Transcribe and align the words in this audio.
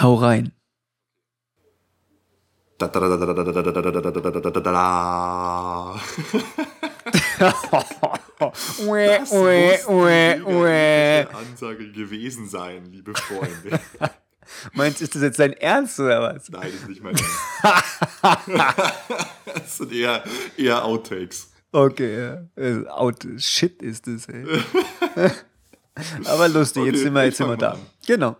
Hau 0.00 0.14
rein. 0.14 0.52
Da, 2.78 2.88
da, 2.88 3.00
da, 3.00 3.16
da, 3.16 3.16
da, 3.16 3.32
da, 3.34 3.42
da, 3.44 3.62
da, 3.62 3.72
da, 3.72 3.90
da, 3.90 4.10
da, 4.10 4.40
da, 4.40 4.50
da, 4.50 4.60
da. 4.60 6.00
Ue, 8.80 9.06
Das 9.06 9.30
muss 9.30 9.88
mega 9.88 11.28
Ansage 11.38 11.90
gewesen 11.92 12.48
sein, 12.48 12.84
liebe 12.92 13.14
Freunde. 13.14 13.80
Meinst 14.74 15.00
du, 15.00 15.04
ist 15.04 15.14
das 15.14 15.22
jetzt 15.22 15.38
dein 15.38 15.54
Ernst 15.54 15.98
oder 15.98 16.20
was? 16.22 16.50
Nein, 16.50 16.70
das 16.70 16.74
ist 16.82 16.88
nicht 16.88 17.02
mein 17.02 17.16
Ernst. 17.16 18.50
Das 19.54 19.76
sind 19.78 19.92
eher, 19.92 20.22
eher 20.56 20.84
Outtakes. 20.84 21.50
Okay, 21.72 22.18
ja. 22.18 22.62
Äh, 22.62 22.86
Out 22.88 23.26
Shit 23.38 23.82
ist 23.82 24.06
das, 24.06 24.26
ey. 24.28 24.44
Aber 26.26 26.48
lustig, 26.48 26.84
jetzt 26.84 26.94
Okay, 26.96 27.02
sind 27.04 27.14
wir, 27.14 27.24
jetzt 27.24 27.38
sind 27.38 27.48
wir 27.48 27.56
da. 27.56 27.78
Genau. 28.06 28.36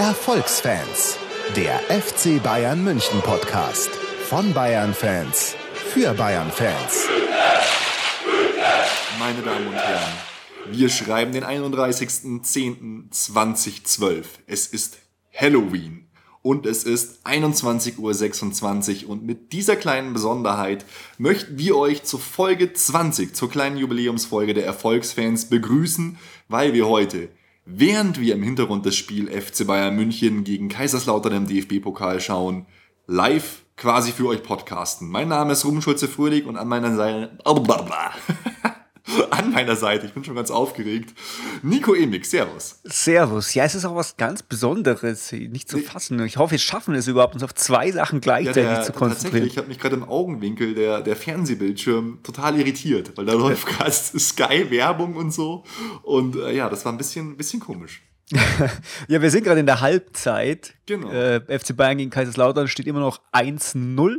Erfolgsfans, 0.00 1.18
der 1.54 1.78
FC 1.90 2.42
Bayern 2.42 2.82
München 2.82 3.20
Podcast. 3.20 3.90
Von 4.30 4.54
Bayern 4.54 4.94
Fans 4.94 5.54
für 5.74 6.14
Bayern 6.14 6.50
Fans. 6.50 7.06
Meine 9.18 9.42
Damen 9.42 9.66
und 9.66 9.74
Herren, 9.74 10.14
wir 10.72 10.88
schreiben 10.88 11.32
den 11.32 11.44
31.10.2012. 11.44 14.24
Es 14.46 14.68
ist 14.68 14.96
Halloween 15.34 16.08
und 16.40 16.64
es 16.64 16.84
ist 16.84 17.26
21.26 17.26 19.04
Uhr 19.04 19.10
und 19.10 19.26
mit 19.26 19.52
dieser 19.52 19.76
kleinen 19.76 20.14
Besonderheit 20.14 20.86
möchten 21.18 21.58
wir 21.58 21.76
euch 21.76 22.04
zur 22.04 22.20
Folge 22.20 22.72
20, 22.72 23.36
zur 23.36 23.50
kleinen 23.50 23.76
Jubiläumsfolge 23.76 24.54
der 24.54 24.64
Erfolgsfans 24.64 25.50
begrüßen, 25.50 26.16
weil 26.48 26.72
wir 26.72 26.86
heute, 26.86 27.28
während 27.64 28.20
wir 28.20 28.34
im 28.34 28.42
Hintergrund 28.42 28.86
das 28.86 28.96
Spiel 28.96 29.28
FC 29.28 29.66
Bayern 29.66 29.96
München 29.96 30.44
gegen 30.44 30.68
Kaiserslautern 30.68 31.32
im 31.32 31.46
DFB-Pokal 31.46 32.20
schauen, 32.20 32.66
live 33.06 33.64
quasi 33.76 34.12
für 34.12 34.26
euch 34.26 34.42
podcasten. 34.42 35.08
Mein 35.08 35.28
Name 35.28 35.52
ist 35.52 35.64
Ruben 35.64 35.82
Schulze-Fröhlich 35.82 36.44
und 36.46 36.56
an 36.56 36.68
meiner 36.68 36.94
Seite... 36.94 37.38
An 39.30 39.52
meiner 39.52 39.76
Seite, 39.76 40.06
ich 40.06 40.12
bin 40.12 40.24
schon 40.24 40.34
ganz 40.34 40.50
aufgeregt. 40.50 41.14
Nico 41.62 41.94
Emig, 41.94 42.24
Servus. 42.26 42.80
Servus. 42.84 43.54
Ja, 43.54 43.64
es 43.64 43.74
ist 43.74 43.84
auch 43.84 43.94
was 43.94 44.16
ganz 44.16 44.42
Besonderes, 44.42 45.32
nicht 45.32 45.68
zu 45.68 45.78
fassen. 45.78 46.22
Ich 46.24 46.36
hoffe, 46.36 46.52
wir 46.52 46.58
schaffen 46.58 46.94
es 46.94 47.06
überhaupt, 47.08 47.34
uns 47.34 47.42
auf 47.42 47.54
zwei 47.54 47.90
Sachen 47.90 48.16
Ja, 48.16 48.20
gleichzeitig 48.20 48.62
der, 48.62 48.82
zu 48.82 48.92
tatsächlich, 48.92 48.96
konzentrieren. 48.96 49.46
ich 49.46 49.56
habe 49.56 49.68
mich 49.68 49.78
gerade 49.78 49.96
im 49.96 50.04
Augenwinkel 50.04 50.74
der, 50.74 51.00
der 51.00 51.16
Fernsehbildschirm 51.16 52.20
total 52.22 52.58
irritiert, 52.58 53.16
weil 53.16 53.26
da 53.26 53.32
läuft 53.34 53.66
gerade 53.66 53.90
Sky-Werbung 53.92 55.16
und 55.16 55.32
so. 55.32 55.64
Und 56.02 56.36
äh, 56.36 56.52
ja, 56.54 56.68
das 56.68 56.84
war 56.84 56.92
ein 56.92 56.98
bisschen, 56.98 57.36
bisschen 57.36 57.60
komisch. 57.60 58.02
Ja, 59.08 59.20
wir 59.20 59.30
sind 59.30 59.44
gerade 59.44 59.60
in 59.60 59.66
der 59.66 59.80
Halbzeit. 59.80 60.74
Genau. 60.86 61.10
Äh, 61.10 61.40
FC 61.58 61.76
Bayern 61.76 61.98
gegen 61.98 62.10
Kaiserslautern 62.10 62.68
steht 62.68 62.86
immer 62.86 63.00
noch 63.00 63.20
1-0 63.32 64.16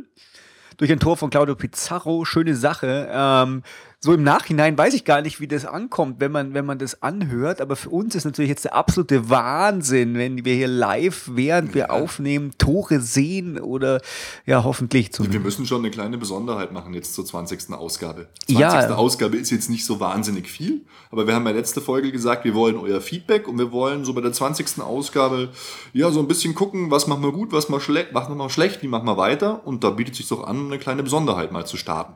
durch 0.78 0.92
ein 0.92 1.00
Tor 1.00 1.16
von 1.16 1.30
Claudio 1.30 1.56
Pizarro. 1.56 2.26
Schöne 2.26 2.56
Sache. 2.56 3.10
Ähm, 3.12 3.64
so 4.04 4.14
im 4.14 4.24
Nachhinein 4.24 4.76
weiß 4.76 4.96
ich 4.96 5.06
gar 5.06 5.22
nicht, 5.22 5.40
wie 5.40 5.48
das 5.48 5.64
ankommt, 5.64 6.20
wenn 6.20 6.32
man, 6.32 6.56
wenn 6.56 6.66
man 6.66 6.80
das 6.80 7.04
anhört. 7.04 7.62
Aber 7.62 7.76
für 7.76 7.92
uns 7.92 8.16
ist 8.16 8.26
natürlich 8.26 8.50
jetzt 8.50 8.66
der 8.66 8.74
absolute 8.74 9.30
Wahnsinn, 9.30 10.16
wenn 10.16 10.44
wir 10.44 10.56
hier 10.56 10.68
live, 10.68 11.30
während 11.34 11.76
wir 11.76 11.92
aufnehmen, 11.92 12.52
Tore 12.58 13.00
sehen 13.00 13.60
oder 13.60 14.02
ja, 14.48 14.64
hoffentlich 14.64 15.10
Wir 15.10 15.12
zumindest. 15.12 15.44
müssen 15.44 15.66
schon 15.68 15.82
eine 15.82 15.92
kleine 15.92 16.18
Besonderheit 16.18 16.72
machen 16.72 16.96
jetzt 16.96 17.14
zur 17.14 17.28
20. 17.28 17.72
Ausgabe. 17.74 18.28
20. 18.48 18.60
Ja. 18.60 18.96
Ausgabe 18.96 19.38
ist 19.38 19.52
jetzt 19.52 19.70
nicht 19.70 19.86
so 19.86 20.00
wahnsinnig 20.00 20.50
viel, 20.50 20.82
aber 21.12 21.28
wir 21.28 21.36
haben 21.36 21.46
ja 21.46 21.52
letzte 21.52 21.80
Folge 21.80 22.12
gesagt, 22.12 22.44
wir 22.44 22.56
wollen 22.56 22.78
euer 22.78 23.02
Feedback 23.02 23.48
und 23.48 23.60
wir 23.60 23.72
wollen 23.72 24.04
so 24.04 24.16
bei 24.16 24.22
der 24.22 24.34
20. 24.34 24.82
Ausgabe 24.82 25.50
ja 25.94 26.10
so 26.10 26.20
ein 26.22 26.28
bisschen 26.28 26.56
gucken, 26.56 26.90
was 26.90 27.06
machen 27.06 27.22
wir 27.22 27.32
gut, 27.32 27.52
was 27.52 27.70
machen 27.70 27.82
wir 27.82 27.86
schlecht, 27.86 28.10
was 28.14 28.30
machen 28.30 28.40
wir 28.40 28.50
schlecht, 28.50 28.82
wie 28.82 28.88
machen 28.88 29.06
wir 29.06 29.18
weiter 29.18 29.62
und 29.68 29.84
da 29.84 29.92
bietet 29.92 30.16
sich 30.16 30.28
doch 30.28 30.44
an, 30.44 30.66
eine 30.66 30.80
kleine 30.80 31.04
Besonderheit 31.04 31.52
mal 31.52 31.68
zu 31.68 31.78
starten. 31.78 32.14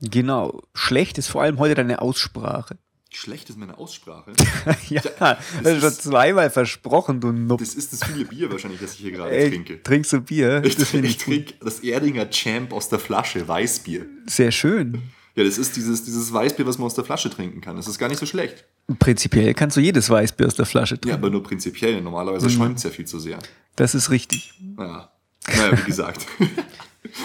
Genau. 0.00 0.62
Schlecht 0.74 1.18
ist 1.18 1.28
vor 1.28 1.42
allem 1.42 1.58
heute 1.58 1.74
deine 1.74 2.00
Aussprache. 2.02 2.76
Schlecht 3.12 3.50
ist 3.50 3.58
meine 3.58 3.76
Aussprache. 3.76 4.32
ja, 4.88 5.00
das 5.02 5.38
das 5.64 5.72
ist 5.74 5.80
schon 5.82 6.12
zweimal 6.12 6.48
versprochen, 6.48 7.20
du 7.20 7.32
Nupp. 7.32 7.58
Das 7.58 7.74
ist 7.74 7.92
das 7.92 8.04
viele 8.04 8.24
Bier 8.24 8.50
wahrscheinlich, 8.52 8.80
das 8.80 8.94
ich 8.94 9.00
hier 9.00 9.10
gerade 9.10 9.32
Ey, 9.32 9.50
trinke. 9.50 9.82
trinkst 9.82 10.12
du 10.12 10.20
Bier? 10.20 10.62
Ich, 10.64 10.76
das 10.76 10.94
ich 10.94 11.16
trinke 11.24 11.54
das 11.60 11.80
Erdinger 11.80 12.30
Champ 12.30 12.72
aus 12.72 12.88
der 12.88 13.00
Flasche, 13.00 13.46
Weißbier. 13.48 14.06
sehr 14.26 14.52
schön. 14.52 15.02
Ja, 15.34 15.42
das 15.44 15.58
ist 15.58 15.74
dieses, 15.76 16.04
dieses 16.04 16.32
Weißbier, 16.32 16.66
was 16.66 16.78
man 16.78 16.86
aus 16.86 16.94
der 16.94 17.04
Flasche 17.04 17.30
trinken 17.30 17.60
kann. 17.60 17.74
Das 17.76 17.88
ist 17.88 17.98
gar 17.98 18.08
nicht 18.08 18.18
so 18.18 18.26
schlecht. 18.26 18.64
Prinzipiell 18.98 19.54
kannst 19.54 19.76
du 19.76 19.80
jedes 19.80 20.08
Weißbier 20.10 20.46
aus 20.46 20.54
der 20.54 20.66
Flasche 20.66 20.94
Ja, 20.96 21.00
trinken. 21.00 21.18
aber 21.18 21.30
nur 21.30 21.42
prinzipiell. 21.42 22.00
Normalerweise 22.00 22.48
schäumt 22.50 22.78
es 22.78 22.84
ja 22.84 22.90
viel 22.90 23.06
zu 23.06 23.18
sehr. 23.18 23.38
Das 23.76 23.94
ist 23.94 24.10
richtig. 24.10 24.52
Ja. 24.78 25.10
Naja, 25.48 25.78
wie 25.78 25.82
gesagt. 25.84 26.26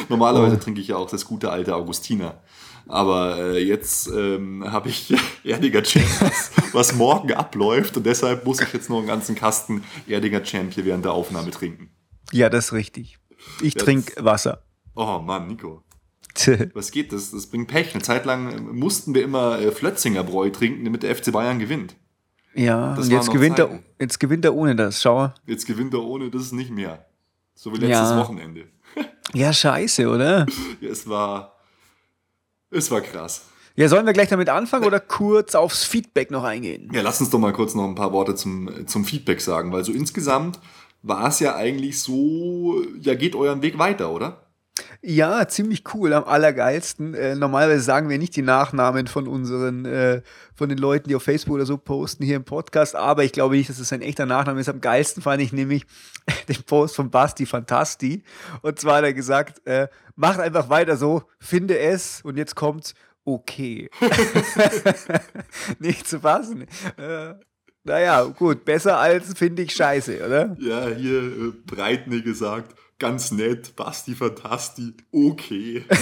Normalerweise 0.10 0.60
trinke 0.60 0.82
ich 0.82 0.88
ja 0.88 0.96
auch 0.98 1.10
das 1.10 1.26
gute 1.26 1.52
alte 1.52 1.76
Augustiner. 1.76 2.42
Aber 2.88 3.38
äh, 3.40 3.64
jetzt 3.64 4.08
ähm, 4.08 4.64
habe 4.72 4.90
ich 4.90 5.14
Erdinger 5.44 5.82
Champ, 5.84 6.06
was, 6.72 6.94
morgen 6.96 7.34
abläuft. 7.34 7.98
Und 7.98 8.06
deshalb 8.06 8.46
muss 8.46 8.62
ich 8.62 8.72
jetzt 8.74 8.90
noch 8.90 9.00
einen 9.00 9.08
ganzen 9.08 9.36
Kasten 9.36 9.84
Erdinger 10.08 10.44
Champ 10.44 10.74
hier 10.74 10.86
während 10.86 11.04
der 11.06 11.14
Aufnahme 11.14 11.52
trinken. 11.52 11.90
Ja, 12.32 12.50
das 12.50 12.66
ist 12.66 12.74
richtig. 12.74 13.18
Ich 13.62 13.74
trinke 13.76 14.24
Wasser. 14.24 14.64
Oh 14.96 15.20
Mann, 15.20 15.48
Nico. 15.48 15.84
Was 16.74 16.92
geht 16.92 17.14
das? 17.14 17.32
Das 17.32 17.48
bringt 17.48 17.68
Pech. 17.70 17.94
Eine 17.94 18.04
Zeit 18.04 18.26
lang 18.26 18.76
mussten 18.76 19.14
wir 19.16 19.24
immer 19.24 19.60
äh, 19.60 19.72
Flötzinger 19.72 20.24
Bräu 20.24 20.50
trinken, 20.50 20.84
damit 20.86 21.04
der 21.04 21.16
FC 21.16 21.32
Bayern 21.32 21.60
gewinnt. 21.60 21.96
ja, 22.54 22.94
Das 22.96 23.06
und 23.06 23.12
jetzt 23.12 23.32
gewinnt, 23.32 23.58
er, 23.60 23.80
jetzt 24.00 24.20
gewinnt 24.20 24.44
er 24.46 24.54
ohne 24.54 24.76
das. 24.76 25.02
Schau. 25.02 25.32
Jetzt 25.46 25.66
gewinnt 25.66 25.94
er 25.94 26.04
ohne 26.04 26.30
das 26.30 26.52
nicht 26.52 26.72
mehr. 26.72 27.06
So 27.54 27.72
wie 27.72 27.78
letztes 27.78 28.10
Ja. 28.12 28.20
Wochenende. 28.20 28.66
Ja, 29.34 29.52
scheiße, 29.52 30.08
oder? 30.08 30.46
Ja, 30.80 30.90
es 30.90 31.10
war, 31.10 31.55
es 32.72 32.92
war 32.92 33.02
krass. 33.02 33.46
Ja, 33.78 33.90
sollen 33.90 34.06
wir 34.06 34.14
gleich 34.14 34.30
damit 34.30 34.48
anfangen 34.48 34.86
oder 34.86 35.02
kurz 35.02 35.54
aufs 35.54 35.84
Feedback 35.84 36.32
noch 36.32 36.46
eingehen? 36.46 36.90
Ja, 36.94 37.02
lass 37.02 37.20
uns 37.20 37.30
doch 37.30 37.40
mal 37.40 37.52
kurz 37.52 37.76
noch 37.76 37.84
ein 37.84 37.96
paar 37.96 38.14
Worte 38.14 38.34
zum, 38.36 38.88
zum 38.88 39.04
Feedback 39.04 39.42
sagen, 39.42 39.74
weil 39.74 39.84
so 39.84 39.92
insgesamt 39.92 40.60
war 41.02 41.28
es 41.28 41.40
ja 41.42 41.56
eigentlich 41.56 42.00
so, 42.00 42.82
ja, 43.02 43.16
geht 43.16 43.36
euren 43.36 43.62
Weg 43.62 43.78
weiter, 43.78 44.12
oder? 44.12 44.45
Ja, 45.08 45.48
ziemlich 45.48 45.84
cool, 45.94 46.14
am 46.14 46.24
allergeilsten. 46.24 47.14
Äh, 47.14 47.36
normalerweise 47.36 47.84
sagen 47.84 48.10
wir 48.10 48.18
nicht 48.18 48.36
die 48.36 48.42
Nachnamen 48.42 49.06
von 49.06 49.28
unseren, 49.28 49.86
äh, 49.86 50.24
von 50.56 50.68
den 50.68 50.80
Leuten, 50.80 51.10
die 51.10 51.16
auf 51.16 51.22
Facebook 51.22 51.54
oder 51.54 51.68
so 51.68 51.78
posten 51.78 52.24
hier 52.24 52.38
im 52.38 52.44
Podcast, 52.44 52.96
aber 52.96 53.24
ich 53.24 53.32
glaube 53.32 53.56
nicht, 53.56 53.70
dass 53.70 53.78
es 53.78 53.94
ein 53.94 54.02
echter 54.02 54.26
Nachname 54.26 54.60
ist. 54.60 54.68
Am 54.68 54.82
geilsten 54.82 55.22
fand 55.22 55.44
ich 55.44 55.54
nämlich 55.54 55.86
den 56.50 56.64
Post 56.64 56.96
von 56.96 57.12
Basti 57.12 57.46
Fantasti. 57.46 58.24
Und 58.64 58.80
zwar 58.80 58.98
hat 58.98 59.04
er 59.04 59.14
gesagt, 59.14 59.62
äh, 59.68 59.90
macht 60.16 60.40
einfach 60.40 60.70
weiter 60.70 60.98
so, 60.98 61.22
finde 61.40 61.78
es 61.78 62.22
und 62.24 62.38
jetzt 62.38 62.56
kommt's, 62.56 62.96
okay. 63.26 63.92
nicht 65.78 66.08
zu 66.08 66.20
fassen. 66.20 66.64
Äh, 66.98 67.36
naja, 67.84 68.24
gut, 68.24 68.66
besser 68.66 68.98
als 68.98 69.38
finde 69.38 69.62
ich 69.62 69.72
scheiße, 69.76 70.26
oder? 70.26 70.58
Ja, 70.60 70.88
hier 70.88 71.22
äh, 71.22 71.52
Breitner 71.64 72.22
gesagt, 72.22 72.76
ganz 73.00 73.32
nett, 73.32 73.76
Basti 73.76 74.16
Fantasti, 74.16 74.94
okay. 75.12 75.86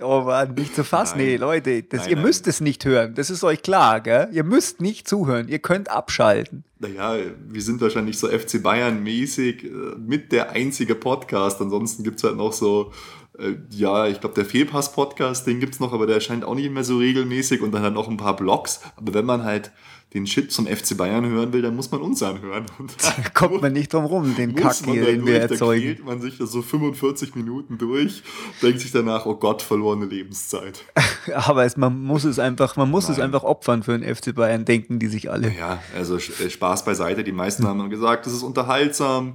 Oh 0.00 0.22
Mann, 0.22 0.54
nicht 0.54 0.74
zu 0.74 0.84
fassen. 0.84 1.18
Nein. 1.18 1.26
Nee, 1.26 1.36
Leute, 1.36 1.82
das, 1.82 2.02
Nein, 2.02 2.10
ihr 2.10 2.16
nein. 2.16 2.24
müsst 2.24 2.46
es 2.46 2.60
nicht 2.60 2.84
hören. 2.84 3.14
Das 3.14 3.30
ist 3.30 3.44
euch 3.44 3.62
klar, 3.62 4.00
gell? 4.00 4.28
Ihr 4.32 4.44
müsst 4.44 4.80
nicht 4.80 5.06
zuhören. 5.06 5.48
Ihr 5.48 5.58
könnt 5.58 5.90
abschalten. 5.90 6.64
Naja, 6.78 7.16
wir 7.48 7.62
sind 7.62 7.80
wahrscheinlich 7.80 8.18
so 8.18 8.28
FC 8.28 8.62
Bayern-mäßig 8.62 9.64
äh, 9.64 9.68
mit 9.98 10.32
der 10.32 10.50
einzige 10.50 10.94
Podcast. 10.94 11.60
Ansonsten 11.60 12.04
gibt's 12.04 12.24
halt 12.24 12.36
noch 12.36 12.52
so, 12.52 12.92
äh, 13.38 13.54
ja, 13.70 14.06
ich 14.06 14.20
glaube, 14.20 14.34
der 14.34 14.46
Fehlpass-Podcast, 14.46 15.46
den 15.46 15.60
gibt's 15.60 15.80
noch, 15.80 15.92
aber 15.92 16.06
der 16.06 16.16
erscheint 16.16 16.44
auch 16.44 16.54
nicht 16.54 16.70
mehr 16.70 16.84
so 16.84 16.98
regelmäßig 16.98 17.60
und 17.60 17.72
dann 17.72 17.82
halt 17.82 17.94
noch 17.94 18.08
ein 18.08 18.16
paar 18.16 18.36
Blogs. 18.36 18.80
Aber 18.96 19.12
wenn 19.14 19.26
man 19.26 19.44
halt 19.44 19.72
den 20.14 20.26
Shit 20.28 20.52
zum 20.52 20.66
FC 20.66 20.96
Bayern 20.96 21.26
hören 21.28 21.52
will, 21.52 21.60
dann 21.60 21.74
muss 21.74 21.90
man 21.90 22.00
uns 22.00 22.22
anhören. 22.22 22.66
Und 22.78 22.94
da 23.02 23.12
Kommt 23.34 23.60
man 23.60 23.72
nicht 23.72 23.92
drum 23.92 24.04
rum, 24.04 24.34
den 24.36 24.54
Kack 24.54 24.76
hier, 24.84 25.04
da 25.04 25.10
den 25.10 25.26
wir 25.26 25.40
durch, 25.40 25.48
da 25.48 25.54
erzeugen. 25.54 25.82
quält 25.82 26.04
man 26.04 26.20
sich 26.20 26.38
da 26.38 26.46
so 26.46 26.62
45 26.62 27.34
Minuten 27.34 27.78
durch, 27.78 28.22
denkt 28.62 28.80
sich 28.80 28.92
danach, 28.92 29.26
oh 29.26 29.34
Gott, 29.34 29.60
verlorene 29.60 30.06
Lebenszeit. 30.06 30.84
Aber 31.34 31.64
es, 31.64 31.76
man 31.76 32.00
muss 32.00 32.24
es 32.24 32.38
einfach, 32.38 32.76
man 32.76 32.90
muss 32.90 33.08
es 33.08 33.16
Nein. 33.16 33.26
einfach 33.26 33.42
opfern 33.42 33.82
für 33.82 33.98
den 33.98 34.14
FC 34.14 34.34
Bayern, 34.34 34.64
denken 34.64 35.00
die 35.00 35.08
sich 35.08 35.30
alle. 35.30 35.52
Ja, 35.52 35.82
also 35.96 36.16
äh, 36.16 36.50
Spaß 36.50 36.84
beiseite. 36.84 37.24
Die 37.24 37.32
meisten 37.32 37.66
haben 37.66 37.90
gesagt, 37.90 38.26
das 38.26 38.32
ist 38.32 38.42
unterhaltsam 38.42 39.34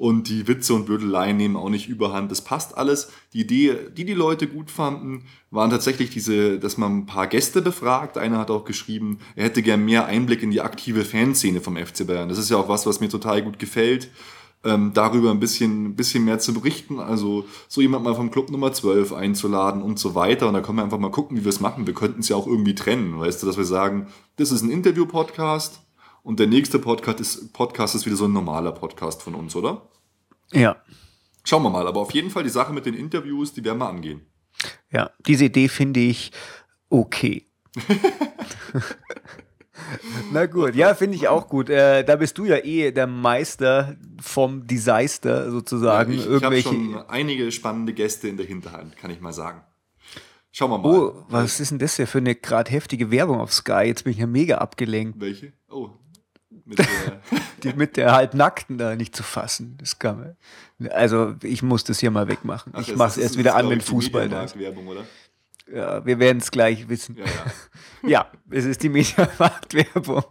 und 0.00 0.30
die 0.30 0.48
Witze 0.48 0.72
und 0.72 0.86
Blödeleien 0.86 1.36
nehmen 1.36 1.56
auch 1.56 1.68
nicht 1.68 1.86
überhand. 1.86 2.30
Das 2.30 2.40
passt 2.40 2.78
alles. 2.78 3.12
Die 3.34 3.42
Idee, 3.42 3.76
die 3.94 4.06
die 4.06 4.14
Leute 4.14 4.46
gut 4.46 4.70
fanden, 4.70 5.24
waren 5.50 5.68
tatsächlich 5.68 6.08
diese, 6.08 6.58
dass 6.58 6.78
man 6.78 7.00
ein 7.00 7.06
paar 7.06 7.26
Gäste 7.26 7.60
befragt. 7.60 8.16
Einer 8.16 8.38
hat 8.38 8.50
auch 8.50 8.64
geschrieben, 8.64 9.18
er 9.36 9.44
hätte 9.44 9.60
gern 9.60 9.84
mehr 9.84 10.06
Einblick 10.06 10.42
in 10.42 10.52
die 10.52 10.62
aktive 10.62 11.04
Fanszene 11.04 11.60
vom 11.60 11.76
FC 11.76 12.06
Bayern. 12.06 12.30
Das 12.30 12.38
ist 12.38 12.48
ja 12.48 12.56
auch 12.56 12.70
was, 12.70 12.86
was 12.86 13.00
mir 13.00 13.10
total 13.10 13.42
gut 13.42 13.58
gefällt. 13.58 14.10
ähm, 14.64 14.92
darüber 14.94 15.30
ein 15.32 15.40
bisschen, 15.40 15.88
ein 15.88 15.96
bisschen 15.96 16.24
mehr 16.24 16.38
zu 16.38 16.54
berichten. 16.54 16.98
Also 16.98 17.44
so 17.68 17.82
jemand 17.82 18.02
mal 18.02 18.14
vom 18.14 18.30
Club 18.30 18.50
Nummer 18.50 18.72
12 18.72 19.12
einzuladen 19.12 19.82
und 19.82 19.98
so 19.98 20.14
weiter. 20.14 20.48
Und 20.48 20.54
da 20.54 20.62
können 20.62 20.78
wir 20.78 20.84
einfach 20.84 20.98
mal 20.98 21.10
gucken, 21.10 21.36
wie 21.36 21.44
wir 21.44 21.50
es 21.50 21.60
machen. 21.60 21.86
Wir 21.86 21.94
könnten 21.94 22.20
es 22.20 22.30
ja 22.30 22.36
auch 22.36 22.46
irgendwie 22.46 22.74
trennen, 22.74 23.18
weißt 23.20 23.42
du, 23.42 23.46
dass 23.46 23.58
wir 23.58 23.64
sagen, 23.64 24.06
das 24.36 24.50
ist 24.50 24.62
ein 24.62 24.70
Interview-Podcast 24.70 25.82
und 26.22 26.40
der 26.40 26.46
nächste 26.46 26.78
Podcast 26.78 27.20
ist, 27.20 27.52
Podcast 27.52 27.94
ist 27.94 28.06
wieder 28.06 28.16
so 28.16 28.26
ein 28.26 28.32
normaler 28.32 28.72
Podcast 28.72 29.22
von 29.22 29.34
uns, 29.34 29.56
oder? 29.56 29.88
Ja. 30.52 30.76
Schauen 31.44 31.62
wir 31.62 31.70
mal. 31.70 31.86
Aber 31.86 32.00
auf 32.00 32.12
jeden 32.12 32.30
Fall 32.30 32.42
die 32.42 32.50
Sache 32.50 32.72
mit 32.72 32.86
den 32.86 32.94
Interviews, 32.94 33.52
die 33.52 33.64
werden 33.64 33.78
wir 33.78 33.88
angehen. 33.88 34.26
Ja, 34.90 35.10
diese 35.26 35.46
Idee 35.46 35.68
finde 35.68 36.00
ich 36.00 36.32
okay. 36.88 37.46
Na 40.32 40.46
gut, 40.46 40.74
ja, 40.74 40.94
finde 40.94 41.16
ich 41.16 41.28
auch 41.28 41.48
gut. 41.48 41.70
Äh, 41.70 42.04
da 42.04 42.16
bist 42.16 42.36
du 42.38 42.44
ja 42.44 42.58
eh 42.58 42.92
der 42.92 43.06
Meister 43.06 43.96
vom 44.20 44.66
Desigster 44.66 45.50
sozusagen. 45.50 46.12
ich 46.12 46.28
ich 46.28 46.44
habe 46.44 46.60
schon 46.60 46.96
einige 47.08 47.50
spannende 47.50 47.94
Gäste 47.94 48.28
in 48.28 48.36
der 48.36 48.46
Hinterhand, 48.46 48.96
kann 48.96 49.10
ich 49.10 49.20
mal 49.20 49.32
sagen. 49.32 49.62
Schauen 50.52 50.70
wir 50.70 50.78
mal. 50.78 50.92
Oh, 50.92 51.24
was 51.28 51.60
ist 51.60 51.70
denn 51.70 51.78
das 51.78 51.96
hier 51.96 52.06
für 52.06 52.18
eine 52.18 52.34
gerade 52.34 52.70
heftige 52.70 53.10
Werbung 53.10 53.40
auf 53.40 53.52
Sky? 53.52 53.84
Jetzt 53.84 54.04
bin 54.04 54.12
ich 54.12 54.18
ja 54.18 54.26
mega 54.26 54.58
abgelenkt. 54.58 55.20
Welche? 55.20 55.52
Oh. 55.68 55.90
Mit 56.70 56.78
der, 56.78 57.20
Die 57.62 57.72
mit 57.74 57.96
der 57.96 58.12
halbnackten 58.12 58.78
da 58.78 58.96
nicht 58.96 59.14
zu 59.14 59.22
fassen. 59.22 59.76
Das 59.78 59.98
kann 59.98 60.36
man. 60.78 60.90
Also 60.92 61.34
ich 61.42 61.62
muss 61.62 61.84
das 61.84 62.00
hier 62.00 62.10
mal 62.10 62.28
wegmachen. 62.28 62.72
Ach, 62.74 62.80
ich 62.80 62.96
mache 62.96 63.10
es 63.10 63.18
erst 63.18 63.38
wieder 63.38 63.54
an, 63.56 63.68
wenn 63.68 63.80
Fußball 63.80 64.28
da 64.28 64.44
ist. 64.44 64.58
Werbung, 64.58 64.86
oder? 64.86 65.04
Ja, 65.72 66.04
wir 66.04 66.18
werden 66.18 66.38
es 66.38 66.50
gleich 66.50 66.88
wissen. 66.88 67.16
Ja, 67.16 67.24
ja. 67.24 68.08
ja, 68.08 68.30
es 68.50 68.64
ist 68.64 68.82
die 68.82 68.88
Mediamarkt-Werbung. 68.88 70.24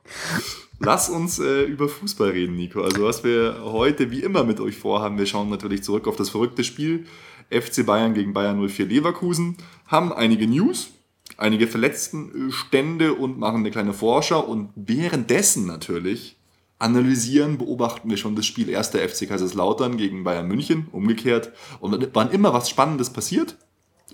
Lass 0.80 1.10
uns 1.10 1.40
äh, 1.40 1.64
über 1.64 1.90
Fußball 1.90 2.30
reden, 2.30 2.56
Nico. 2.56 2.82
Also 2.82 3.04
was 3.04 3.24
wir 3.24 3.62
heute 3.64 4.12
wie 4.12 4.22
immer 4.22 4.44
mit 4.44 4.60
euch 4.60 4.78
vorhaben, 4.78 5.18
wir 5.18 5.26
schauen 5.26 5.50
natürlich 5.50 5.84
zurück 5.84 6.08
auf 6.08 6.16
das 6.16 6.30
verrückte 6.30 6.64
Spiel 6.64 7.06
FC 7.50 7.86
Bayern 7.86 8.14
gegen 8.14 8.34
Bayern 8.34 8.66
04 8.66 8.86
Leverkusen, 8.86 9.58
haben 9.88 10.14
einige 10.14 10.48
News, 10.48 10.92
einige 11.40 11.68
Verletztenstände 11.68 13.14
und 13.14 13.40
machen 13.40 13.58
eine 13.58 13.72
kleine 13.72 13.94
Vorschau 13.94 14.42
und 14.42 14.70
währenddessen 14.76 15.66
natürlich 15.66 16.38
analysieren, 16.78 17.58
beobachten 17.58 18.10
wir 18.10 18.18
schon 18.18 18.36
das 18.36 18.46
Spiel 18.46 18.74
1. 18.76 18.90
FC 18.90 19.28
Kaiserslautern 19.28 19.98
gegen 19.98 20.24
Bayern 20.24 20.48
München, 20.48 20.88
umgekehrt. 20.92 21.52
Und 21.80 22.10
wann 22.14 22.32
immer 22.32 22.54
was 22.54 22.70
Spannendes 22.70 23.10
passiert, 23.10 23.58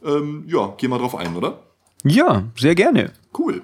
ähm, 0.04 0.44
ja, 0.48 0.74
gehen 0.78 0.90
wir 0.90 0.98
drauf 0.98 1.16
ein, 1.16 1.36
oder? 1.36 1.64
Ja, 2.04 2.44
sehr 2.58 2.76
gerne. 2.76 3.14
Cool. 3.38 3.62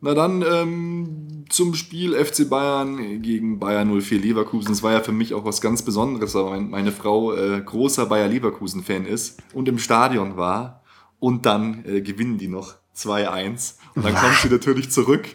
Na 0.00 0.12
dann 0.12 0.42
ähm, 0.42 1.44
zum 1.48 1.74
Spiel 1.74 2.12
FC 2.12 2.48
Bayern 2.48 3.22
gegen 3.22 3.58
Bayern 3.58 4.00
04 4.00 4.18
Leverkusen. 4.20 4.72
Es 4.72 4.82
war 4.82 4.92
ja 4.92 5.00
für 5.00 5.12
mich 5.12 5.32
auch 5.32 5.46
was 5.46 5.62
ganz 5.62 5.82
Besonderes, 5.82 6.34
weil 6.34 6.60
meine 6.60 6.92
Frau 6.92 7.32
äh, 7.32 7.62
großer 7.62 8.04
Bayer 8.06 8.28
Leverkusen-Fan 8.28 9.06
ist 9.06 9.42
und 9.54 9.66
im 9.66 9.78
Stadion 9.78 10.36
war. 10.36 10.83
Und 11.24 11.46
dann 11.46 11.86
äh, 11.86 12.02
gewinnen 12.02 12.36
die 12.36 12.48
noch 12.48 12.74
2-1. 12.94 13.76
Und 13.94 14.04
dann 14.04 14.14
kommt 14.14 14.36
sie 14.42 14.50
natürlich 14.50 14.90
zurück. 14.90 15.26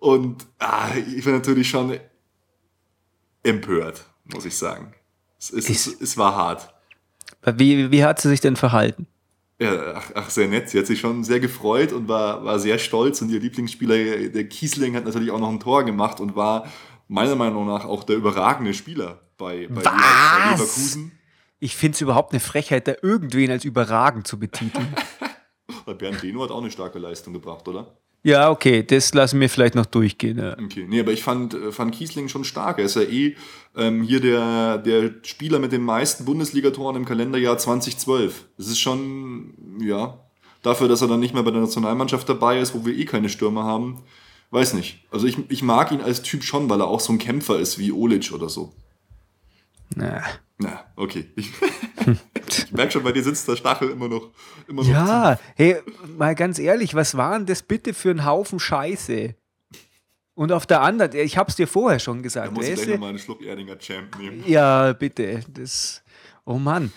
Und 0.00 0.44
ah, 0.58 0.88
ich 0.96 1.22
bin 1.22 1.32
natürlich 1.32 1.70
schon 1.70 1.96
empört, 3.44 4.04
muss 4.24 4.44
ich 4.46 4.56
sagen. 4.56 4.92
Es, 5.38 5.52
es, 5.52 5.70
es, 5.70 6.00
es 6.00 6.18
war 6.18 6.34
hart. 6.34 6.74
Wie, 7.54 7.92
wie 7.92 8.02
hat 8.02 8.20
sie 8.20 8.30
sich 8.30 8.40
denn 8.40 8.56
verhalten? 8.56 9.06
Ja, 9.60 9.94
ach, 9.94 10.10
ach, 10.16 10.28
sehr 10.28 10.48
nett. 10.48 10.70
Sie 10.70 10.78
hat 10.80 10.86
sich 10.86 10.98
schon 10.98 11.22
sehr 11.22 11.38
gefreut 11.38 11.92
und 11.92 12.08
war, 12.08 12.44
war 12.44 12.58
sehr 12.58 12.80
stolz. 12.80 13.22
Und 13.22 13.30
ihr 13.30 13.38
Lieblingsspieler, 13.38 14.28
der 14.28 14.48
Kiesling, 14.48 14.96
hat 14.96 15.04
natürlich 15.04 15.30
auch 15.30 15.38
noch 15.38 15.50
ein 15.50 15.60
Tor 15.60 15.84
gemacht 15.84 16.18
und 16.18 16.34
war 16.34 16.66
meiner 17.06 17.36
Meinung 17.36 17.68
nach 17.68 17.84
auch 17.84 18.02
der 18.02 18.16
überragende 18.16 18.74
Spieler 18.74 19.20
bei, 19.38 19.68
bei, 19.68 19.82
bei 19.82 19.92
Leverkusen. 20.50 21.12
Ich 21.62 21.76
finde 21.76 21.94
es 21.94 22.00
überhaupt 22.00 22.32
eine 22.32 22.40
Frechheit, 22.40 22.88
da 22.88 22.94
irgendwen 23.02 23.52
als 23.52 23.64
überragend 23.64 24.26
zu 24.26 24.36
betiteln. 24.36 24.92
Bernd 25.96 26.20
Leno 26.20 26.42
hat 26.42 26.50
auch 26.50 26.60
eine 26.60 26.72
starke 26.72 26.98
Leistung 26.98 27.32
gebracht, 27.32 27.68
oder? 27.68 27.98
Ja, 28.24 28.50
okay, 28.50 28.82
das 28.82 29.14
lassen 29.14 29.38
wir 29.38 29.48
vielleicht 29.48 29.76
noch 29.76 29.86
durchgehen. 29.86 30.38
Ja. 30.38 30.58
Okay, 30.58 30.86
nee, 30.88 30.98
aber 30.98 31.12
ich 31.12 31.22
fand, 31.22 31.54
äh, 31.54 31.70
fand 31.70 31.94
Kiesling 31.94 32.26
schon 32.26 32.42
stark. 32.42 32.80
Er 32.80 32.86
ist 32.86 32.96
ja 32.96 33.02
eh 33.02 33.36
ähm, 33.76 34.02
hier 34.02 34.18
der, 34.18 34.78
der 34.78 35.12
Spieler 35.22 35.60
mit 35.60 35.70
den 35.70 35.84
meisten 35.84 36.24
Bundesligatoren 36.24 36.96
im 36.96 37.04
Kalenderjahr 37.04 37.56
2012. 37.56 38.44
Das 38.58 38.66
ist 38.66 38.80
schon, 38.80 39.54
ja, 39.80 40.18
dafür, 40.62 40.88
dass 40.88 41.00
er 41.00 41.06
dann 41.06 41.20
nicht 41.20 41.32
mehr 41.32 41.44
bei 41.44 41.52
der 41.52 41.60
Nationalmannschaft 41.60 42.28
dabei 42.28 42.58
ist, 42.58 42.74
wo 42.74 42.84
wir 42.84 42.96
eh 42.96 43.04
keine 43.04 43.28
Stürmer 43.28 43.62
haben. 43.62 44.02
Weiß 44.50 44.74
nicht. 44.74 45.04
Also 45.12 45.28
ich, 45.28 45.38
ich 45.48 45.62
mag 45.62 45.92
ihn 45.92 46.00
als 46.00 46.22
Typ 46.22 46.42
schon, 46.42 46.68
weil 46.68 46.80
er 46.80 46.88
auch 46.88 46.98
so 46.98 47.12
ein 47.12 47.20
Kämpfer 47.20 47.60
ist 47.60 47.78
wie 47.78 47.92
Olic 47.92 48.32
oder 48.32 48.48
so. 48.48 48.72
Na. 49.94 50.24
Na, 50.62 50.84
okay. 50.96 51.30
Ich, 51.36 51.50
ich 52.48 52.72
merke 52.72 52.92
schon, 52.92 53.02
bei 53.02 53.12
dir 53.12 53.22
sitzt 53.22 53.48
der 53.48 53.56
Stachel 53.56 53.90
immer 53.90 54.08
noch. 54.08 54.30
Immer 54.66 54.82
noch 54.82 54.88
ja, 54.88 55.36
tief. 55.36 55.44
hey, 55.56 55.76
mal 56.16 56.34
ganz 56.34 56.58
ehrlich, 56.58 56.94
was 56.94 57.16
war 57.16 57.38
denn 57.38 57.46
das 57.46 57.62
bitte 57.62 57.94
für 57.94 58.10
ein 58.10 58.24
Haufen 58.24 58.60
Scheiße? 58.60 59.34
Und 60.34 60.50
auf 60.50 60.66
der 60.66 60.80
anderen, 60.80 61.14
ich 61.14 61.36
habe 61.36 61.50
es 61.50 61.56
dir 61.56 61.68
vorher 61.68 61.98
schon 61.98 62.22
gesagt. 62.22 62.48
Da 62.48 62.50
muss 62.52 62.66
ich 62.66 62.74
gleich 62.74 62.88
nochmal 62.88 63.10
einen 63.10 63.18
Schluck 63.18 63.42
Erdinger 63.42 63.78
Champ 63.78 64.18
nehmen. 64.18 64.42
Ja, 64.46 64.92
bitte. 64.92 65.40
Das, 65.48 66.02
oh 66.44 66.58
Mann. 66.58 66.92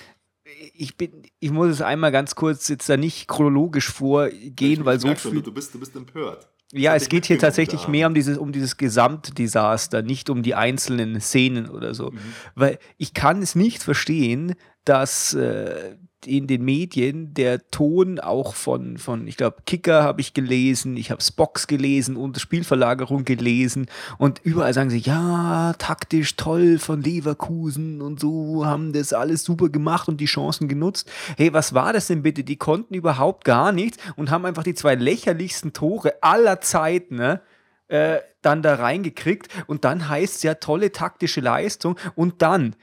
Ich, 0.74 0.96
bin, 0.96 1.24
ich 1.40 1.52
muss 1.52 1.68
es 1.68 1.82
einmal 1.82 2.12
ganz 2.12 2.36
kurz 2.36 2.68
jetzt 2.70 2.88
da 2.88 2.96
nicht 2.96 3.28
chronologisch 3.28 3.92
vorgehen, 3.92 4.80
ich 4.80 4.86
weil 4.86 5.00
so 5.00 5.08
viel. 5.10 5.18
Schon, 5.18 5.44
du, 5.44 5.52
bist, 5.52 5.74
du 5.74 5.80
bist 5.80 5.96
empört. 5.96 6.48
Ja, 6.72 6.96
es 6.96 7.10
geht 7.10 7.26
hier 7.26 7.38
tatsächlich 7.40 7.88
mehr 7.88 8.08
um 8.08 8.14
dieses, 8.14 8.38
um 8.38 8.52
dieses 8.52 8.78
Gesamtdesaster, 8.78 10.02
nicht 10.02 10.30
um 10.30 10.44
die 10.44 10.56
einzelnen 10.56 11.22
Szenen 11.22 11.70
oder 11.70 11.94
so. 11.94 12.12
Mhm. 12.12 12.20
Weil 12.56 12.80
ich 12.98 13.14
kann 13.14 13.42
es 13.42 13.56
nicht 13.56 13.84
verstehen, 13.84 14.56
dass 14.84 15.34
äh, 15.34 15.96
in 16.28 16.48
den 16.48 16.64
Medien 16.64 17.34
der 17.34 17.70
Ton 17.72 18.20
auch 18.20 18.56
von, 18.56 18.98
von 18.98 19.28
ich 19.28 19.38
glaube, 19.38 19.58
Kicker 19.66 20.04
habe 20.04 20.22
ich 20.22 20.34
gelesen, 20.34 20.98
ich 20.98 21.12
habe 21.12 21.22
Spox 21.22 21.68
gelesen 21.68 22.16
und 22.16 22.40
Spielverlagerung 22.40 23.26
gelesen 23.26 23.88
und 24.18 24.40
überall 24.44 24.74
sagen 24.74 24.90
sie, 24.90 25.00
ja, 25.00 25.74
taktisch 25.78 26.36
toll 26.36 26.80
von 26.80 27.02
Leverkusen 27.02 28.02
und 28.02 28.20
so 28.20 28.66
haben 28.66 28.94
das 28.94 29.14
alles 29.14 29.44
super 29.44 29.70
gemacht 29.70 30.08
und 30.08 30.22
die 30.22 30.26
Chancen 30.26 30.68
genutzt. 30.68 31.10
Hey, 31.38 31.54
was 31.54 31.74
war 31.74 31.94
das 31.94 32.08
denn 32.08 32.24
bitte? 32.24 32.44
Die 32.44 32.58
konnten 32.58 32.94
überhaupt 32.94 33.46
gar 33.46 33.72
nichts 33.72 33.98
und 34.16 34.32
haben 34.32 34.46
einfach 34.46 34.64
die 34.64 34.76
zwei 34.76 34.96
lächerlichsten 34.96 35.74
Tore 35.74 36.16
aller 36.22 36.62
Zeiten, 36.62 37.16
ne? 37.16 37.42
Äh, 37.88 38.20
dann 38.42 38.62
da 38.62 38.76
reingekriegt 38.76 39.48
und 39.68 39.86
dann 39.86 40.10
heißt 40.10 40.38
es 40.38 40.44
ja 40.44 40.56
tolle 40.56 40.92
taktische 40.92 41.42
Leistung 41.42 41.98
und 42.16 42.42
dann, 42.42 42.76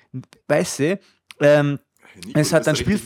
weißt 0.48 0.78
du, 0.78 1.00
ähm, 1.40 1.78
Nico, 2.26 2.38
es 2.38 2.52
hat 2.52 2.66
dann 2.66 2.76
Spiel 2.76 3.00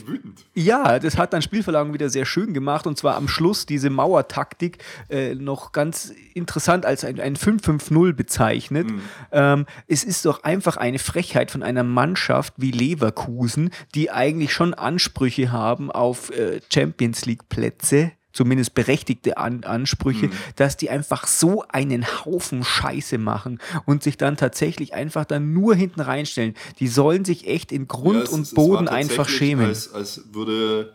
ja, 0.53 0.99
das 0.99 1.17
hat 1.17 1.33
dann 1.33 1.41
Spielverlagen 1.41 1.93
wieder 1.93 2.09
sehr 2.09 2.25
schön 2.25 2.53
gemacht 2.53 2.87
und 2.87 2.97
zwar 2.97 3.15
am 3.15 3.27
Schluss 3.27 3.65
diese 3.65 3.89
Mauertaktik 3.89 4.79
äh, 5.09 5.35
noch 5.35 5.71
ganz 5.71 6.13
interessant 6.33 6.85
als 6.85 7.03
ein, 7.03 7.19
ein 7.19 7.35
5-5-0 7.35 8.13
bezeichnet. 8.13 8.89
Mhm. 8.89 9.01
Ähm, 9.31 9.65
es 9.87 10.03
ist 10.03 10.25
doch 10.25 10.43
einfach 10.43 10.77
eine 10.77 10.99
Frechheit 10.99 11.51
von 11.51 11.63
einer 11.63 11.83
Mannschaft 11.83 12.53
wie 12.57 12.71
Leverkusen, 12.71 13.69
die 13.95 14.11
eigentlich 14.11 14.51
schon 14.53 14.73
Ansprüche 14.73 15.51
haben 15.51 15.91
auf 15.91 16.31
äh, 16.31 16.59
Champions 16.69 17.25
League 17.25 17.47
Plätze 17.49 18.11
zumindest 18.37 18.75
berechtigte 18.75 19.37
An 19.37 19.63
Ansprüche, 19.63 20.27
mhm. 20.27 20.31
dass 20.55 20.77
die 20.77 20.91
einfach 20.91 21.25
so 21.25 21.63
einen 21.69 22.05
Haufen 22.05 22.63
Scheiße 22.63 23.17
machen 23.17 23.59
und 23.85 24.03
sich 24.03 24.15
dann 24.15 24.37
tatsächlich 24.37 24.93
einfach 24.93 25.25
dann 25.25 25.53
nur 25.53 25.73
hinten 25.73 26.01
reinstellen. 26.01 26.53
Die 26.79 26.87
sollen 26.87 27.25
sich 27.25 27.47
echt 27.47 27.71
in 27.71 27.87
Grund 27.87 28.17
ja, 28.17 28.23
es, 28.23 28.29
und 28.29 28.53
Boden 28.53 28.87
einfach 28.87 29.27
schämen. 29.27 29.65
Als, 29.65 29.91
als 29.91 30.21
würde, 30.31 30.93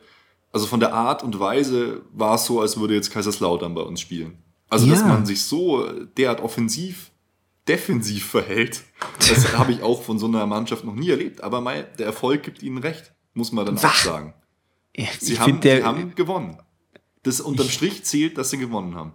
also 0.52 0.66
von 0.66 0.78
der 0.78 0.94
Art 0.94 1.24
und 1.24 1.38
Weise 1.40 2.02
war 2.12 2.36
es 2.36 2.44
so, 2.44 2.60
als 2.60 2.78
würde 2.78 2.94
jetzt 2.94 3.10
Kaiserslautern 3.10 3.74
bei 3.74 3.82
uns 3.82 4.00
spielen. 4.00 4.38
Also, 4.70 4.86
ja. 4.86 4.92
dass 4.92 5.04
man 5.04 5.26
sich 5.26 5.42
so 5.42 5.84
derart 6.16 6.40
offensiv 6.40 7.10
defensiv 7.68 8.26
verhält. 8.26 8.82
Das 9.18 9.52
habe 9.58 9.72
ich 9.72 9.82
auch 9.82 10.02
von 10.02 10.18
so 10.18 10.26
einer 10.26 10.46
Mannschaft 10.46 10.84
noch 10.84 10.94
nie 10.94 11.10
erlebt. 11.10 11.42
Aber 11.42 11.60
mein, 11.60 11.84
der 11.98 12.06
Erfolg 12.06 12.44
gibt 12.44 12.62
ihnen 12.62 12.78
recht, 12.78 13.12
muss 13.34 13.50
man 13.52 13.66
dann 13.66 13.78
auch 13.78 13.94
sagen. 13.94 14.34
Sie, 15.20 15.38
haben, 15.38 15.52
find, 15.52 15.64
der, 15.64 15.78
sie 15.78 15.84
haben 15.84 16.14
gewonnen 16.14 16.58
das 17.22 17.40
unterm 17.40 17.68
Strich 17.68 18.04
zählt, 18.04 18.38
dass 18.38 18.50
sie 18.50 18.58
gewonnen 18.58 18.94
haben. 18.94 19.12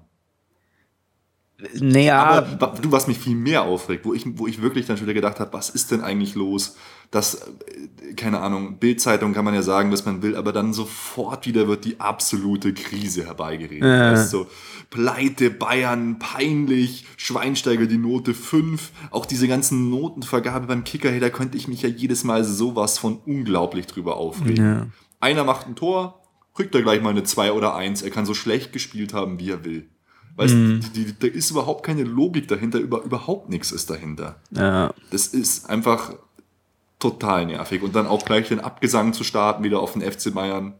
Naja. 1.73 2.23
Aber 2.23 2.79
du, 2.79 2.91
was 2.91 3.07
mich 3.07 3.17
viel 3.17 3.35
mehr 3.35 3.63
aufregt, 3.63 4.05
wo 4.05 4.13
ich, 4.13 4.25
wo 4.37 4.45
ich 4.45 4.61
wirklich 4.61 4.85
dann 4.85 4.95
schon 4.97 5.07
wieder 5.07 5.15
gedacht 5.15 5.39
habe, 5.39 5.53
was 5.53 5.71
ist 5.71 5.89
denn 5.89 6.01
eigentlich 6.01 6.35
los? 6.35 6.75
Das, 7.09 7.35
äh, 7.35 8.13
keine 8.15 8.41
Ahnung, 8.41 8.77
Bildzeitung 8.77 9.33
kann 9.33 9.43
man 9.43 9.55
ja 9.55 9.63
sagen, 9.63 9.91
was 9.91 10.05
man 10.05 10.21
will, 10.21 10.35
aber 10.35 10.51
dann 10.51 10.73
sofort 10.73 11.47
wieder 11.47 11.67
wird 11.67 11.85
die 11.85 11.99
absolute 11.99 12.73
Krise 12.73 13.25
herbeigeredet. 13.25 13.81
Äh. 13.83 14.23
So, 14.23 14.45
Pleite, 14.91 15.49
Bayern, 15.49 16.19
peinlich, 16.19 17.05
Schweinsteiger 17.17 17.87
die 17.87 17.97
Note 17.97 18.35
5, 18.35 18.91
auch 19.09 19.25
diese 19.25 19.47
ganzen 19.47 19.89
Notenvergabe 19.89 20.67
beim 20.67 20.83
Kicker, 20.83 21.09
hey, 21.09 21.19
da 21.19 21.29
könnte 21.29 21.57
ich 21.57 21.67
mich 21.67 21.81
ja 21.81 21.89
jedes 21.89 22.23
Mal 22.23 22.43
sowas 22.43 22.99
von 22.99 23.17
unglaublich 23.25 23.87
drüber 23.87 24.17
aufregen. 24.17 24.63
Ja. 24.63 24.87
Einer 25.19 25.43
macht 25.43 25.65
ein 25.65 25.75
Tor, 25.75 26.16
kriegt 26.57 26.73
er 26.75 26.81
gleich 26.81 27.01
mal 27.01 27.11
eine 27.11 27.23
2 27.23 27.53
oder 27.53 27.75
1. 27.75 28.01
Er 28.01 28.09
kann 28.09 28.25
so 28.25 28.33
schlecht 28.33 28.73
gespielt 28.73 29.13
haben, 29.13 29.39
wie 29.39 29.51
er 29.51 29.63
will. 29.63 29.87
Weißt 30.35 30.53
mm. 30.53 30.79
da 31.19 31.27
ist 31.27 31.51
überhaupt 31.51 31.85
keine 31.85 32.03
Logik 32.03 32.47
dahinter, 32.47 32.79
über, 32.79 33.03
überhaupt 33.03 33.49
nichts 33.49 33.71
ist 33.71 33.89
dahinter. 33.89 34.41
Ja. 34.51 34.93
Das 35.11 35.27
ist 35.27 35.69
einfach 35.69 36.15
total 36.99 37.45
nervig. 37.45 37.83
Und 37.83 37.95
dann 37.95 38.07
auch 38.07 38.25
gleich 38.25 38.47
den 38.47 38.59
Abgesang 38.59 39.13
zu 39.13 39.23
starten, 39.23 39.63
wieder 39.63 39.79
auf 39.79 39.93
den 39.93 40.01
FC 40.01 40.33
Bayern. 40.33 40.73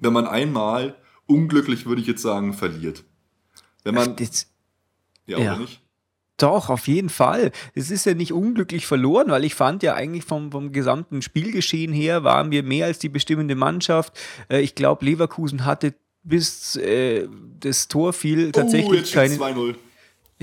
Wenn 0.00 0.12
man 0.12 0.26
einmal, 0.26 0.96
unglücklich 1.26 1.86
würde 1.86 2.00
ich 2.00 2.08
jetzt 2.08 2.22
sagen, 2.22 2.52
verliert. 2.52 3.04
Wenn 3.84 3.94
man. 3.94 4.16
Das, 4.16 4.48
ja, 5.26 5.38
ja. 5.38 5.52
oder 5.52 5.60
nicht? 5.60 5.82
Doch, 6.38 6.68
auf 6.68 6.86
jeden 6.86 7.08
Fall. 7.08 7.50
Es 7.74 7.90
ist 7.90 8.04
ja 8.04 8.14
nicht 8.14 8.32
unglücklich 8.32 8.86
verloren, 8.86 9.28
weil 9.30 9.44
ich 9.44 9.54
fand 9.54 9.82
ja 9.82 9.94
eigentlich 9.94 10.24
vom, 10.24 10.52
vom 10.52 10.70
gesamten 10.72 11.22
Spielgeschehen 11.22 11.92
her 11.92 12.24
waren 12.24 12.50
wir 12.50 12.62
mehr 12.62 12.86
als 12.86 12.98
die 12.98 13.08
bestimmende 13.08 13.54
Mannschaft. 13.54 14.18
Äh, 14.50 14.60
ich 14.60 14.74
glaube, 14.74 15.04
Leverkusen 15.04 15.64
hatte 15.64 15.94
bis 16.22 16.76
äh, 16.76 17.26
das 17.60 17.88
Tor 17.88 18.12
fiel 18.12 18.48
oh, 18.48 18.52
tatsächlich 18.52 19.00
jetzt 19.00 19.12
keine. 19.12 19.34
steht's 19.34 19.42
2-0 19.42 19.74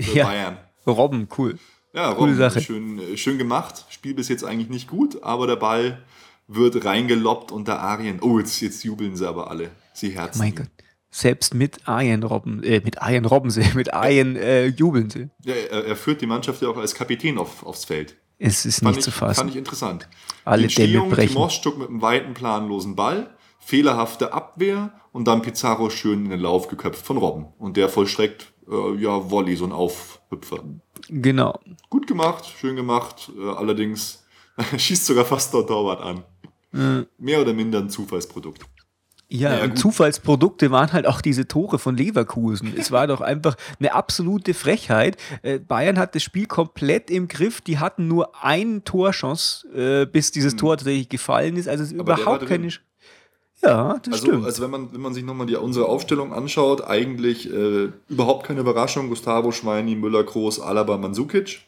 für 0.00 0.18
Ja. 0.18 0.24
Bayern. 0.24 0.56
Robben, 0.86 1.28
cool. 1.38 1.58
Ja, 1.92 2.12
Coole 2.14 2.32
Robben, 2.32 2.36
Sache. 2.36 2.60
Schön, 2.60 2.98
äh, 2.98 3.16
schön 3.16 3.38
gemacht. 3.38 3.84
Spiel 3.90 4.14
bis 4.14 4.28
jetzt 4.28 4.44
eigentlich 4.44 4.70
nicht 4.70 4.88
gut, 4.88 5.22
aber 5.22 5.46
der 5.46 5.56
Ball 5.56 6.02
wird 6.48 6.84
reingeloppt 6.84 7.52
unter 7.52 7.80
Arien. 7.80 8.18
Oh, 8.20 8.38
jetzt, 8.38 8.60
jetzt 8.60 8.82
jubeln 8.84 9.16
sie 9.16 9.28
aber 9.28 9.50
alle. 9.50 9.70
Sie 9.92 10.10
herzen. 10.10 10.40
Mein 10.40 10.48
ihn. 10.50 10.56
Gott. 10.56 10.68
Selbst 11.16 11.54
mit 11.54 11.86
Arjen 11.86 12.24
Robben, 12.24 12.64
äh, 12.64 12.80
mit 12.84 13.00
Arjen 13.00 13.24
Robben, 13.24 13.54
mit 13.76 13.94
Arjen 13.94 14.34
äh, 14.34 14.66
jubeln 14.66 15.10
sie. 15.10 15.28
Ja, 15.44 15.54
er, 15.54 15.84
er 15.84 15.94
führt 15.94 16.20
die 16.20 16.26
Mannschaft 16.26 16.60
ja 16.60 16.68
auch 16.68 16.76
als 16.76 16.92
Kapitän 16.92 17.38
auf, 17.38 17.64
aufs 17.64 17.84
Feld. 17.84 18.16
Es 18.40 18.66
ist 18.66 18.80
Fand 18.80 18.96
nicht 18.96 18.98
ich, 18.98 19.04
zu 19.04 19.10
fand 19.12 19.36
fassen. 19.36 19.48
ich 19.48 19.54
interessant. 19.54 20.08
Alle 20.44 20.66
Dämme 20.66 21.08
brechen. 21.08 21.34
Timoschuk 21.34 21.78
mit 21.78 21.88
einem 21.88 22.02
weiten, 22.02 22.34
planlosen 22.34 22.96
Ball, 22.96 23.32
fehlerhafte 23.60 24.32
Abwehr 24.32 24.92
und 25.12 25.28
dann 25.28 25.40
Pizarro 25.42 25.88
schön 25.88 26.24
in 26.24 26.30
den 26.30 26.40
Lauf 26.40 26.66
geköpft 26.66 27.06
von 27.06 27.16
Robben. 27.16 27.46
Und 27.58 27.76
der 27.76 27.88
vollstreckt, 27.88 28.52
äh, 28.68 29.00
ja, 29.00 29.30
Volley, 29.30 29.54
so 29.54 29.66
ein 29.66 29.72
Aufhüpfer. 29.72 30.64
Genau. 31.08 31.60
Gut 31.90 32.08
gemacht, 32.08 32.44
schön 32.58 32.74
gemacht, 32.74 33.30
äh, 33.38 33.50
allerdings 33.50 34.24
schießt 34.76 35.06
sogar 35.06 35.26
fast 35.26 35.54
der 35.54 35.64
Torwart 35.64 36.00
an. 36.00 36.24
Mehr 37.18 37.40
oder 37.40 37.52
minder 37.52 37.78
ein 37.78 37.88
Zufallsprodukt. 37.88 38.66
Ja, 39.36 39.64
Ja. 39.66 39.74
Zufallsprodukte 39.74 40.70
waren 40.70 40.92
halt 40.92 41.06
auch 41.06 41.20
diese 41.20 41.48
Tore 41.48 41.78
von 41.80 41.96
Leverkusen. 41.96 42.72
Es 42.76 42.92
war 42.92 43.06
doch 43.08 43.20
einfach 43.20 43.56
eine 43.80 43.92
absolute 43.94 44.54
Frechheit. 44.54 45.16
Äh, 45.42 45.58
Bayern 45.58 45.98
hat 45.98 46.14
das 46.14 46.22
Spiel 46.22 46.46
komplett 46.46 47.10
im 47.10 47.26
Griff. 47.26 47.60
Die 47.60 47.78
hatten 47.78 48.06
nur 48.06 48.44
einen 48.44 48.84
Torchance, 48.84 49.66
äh, 49.74 50.06
bis 50.06 50.30
dieses 50.30 50.54
Tor 50.56 50.76
tatsächlich 50.76 51.08
gefallen 51.08 51.56
ist. 51.56 51.68
Also 51.68 51.82
es 51.82 51.88
ist 51.90 51.94
Hm. 51.94 52.00
Aber 52.00 52.14
überhaupt 52.20 52.46
keine. 52.46 52.68
Sch- 52.68 52.80
Ja, 53.62 53.98
das 54.04 54.14
Also, 54.14 54.26
stimmt. 54.26 54.44
also 54.44 54.62
wenn 54.62 54.70
man, 54.70 54.92
wenn 54.92 55.00
man 55.00 55.14
sich 55.14 55.24
nochmal 55.24 55.46
die, 55.46 55.56
unsere 55.56 55.86
Aufstellung 55.86 56.32
anschaut, 56.34 56.84
eigentlich 56.86 57.50
äh, 57.50 57.88
überhaupt 58.08 58.46
keine 58.46 58.60
Überraschung. 58.60 59.08
Gustavo, 59.08 59.52
Schweini, 59.52 59.94
Müller, 59.96 60.22
Kroos, 60.24 60.60
Alaba, 60.60 60.98
Mandzukic. 60.98 61.60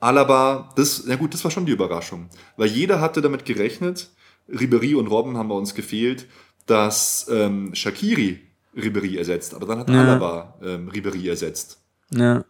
Alaba, 0.00 0.68
das, 0.76 1.04
na 1.06 1.16
gut, 1.16 1.34
das 1.34 1.42
war 1.42 1.50
schon 1.50 1.66
die 1.66 1.72
Überraschung. 1.72 2.28
Weil 2.56 2.68
jeder 2.68 3.00
hatte 3.00 3.20
damit 3.20 3.44
gerechnet, 3.44 4.10
Ribery 4.48 4.94
und 4.94 5.08
Robben 5.08 5.36
haben 5.36 5.48
bei 5.48 5.54
uns 5.56 5.74
gefehlt, 5.74 6.26
dass 6.68 7.26
ähm, 7.30 7.74
Shakiri 7.74 8.40
Ribery 8.76 9.16
ersetzt. 9.16 9.54
Aber 9.54 9.66
dann 9.66 9.78
hat 9.80 9.90
Ja. 9.90 10.02
Alaba 10.02 10.54
ähm, 10.62 10.88
Ribery 10.88 11.28
ersetzt. 11.28 11.80
ja. 12.10 12.44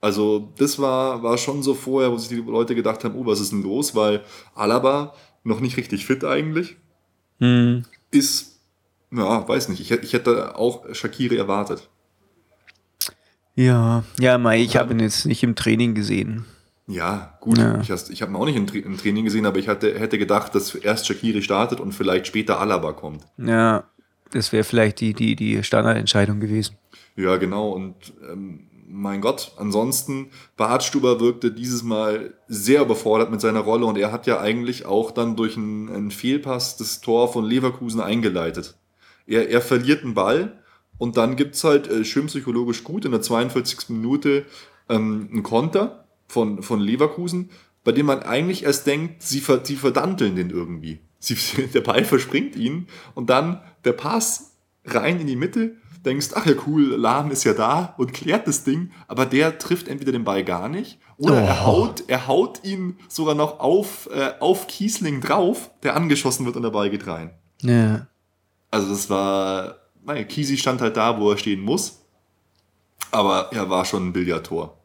Also 0.00 0.52
das 0.58 0.78
war, 0.78 1.22
war 1.22 1.38
schon 1.38 1.62
so 1.62 1.72
vorher, 1.72 2.12
wo 2.12 2.18
sich 2.18 2.28
die 2.28 2.34
Leute 2.34 2.74
gedacht 2.74 3.04
haben, 3.04 3.14
oh, 3.14 3.24
was 3.24 3.40
ist 3.40 3.52
denn 3.52 3.62
los? 3.62 3.94
Weil 3.94 4.20
Alaba 4.54 5.14
noch 5.44 5.60
nicht 5.60 5.78
richtig 5.78 6.04
fit 6.04 6.24
eigentlich 6.24 6.76
Hm. 7.40 7.84
ist, 8.10 8.60
ja, 9.10 9.48
weiß 9.48 9.70
nicht, 9.70 9.80
ich, 9.80 9.88
hätte- 9.90 10.04
ich 10.04 10.12
hätte 10.12 10.56
auch 10.58 10.84
Shakiri 10.94 11.36
erwartet. 11.38 11.88
Ja, 13.54 14.04
ja, 14.20 14.36
Mai, 14.36 14.60
ich 14.62 14.76
habe 14.76 14.92
ihn 14.92 15.00
jetzt 15.00 15.26
nicht 15.26 15.42
im 15.42 15.54
Training 15.54 15.94
gesehen. 15.94 16.44
Ja, 16.86 17.38
gut, 17.40 17.58
Ja. 17.58 17.80
ich, 17.80 17.90
ich 17.90 18.20
habe 18.22 18.32
ihn 18.32 18.36
auch 18.36 18.44
nicht 18.44 18.56
im, 18.56 18.66
Tra 18.66 18.76
im 18.76 18.98
Training 18.98 19.24
gesehen, 19.24 19.46
aber 19.46 19.58
ich 19.58 19.68
hatte, 19.68 19.98
hätte 19.98 20.18
gedacht, 20.18 20.54
dass 20.54 20.74
erst 20.74 21.06
Shakiri 21.06 21.42
startet 21.42 21.80
und 21.80 21.92
vielleicht 21.92 22.26
später 22.26 22.60
Alaba 22.60 22.92
kommt. 22.92 23.24
Ja, 23.38 23.84
das 24.32 24.52
wäre 24.52 24.64
vielleicht 24.64 25.00
die, 25.00 25.14
die, 25.14 25.34
die 25.36 25.62
Standardentscheidung 25.62 26.40
gewesen. 26.40 26.76
Ja, 27.16 27.36
genau, 27.36 27.70
und 27.70 27.94
ähm, 28.30 28.68
mein 28.86 29.20
Gott, 29.22 29.52
ansonsten, 29.56 30.30
Bartstuber 30.56 31.20
wirkte 31.20 31.50
dieses 31.50 31.82
Mal 31.82 32.34
sehr 32.48 32.82
überfordert 32.82 33.30
mit 33.30 33.40
seiner 33.40 33.60
Rolle 33.60 33.86
und 33.86 33.96
er 33.96 34.12
hat 34.12 34.26
ja 34.26 34.40
eigentlich 34.40 34.84
auch 34.84 35.10
dann 35.10 35.36
durch 35.36 35.56
einen, 35.56 35.88
einen 35.88 36.10
Fehlpass 36.10 36.76
das 36.76 37.00
Tor 37.00 37.32
von 37.32 37.44
Leverkusen 37.44 38.00
eingeleitet. 38.00 38.74
Er, 39.26 39.48
er 39.48 39.62
verliert 39.62 40.04
einen 40.04 40.14
Ball 40.14 40.58
und 40.98 41.16
dann 41.16 41.36
gibt's 41.36 41.64
halt 41.64 41.88
äh, 41.88 42.04
schön 42.04 42.26
psychologisch 42.26 42.84
gut 42.84 43.04
in 43.06 43.12
der 43.12 43.22
42. 43.22 43.88
Minute 43.88 44.44
ähm, 44.90 45.28
einen 45.32 45.42
Konter 45.42 46.03
von, 46.34 46.62
von 46.64 46.80
Leverkusen, 46.80 47.50
bei 47.84 47.92
dem 47.92 48.06
man 48.06 48.22
eigentlich 48.24 48.64
erst 48.64 48.86
denkt, 48.88 49.22
sie, 49.22 49.40
ver, 49.40 49.64
sie 49.64 49.76
verdanteln 49.76 50.34
den 50.34 50.50
irgendwie. 50.50 50.98
Sie, 51.20 51.36
der 51.74 51.80
Ball 51.80 52.04
verspringt 52.04 52.56
ihnen 52.56 52.88
und 53.14 53.30
dann 53.30 53.62
der 53.84 53.92
Pass 53.92 54.56
rein 54.84 55.20
in 55.20 55.28
die 55.28 55.36
Mitte, 55.36 55.76
denkst, 56.04 56.30
ach 56.34 56.44
ja 56.44 56.54
cool, 56.66 56.96
Lahm 56.96 57.30
ist 57.30 57.44
ja 57.44 57.54
da 57.54 57.94
und 57.96 58.12
klärt 58.12 58.46
das 58.46 58.64
Ding, 58.64 58.90
aber 59.06 59.24
der 59.24 59.58
trifft 59.58 59.88
entweder 59.88 60.12
den 60.12 60.24
Ball 60.24 60.44
gar 60.44 60.68
nicht 60.68 60.98
oder 61.16 61.40
er, 61.40 61.62
Oh. 61.62 61.66
haut, 61.66 62.04
er 62.08 62.26
haut 62.26 62.62
ihn 62.64 62.98
sogar 63.08 63.34
noch 63.34 63.60
auf, 63.60 64.10
äh, 64.12 64.32
auf 64.40 64.66
Kiesling 64.66 65.20
drauf, 65.20 65.70
der 65.82 65.94
angeschossen 65.96 66.44
wird 66.44 66.56
und 66.56 66.62
der 66.62 66.70
Ball 66.70 66.90
geht 66.90 67.06
rein. 67.06 67.30
Ja. 67.62 68.08
Also 68.70 68.88
das 68.90 69.08
war, 69.08 69.76
naja, 70.04 70.24
Kisi 70.24 70.58
stand 70.58 70.80
halt 70.80 70.96
da, 70.96 71.18
wo 71.18 71.30
er 71.30 71.38
stehen 71.38 71.60
muss, 71.60 72.02
aber 73.12 73.50
er 73.52 73.70
war 73.70 73.84
schon 73.84 74.08
ein 74.08 74.12
Billardtor. 74.12 74.83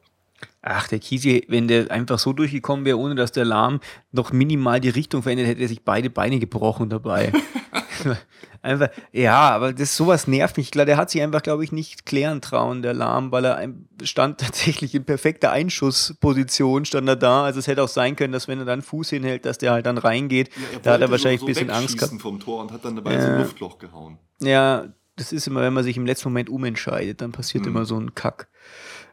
Ach, 0.61 0.87
der 0.89 0.99
Kisi, 0.99 1.45
wenn 1.47 1.67
der 1.69 1.89
einfach 1.89 2.19
so 2.19 2.33
durchgekommen 2.33 2.83
wäre, 2.85 2.97
ohne 2.97 3.15
dass 3.15 3.31
der 3.31 3.45
Lahm 3.45 3.79
noch 4.11 4.31
minimal 4.33 4.81
die 4.81 4.89
Richtung 4.89 5.23
verändert, 5.23 5.47
hätte 5.47 5.61
er 5.61 5.67
sich 5.69 5.83
beide 5.83 6.09
Beine 6.09 6.37
gebrochen 6.39 6.89
dabei. 6.89 7.31
einfach, 8.61 8.89
ja, 9.13 9.37
aber 9.51 9.71
das 9.73 9.95
sowas 9.95 10.27
nervt 10.27 10.57
mich. 10.57 10.71
Klar, 10.71 10.85
der 10.85 10.97
hat 10.97 11.09
sich 11.11 11.21
einfach, 11.21 11.41
glaube 11.41 11.63
ich, 11.63 11.71
nicht 11.71 12.05
klären 12.05 12.41
trauen, 12.41 12.81
der 12.81 12.93
Lahm, 12.93 13.31
weil 13.31 13.45
er 13.45 13.69
stand 14.03 14.39
tatsächlich 14.41 14.93
in 14.95 15.05
perfekter 15.05 15.51
Einschussposition, 15.51 16.85
stand 16.85 17.07
er 17.07 17.15
da. 17.15 17.43
Also 17.45 17.59
es 17.59 17.67
hätte 17.67 17.83
auch 17.83 17.87
sein 17.89 18.15
können, 18.15 18.33
dass 18.33 18.47
wenn 18.47 18.59
er 18.59 18.65
dann 18.65 18.81
Fuß 18.81 19.09
hinhält, 19.11 19.45
dass 19.45 19.57
der 19.59 19.71
halt 19.71 19.85
dann 19.85 19.97
reingeht. 19.97 20.49
da 20.83 20.93
hat 20.93 21.01
er 21.01 21.09
wahrscheinlich 21.11 21.39
so- 21.41 21.45
ein 21.45 21.53
bisschen 21.53 21.69
Angst 21.69 21.97
gehabt. 21.97 22.21
vom 22.21 22.39
Tor 22.39 22.61
und 22.61 22.71
hat 22.71 22.83
dann 22.85 22.95
dabei 22.95 23.19
so 23.19 23.27
ein 23.27 23.37
Luftloch 23.37 23.77
gehauen. 23.79 24.17
Ja, 24.41 24.85
das 25.15 25.31
ist 25.31 25.47
immer, 25.47 25.61
wenn 25.61 25.73
man 25.73 25.83
sich 25.83 25.97
im 25.97 26.05
letzten 26.05 26.29
Moment 26.29 26.49
umentscheidet, 26.49 27.21
dann 27.21 27.31
passiert 27.31 27.63
Mhm. 27.65 27.71
immer 27.71 27.85
so 27.85 27.97
ein 27.99 28.13
Kack. 28.15 28.47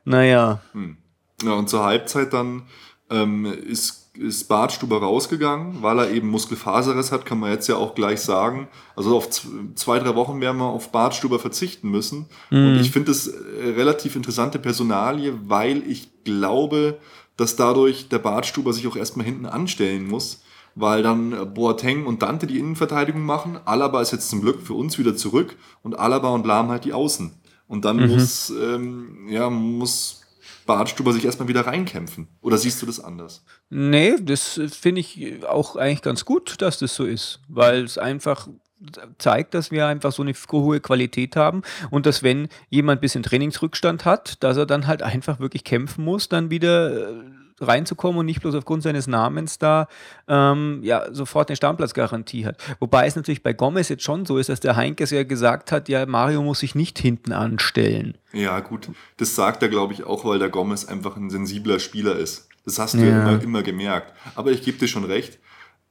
Naja, 0.05 0.61
Ja, 1.43 1.53
und 1.53 1.69
zur 1.69 1.85
Halbzeit 1.85 2.33
dann 2.33 2.63
ähm, 3.11 3.45
ist, 3.45 4.11
ist 4.17 4.49
Bartstuber 4.49 4.99
rausgegangen, 4.99 5.83
weil 5.83 5.99
er 5.99 6.11
eben 6.11 6.29
Muskelfaserriss 6.29 7.13
hat, 7.13 7.27
kann 7.27 7.39
man 7.39 7.51
jetzt 7.51 7.69
ja 7.69 7.77
auch 7.77 7.95
gleich 7.95 8.21
sagen. 8.21 8.69
Also 8.97 9.17
auf 9.17 9.29
zwei, 9.31 9.99
drei 9.99 10.15
Wochen 10.15 10.41
werden 10.41 10.59
wir 10.59 10.65
auf 10.65 10.91
Bartstuber 10.91 11.39
verzichten 11.39 11.91
müssen. 11.91 12.27
Und 12.69 12.81
ich 12.81 12.91
finde 12.91 13.13
es 13.13 13.29
äh, 13.29 13.69
relativ 13.77 14.17
interessante 14.17 14.59
Personalie, 14.59 15.35
weil 15.45 15.83
ich 15.87 16.25
glaube, 16.25 16.99
dass 17.37 17.57
dadurch 17.57 18.09
der 18.09 18.19
Bartstuber 18.19 18.73
sich 18.73 18.87
auch 18.87 18.97
erstmal 18.97 19.27
hinten 19.27 19.47
anstellen 19.47 20.09
muss, 20.09 20.43
weil 20.75 21.03
dann 21.03 21.33
äh, 21.33 21.45
Boateng 21.45 22.07
und 22.07 22.23
Dante 22.23 22.47
die 22.47 22.59
Innenverteidigung 22.59 23.23
machen. 23.23 23.59
Alaba 23.67 24.01
ist 24.01 24.13
jetzt 24.13 24.31
zum 24.31 24.41
Glück 24.41 24.63
für 24.63 24.75
uns 24.75 24.99
wieder 24.99 25.17
zurück 25.17 25.57
und 25.83 25.99
Alaba 25.99 26.31
und 26.31 26.47
Lahm 26.47 26.69
halt 26.69 26.85
die 26.87 26.95
Außen. 26.95 27.33
Und 27.69 27.85
dann 27.85 28.07
muss, 28.09 28.51
ähm, 28.51 29.27
ja, 29.29 29.51
muss 29.51 30.26
Bartstuber 30.67 31.13
sich 31.13 31.25
erstmal 31.25 31.49
wieder 31.49 31.67
reinkämpfen. 31.67 32.29
Oder 32.43 32.59
siehst 32.59 32.83
du 32.83 32.87
das 32.87 33.01
anders? 33.01 33.45
Nee, 33.71 34.17
das 34.21 34.61
finde 34.73 35.01
ich 35.01 35.45
auch 35.47 35.77
eigentlich 35.77 36.03
ganz 36.03 36.25
gut, 36.25 36.61
dass 36.61 36.79
das 36.79 36.95
so 36.95 37.05
ist, 37.05 37.41
weil 37.49 37.85
es 37.85 37.97
einfach 37.99 38.49
zeigt, 39.19 39.55
dass 39.55 39.71
wir 39.71 39.87
einfach 39.87 40.13
so 40.13 40.23
eine 40.23 40.35
hohe 40.53 40.81
Qualität 40.81 41.35
haben 41.35 41.63
und 41.91 42.05
dass 42.05 42.23
wenn 42.23 42.49
jemand 42.69 42.99
ein 42.99 43.01
bisschen 43.01 43.23
Trainingsrückstand 43.23 44.05
hat, 44.05 44.43
dass 44.43 44.57
er 44.57 44.67
dann 44.67 44.87
halt 44.87 45.03
einfach 45.03 45.41
wirklich 45.41 45.65
kämpfen 45.65 46.05
muss, 46.05 46.29
dann 46.29 46.51
wieder 46.51 47.11
äh, 47.11 47.23
reinzukommen 47.61 48.19
und 48.19 48.27
nicht 48.27 48.41
bloß 48.41 48.55
aufgrund 48.55 48.83
seines 48.83 49.07
Namens 49.07 49.59
da 49.59 49.89
ähm, 50.29 50.81
ja 50.83 51.13
sofort 51.13 51.49
eine 51.49 51.57
Stammplatzgarantie 51.57 52.45
hat. 52.47 52.57
Wobei 52.81 53.07
es 53.07 53.17
natürlich 53.17 53.43
bei 53.43 53.53
Gomez 53.53 53.89
jetzt 53.89 54.03
schon 54.03 54.27
so 54.27 54.39
ist, 54.39 54.49
dass 54.49 54.61
der 54.61 54.77
Heinkes 54.77 55.11
ja 55.11 55.25
gesagt 55.25 55.73
hat, 55.73 55.89
ja 55.89 56.05
Mario 56.07 56.43
muss 56.43 56.61
sich 56.61 56.75
nicht 56.75 56.99
hinten 56.99 57.33
anstellen. 57.33 58.19
Ja, 58.33 58.61
gut. 58.61 58.91
Das 59.17 59.35
sagt 59.35 59.63
er, 59.63 59.69
glaube 59.69 59.93
ich, 59.95 60.05
auch, 60.05 60.25
weil 60.25 60.39
der 60.39 60.51
Gomez 60.51 60.85
einfach 60.85 61.17
ein 61.17 61.31
sensibler 61.31 61.79
Spieler 61.79 62.17
ist. 62.17 62.49
Das 62.65 62.79
hast 62.79 62.95
du 62.95 62.99
ja, 62.99 63.07
Ja. 63.07 63.23
immer, 63.31 63.43
immer 63.43 63.63
gemerkt. 63.63 64.13
Aber 64.35 64.51
ich 64.51 64.63
gebe 64.63 64.79
dir 64.79 64.89
schon 64.89 65.05
recht. 65.05 65.39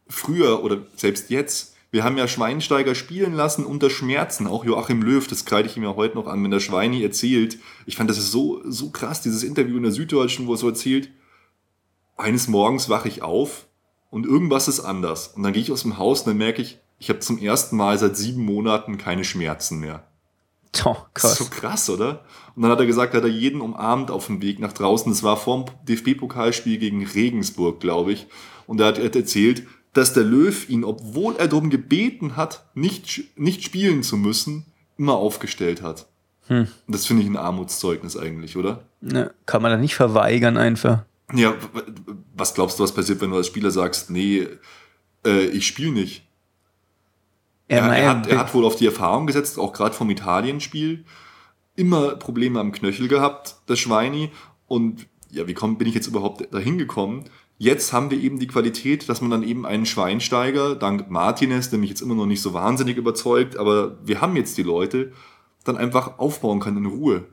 Früher 0.07 0.63
oder 0.63 0.79
selbst 0.95 1.29
jetzt, 1.31 1.75
wir 1.89 2.03
haben 2.03 2.17
ja 2.17 2.27
Schweinsteiger 2.27 2.93
spielen 2.93 3.33
lassen 3.33 3.65
unter 3.65 3.89
Schmerzen. 3.89 4.45
Auch 4.45 4.65
Joachim 4.65 5.01
Löw, 5.01 5.25
das 5.27 5.45
kreide 5.45 5.67
ich 5.67 5.77
ihm 5.77 5.83
ja 5.83 5.95
heute 5.95 6.15
noch 6.15 6.27
an, 6.27 6.43
wenn 6.43 6.51
der 6.51 6.59
Schweini 6.59 7.01
erzählt. 7.01 7.57
Ich 7.85 7.95
fand 7.95 8.09
das 8.09 8.17
ist 8.19 8.31
so, 8.31 8.61
so 8.65 8.89
krass, 8.91 9.21
dieses 9.21 9.43
Interview 9.43 9.77
in 9.77 9.83
der 9.83 9.91
Süddeutschen, 9.93 10.45
wo 10.45 10.53
er 10.53 10.57
so 10.57 10.67
erzählt, 10.67 11.09
eines 12.15 12.47
Morgens 12.47 12.89
wache 12.89 13.07
ich 13.07 13.21
auf 13.21 13.67
und 14.09 14.25
irgendwas 14.25 14.67
ist 14.67 14.79
anders. 14.79 15.29
Und 15.29 15.43
dann 15.43 15.53
gehe 15.53 15.61
ich 15.61 15.71
aus 15.71 15.81
dem 15.83 15.97
Haus 15.97 16.21
und 16.21 16.27
dann 16.27 16.37
merke 16.37 16.61
ich, 16.61 16.79
ich 16.99 17.09
habe 17.09 17.19
zum 17.19 17.37
ersten 17.37 17.75
Mal 17.75 17.97
seit 17.97 18.15
sieben 18.15 18.43
Monaten 18.45 18.97
keine 18.97 19.23
Schmerzen 19.23 19.79
mehr. 19.79 20.03
Oh, 20.83 20.95
Das 21.13 21.23
ist 21.23 21.37
so 21.37 21.45
krass. 21.45 21.59
krass, 21.59 21.89
oder? 21.89 22.25
Und 22.55 22.63
dann 22.63 22.71
hat 22.71 22.79
er 22.79 22.85
gesagt, 22.85 23.13
hat 23.13 23.23
er 23.23 23.29
jeden 23.29 23.61
umarmt 23.61 24.11
auf 24.11 24.27
dem 24.27 24.41
Weg 24.41 24.59
nach 24.59 24.73
draußen. 24.73 25.11
Das 25.11 25.23
war 25.23 25.37
vor 25.37 25.65
dem 25.65 25.73
DFB-Pokalspiel 25.85 26.77
gegen 26.77 27.05
Regensburg, 27.05 27.79
glaube 27.79 28.13
ich. 28.13 28.27
Und 28.67 28.79
er 28.81 28.87
hat, 28.87 28.97
er 28.97 29.05
hat 29.05 29.15
erzählt, 29.15 29.63
dass 29.93 30.13
der 30.13 30.23
Löw 30.23 30.67
ihn, 30.69 30.83
obwohl 30.83 31.35
er 31.37 31.47
darum 31.47 31.69
gebeten 31.69 32.35
hat, 32.35 32.65
nicht, 32.73 33.23
nicht 33.37 33.63
spielen 33.63 34.03
zu 34.03 34.17
müssen, 34.17 34.65
immer 34.97 35.15
aufgestellt 35.15 35.81
hat. 35.81 36.07
Hm. 36.47 36.67
Und 36.87 36.95
das 36.95 37.05
finde 37.05 37.23
ich 37.23 37.29
ein 37.29 37.37
Armutszeugnis 37.37 38.17
eigentlich, 38.17 38.57
oder? 38.57 38.83
Ne, 39.01 39.33
kann 39.45 39.61
man 39.61 39.71
da 39.71 39.77
nicht 39.77 39.95
verweigern 39.95 40.57
einfach. 40.57 41.05
Ja, 41.33 41.55
was 42.35 42.53
glaubst 42.53 42.77
du, 42.77 42.83
was 42.83 42.93
passiert, 42.93 43.21
wenn 43.21 43.31
du 43.31 43.37
als 43.37 43.47
Spieler 43.47 43.71
sagst, 43.71 44.09
nee, 44.09 44.47
äh, 45.25 45.45
ich 45.47 45.65
spiele 45.65 45.91
nicht? 45.91 46.23
Er, 47.67 47.79
er, 47.79 47.87
naja, 47.87 48.09
hat, 48.09 48.27
er 48.27 48.37
hat 48.37 48.53
wohl 48.53 48.65
auf 48.65 48.75
die 48.75 48.85
Erfahrung 48.85 49.25
gesetzt, 49.25 49.57
auch 49.57 49.73
gerade 49.73 49.95
vom 49.95 50.09
Italienspiel, 50.09 51.03
immer 51.75 52.15
Probleme 52.15 52.59
am 52.59 52.71
Knöchel 52.71 53.07
gehabt, 53.07 53.55
das 53.65 53.79
Schweini. 53.79 54.31
Und 54.67 55.07
ja, 55.31 55.47
wie 55.47 55.55
komm, 55.55 55.77
bin 55.77 55.87
ich 55.87 55.95
jetzt 55.95 56.07
überhaupt 56.07 56.53
dahin 56.53 56.77
gekommen? 56.77 57.25
Jetzt 57.57 57.91
haben 57.91 58.11
wir 58.11 58.19
eben 58.19 58.37
die 58.37 58.47
Qualität, 58.47 59.09
dass 59.09 59.21
man 59.21 59.31
dann 59.31 59.43
eben 59.43 59.65
einen 59.65 59.85
Schweinsteiger, 59.85 60.75
dank 60.75 61.09
Martinez, 61.09 61.69
der 61.69 61.79
mich 61.79 61.89
jetzt 61.89 62.01
immer 62.01 62.15
noch 62.15 62.25
nicht 62.25 62.41
so 62.41 62.53
wahnsinnig 62.53 62.97
überzeugt, 62.97 63.57
aber 63.57 63.97
wir 64.05 64.21
haben 64.21 64.35
jetzt 64.35 64.57
die 64.57 64.63
Leute, 64.63 65.13
dann 65.63 65.77
einfach 65.77 66.19
aufbauen 66.19 66.59
kann 66.59 66.77
in 66.77 66.85
Ruhe 66.85 67.25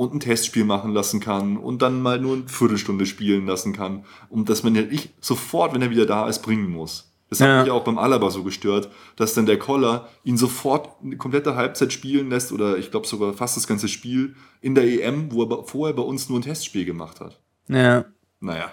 und 0.00 0.14
ein 0.14 0.20
Testspiel 0.20 0.64
machen 0.64 0.94
lassen 0.94 1.20
kann 1.20 1.58
und 1.58 1.82
dann 1.82 2.00
mal 2.00 2.18
nur 2.18 2.34
eine 2.36 2.48
Viertelstunde 2.48 3.04
spielen 3.04 3.44
lassen 3.46 3.74
kann 3.74 4.06
und 4.30 4.48
dass 4.48 4.62
man 4.62 4.74
ja 4.74 4.80
nicht 4.80 5.12
sofort, 5.20 5.74
wenn 5.74 5.82
er 5.82 5.90
wieder 5.90 6.06
da 6.06 6.26
ist, 6.26 6.40
bringen 6.40 6.70
muss. 6.70 7.12
Das 7.28 7.38
Ja. 7.40 7.58
hat 7.58 7.64
mich 7.66 7.70
auch 7.70 7.84
beim 7.84 7.98
Alaba 7.98 8.30
so 8.30 8.42
gestört, 8.42 8.90
dass 9.16 9.34
dann 9.34 9.44
der 9.44 9.58
Koller 9.58 10.08
ihn 10.24 10.38
sofort 10.38 10.88
eine 11.04 11.18
komplette 11.18 11.54
Halbzeit 11.54 11.92
spielen 11.92 12.30
lässt 12.30 12.50
oder 12.50 12.78
ich 12.78 12.90
glaube 12.90 13.06
sogar 13.06 13.34
fast 13.34 13.58
das 13.58 13.66
ganze 13.66 13.88
Spiel 13.88 14.36
in 14.62 14.74
der 14.74 14.84
EM, 14.84 15.30
wo 15.32 15.44
er 15.44 15.64
vorher 15.64 15.94
bei 15.94 16.02
uns 16.02 16.30
nur 16.30 16.38
ein 16.38 16.42
Testspiel 16.42 16.86
gemacht 16.86 17.20
hat. 17.20 17.38
ja. 17.68 18.06
Naja, 18.42 18.70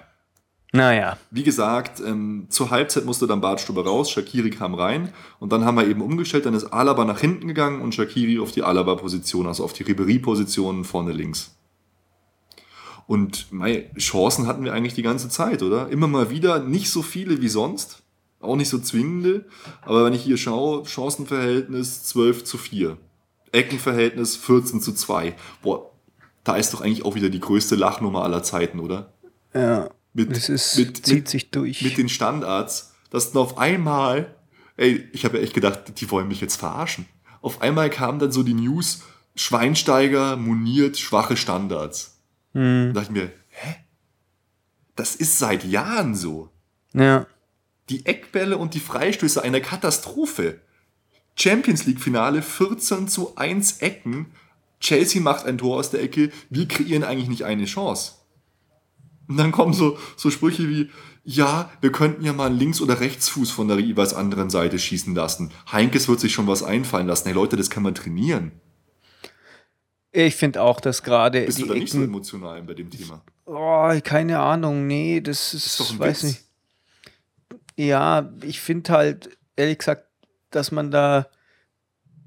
Naja. 0.74 1.18
wie 1.32 1.44
gesagt, 1.44 2.02
ähm, 2.02 2.48
zur 2.50 2.72
Halbzeit 2.72 3.06
musste 3.06 3.26
dann 3.26 3.40
Bartstuber 3.40 3.86
raus, 3.86 4.12
Shakiri 4.12 4.50
kam 4.50 4.74
rein 4.74 5.14
und 5.40 5.54
dann 5.54 5.64
haben 5.64 5.78
wir 5.78 5.88
eben 5.88 6.02
umgestellt, 6.02 6.46
dann 6.46 6.54
ist 6.54 6.66
Alaba 6.66 7.06
nach 7.06 7.20
hinten 7.20 7.48
gegangen 7.48 7.82
und 7.82 7.96
Shakiri 7.96 8.40
auf 8.40 8.52
die 8.52 8.64
Alaba-Position, 8.64 9.48
also 9.48 9.64
auf 9.64 9.72
die 9.72 9.84
Ribery-Position 9.84 10.84
vorne 10.84 11.14
links. 11.14 11.56
Und 13.08 13.52
mei, 13.52 13.90
Chancen 13.98 14.46
hatten 14.46 14.66
wir 14.66 14.74
eigentlich 14.74 14.94
die 14.94 15.04
ganze 15.04 15.30
Zeit, 15.30 15.64
oder? 15.64 15.88
Immer 15.88 16.08
mal 16.08 16.30
wieder, 16.30 16.60
nicht 16.60 16.92
so 16.92 17.02
viele 17.02 17.42
wie 17.42 17.48
sonst, 17.48 18.04
auch 18.42 18.58
nicht 18.58 18.70
so 18.70 18.78
zwingende, 18.78 19.46
aber 19.84 20.04
wenn 20.04 20.14
ich 20.14 20.24
hier 20.24 20.38
schaue, 20.38 20.86
Chancenverhältnis 20.86 22.04
12 22.04 22.44
zu 22.44 22.58
4, 22.58 22.98
Eckenverhältnis 23.54 24.36
14 24.36 24.82
zu 24.82 24.94
2. 24.94 25.34
Boah, 25.62 25.90
da 26.44 26.58
ist 26.58 26.74
doch 26.74 26.82
eigentlich 26.82 27.06
auch 27.06 27.16
wieder 27.16 27.30
die 27.30 27.40
größte 27.40 27.76
Lachnummer 27.76 28.24
aller 28.24 28.44
Zeiten, 28.44 28.80
oder? 28.82 29.14
Ja. 29.54 29.90
Mit, 30.18 30.36
Das 30.36 30.50
ist, 30.50 30.78
mit, 30.78 31.06
zieht 31.06 31.16
mit, 31.16 31.28
sich 31.30 31.52
durch. 31.52 31.84
mit 31.84 31.98
den 31.98 32.10
Standards, 32.10 32.96
dass 33.12 33.32
dann 33.32 33.42
auf 33.44 33.60
einmal, 33.60 34.36
ey, 34.76 35.08
ich 35.14 35.26
habe 35.26 35.38
ja 35.38 35.44
echt 35.44 35.54
gedacht, 35.54 36.00
die 36.02 36.10
wollen 36.10 36.28
mich 36.28 36.42
jetzt 36.42 36.56
verarschen. 36.56 37.06
Auf 37.42 37.62
einmal 37.62 37.92
kam 37.92 38.18
dann 38.18 38.32
so 38.32 38.42
die 38.42 38.56
News, 38.56 39.04
Schweinsteiger 39.36 40.36
moniert 40.36 40.98
schwache 40.98 41.38
Standards. 41.38 42.18
Hm. 42.54 42.92
Da 42.94 43.02
dachte 43.02 43.14
ich 43.14 43.22
mir, 43.22 43.32
hä? 43.50 43.76
Das 44.96 45.16
ist 45.16 45.38
seit 45.38 45.64
Jahren 45.64 46.16
so. 46.16 46.50
ja. 46.94 47.28
Die 47.90 48.06
Eckbälle 48.06 48.58
und 48.58 48.74
die 48.74 48.82
Freistöße 48.82 49.42
eine 49.42 49.62
Katastrophe. 49.62 50.60
Champions 51.36 51.86
League 51.86 52.02
Finale 52.02 52.42
14 52.42 53.08
zu 53.08 53.38
1 53.38 53.78
Ecken. 53.78 54.34
Chelsea 54.82 55.22
macht 55.22 55.46
ein 55.46 55.58
Tor 55.58 55.78
aus 55.78 55.92
der 55.92 56.02
Ecke. 56.02 56.32
Wir 56.50 56.68
kreieren 56.68 57.06
eigentlich 57.06 57.30
nicht 57.30 57.46
eine 57.46 57.64
Chance. 57.64 58.14
Und 59.28 59.38
dann 59.38 59.52
kommen 59.52 59.74
so, 59.74 59.98
so 60.16 60.30
Sprüche 60.30 60.70
wie, 60.70 60.90
ja, 61.24 61.70
wir 61.82 61.92
könnten 61.92 62.24
ja 62.24 62.32
mal 62.34 62.48
einen 62.48 62.58
Links- 62.58 62.80
oder 62.82 63.00
Rechtsfuß 63.00 63.52
von 63.52 63.68
der 63.68 63.80
jeweils 63.80 64.14
anderen 64.14 64.50
Seite 64.50 64.80
schießen 64.80 65.14
lassen. 65.14 65.52
Heinkes 65.72 66.08
wird 66.08 66.20
sich 66.22 66.34
schon 66.34 66.48
was 66.48 66.64
einfallen 66.64 67.08
lassen. 67.08 67.26
Hey 67.26 67.34
Leute, 67.34 67.58
das 67.58 67.70
kann 67.70 67.84
man 67.84 67.94
trainieren. 67.94 68.52
Ich 70.14 70.36
finde 70.36 70.62
auch, 70.62 70.80
dass 70.80 71.04
gerade 71.04 71.42
Bist 71.42 71.58
die 71.58 71.64
du 71.64 71.68
da 71.68 71.74
nicht 71.76 71.92
so 71.92 71.98
Ecken. 71.98 72.10
emotional 72.10 72.64
bei 72.64 72.74
dem 72.74 72.90
Thema? 72.90 73.22
Oh, 73.46 73.92
keine 74.04 74.40
Ahnung, 74.40 74.88
nee, 74.88 75.22
das 75.22 75.54
ist, 75.54 75.66
ist 75.66 75.80
doch 75.80 75.92
ein 75.92 76.00
weiß 76.00 76.24
Witz. 76.24 76.30
nicht. 76.30 76.44
Ja, 77.76 78.32
ich 78.42 78.60
finde 78.60 78.92
halt, 78.94 79.38
ehrlich 79.56 79.78
gesagt, 79.80 80.06
dass 80.50 80.72
man 80.72 80.90
da, 80.90 81.28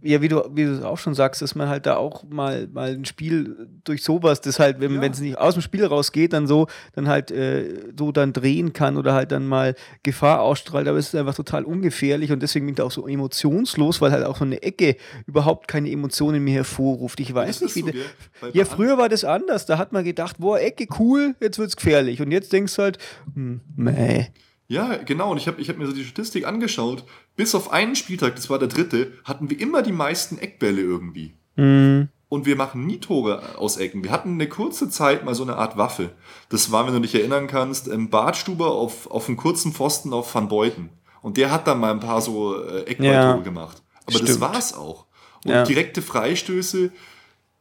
ja, 0.03 0.23
wie 0.23 0.29
du, 0.29 0.43
wie 0.55 0.65
du 0.65 0.87
auch 0.89 0.99
schon 0.99 1.15
sagst, 1.15 1.43
dass 1.43 1.55
man 1.55 1.69
halt 1.69 1.87
da 1.87 1.97
auch 1.97 2.25
mal, 2.29 2.69
mal 2.73 2.91
ein 2.91 3.05
Spiel 3.05 3.69
durch 3.85 4.03
sowas, 4.03 4.41
das 4.41 4.59
halt, 4.59 4.81
wenn 4.81 4.95
Ja. 4.95 5.03
es 5.09 5.21
nicht 5.21 5.37
aus 5.39 5.55
dem 5.55 5.63
Spiel 5.63 5.85
rausgeht, 5.85 6.33
dann 6.33 6.47
so, 6.47 6.67
dann 6.95 7.09
halt 7.09 7.31
äh, 7.31 7.91
so 7.99 8.11
dann 8.13 8.33
drehen 8.33 8.73
kann 8.73 8.97
oder 8.97 9.13
halt 9.15 9.31
dann 9.33 9.47
mal 9.47 9.75
Gefahr 10.03 10.41
ausstrahlt, 10.43 10.89
aber 10.89 10.99
es 10.99 11.09
ist 11.09 11.15
einfach 11.15 11.35
total 11.35 11.65
ungefährlich 11.65 12.33
und 12.33 12.41
deswegen 12.43 12.67
bin 12.67 12.73
ich 12.73 12.77
da 12.77 12.85
auch 12.85 12.91
so 12.91 13.07
emotionslos, 13.07 14.01
weil 14.01 14.13
halt 14.13 14.25
auch 14.25 14.37
so 14.39 14.45
eine 14.45 14.63
Ecke 14.63 14.97
überhaupt 15.27 15.69
keine 15.69 15.91
Emotionen 15.91 16.43
mehr 16.45 16.55
hervorruft. 16.55 17.21
Ich 17.21 17.35
weiß 17.35 17.61
nicht, 17.63 17.77
wie 17.77 17.81
so, 17.81 17.87
der- 17.91 18.51
ja, 18.53 18.65
früher 18.65 18.97
war 18.99 19.09
das 19.09 19.25
anders. 19.25 19.67
Da 19.67 19.79
hat 19.79 19.93
man 19.93 20.05
gedacht, 20.05 20.37
boah, 20.39 20.59
Ecke 20.61 20.87
cool, 20.99 21.35
jetzt 21.41 21.59
wird's 21.59 21.77
gefährlich. 21.77 22.21
Und 22.23 22.31
jetzt 22.33 22.53
denkst 22.53 22.75
du 22.77 22.83
halt, 22.83 22.99
hm, 23.35 23.61
meh. 23.77 24.27
Ja, 24.69 24.97
genau. 25.05 25.33
Und 25.33 25.39
ich 25.39 25.49
habe 25.49 25.61
ich 25.61 25.69
hab 25.69 25.79
mir 25.79 25.87
so 25.87 25.93
die 25.93 26.05
Statistik 26.05 26.47
angeschaut. 26.47 27.05
Bis 27.41 27.55
auf 27.55 27.73
einen 27.73 27.97
Spieltag, 27.97 28.37
das 28.37 28.51
war 28.51 28.59
der 28.59 28.69
dritte, 28.69 29.13
hatten 29.25 29.49
wir 29.49 29.59
immer 29.59 29.81
die 29.81 29.93
meisten 29.93 30.37
Eckbälle 30.37 30.83
irgendwie. 30.83 31.33
Hm, 31.57 32.09
Und 32.29 32.45
wir 32.45 32.55
machen 32.55 32.85
nie 32.87 32.99
Tore 32.99 33.57
aus 33.57 33.79
Ecken. 33.79 34.05
Wir 34.05 34.11
hatten 34.11 34.35
eine 34.35 34.47
kurze 34.47 34.91
Zeit 34.91 35.25
mal 35.25 35.35
so 35.35 35.43
eine 35.43 35.57
Art 35.57 35.79
Waffe. 35.79 36.11
Das 36.51 36.71
war, 36.71 36.87
wenn 36.87 36.93
du 36.93 37.01
dich 37.01 37.15
erinnern 37.15 37.47
kannst, 37.47 37.89
ähm, 37.89 38.11
Bartstuber 38.11 38.73
auf, 38.73 39.11
auf 39.11 39.27
einem 39.27 39.39
kurzen 39.39 39.73
Pfosten 39.73 40.13
auf 40.13 40.35
Van 40.35 40.49
Beuten. 40.49 40.91
Und 41.23 41.39
der 41.39 41.51
hat 41.51 41.67
dann 41.67 41.81
mal 41.81 41.93
ein 41.93 42.01
paar 42.01 42.21
so 42.21 42.63
äh, 42.63 42.83
Eckballtore 42.83 43.15
Ja, 43.15 43.37
gemacht. 43.39 43.83
Aber 44.05 44.19
das 44.19 44.29
stimmt. 44.29 44.41
war's 44.43 44.75
auch. 44.75 45.07
Und 45.47 45.51
Ja. 45.53 45.65
direkte 45.65 46.03
Freistöße, 46.03 46.91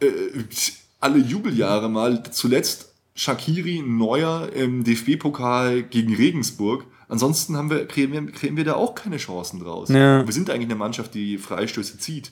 äh, 0.02 0.08
alle 1.00 1.20
Jubeljahre 1.20 1.88
mal, 1.88 2.22
zuletzt 2.32 2.94
Shakiri, 3.16 3.82
Neuer 3.88 4.50
im 4.54 4.84
DFB-Pokal 4.84 5.84
gegen 5.84 6.14
Regensburg. 6.16 6.86
Ansonsten 7.10 7.58
haben 7.58 7.70
wir, 7.70 7.86
kriegen, 7.88 8.14
wir, 8.14 8.26
kriegen 8.32 8.56
wir 8.56 8.64
da 8.64 8.76
auch 8.76 8.96
keine 8.96 9.18
Chancen 9.18 9.60
draus. 9.60 9.90
Ja. 9.90 10.26
Wir 10.26 10.32
sind 10.34 10.50
eigentlich 10.50 10.68
eine 10.68 10.76
Mannschaft, 10.76 11.14
die 11.16 11.38
Freistöße 11.38 11.98
zieht. 11.98 12.32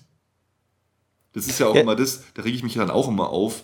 Das 1.34 1.48
ist 1.48 1.60
ja 1.60 1.68
auch 1.68 1.76
Ja. 1.76 1.82
immer 1.82 1.96
das, 1.96 2.24
da 2.36 2.44
rege 2.44 2.56
ich 2.56 2.63
mich 2.63 2.76
dann 2.76 2.90
auch 2.92 3.08
immer 3.08 3.30
auf, 3.30 3.63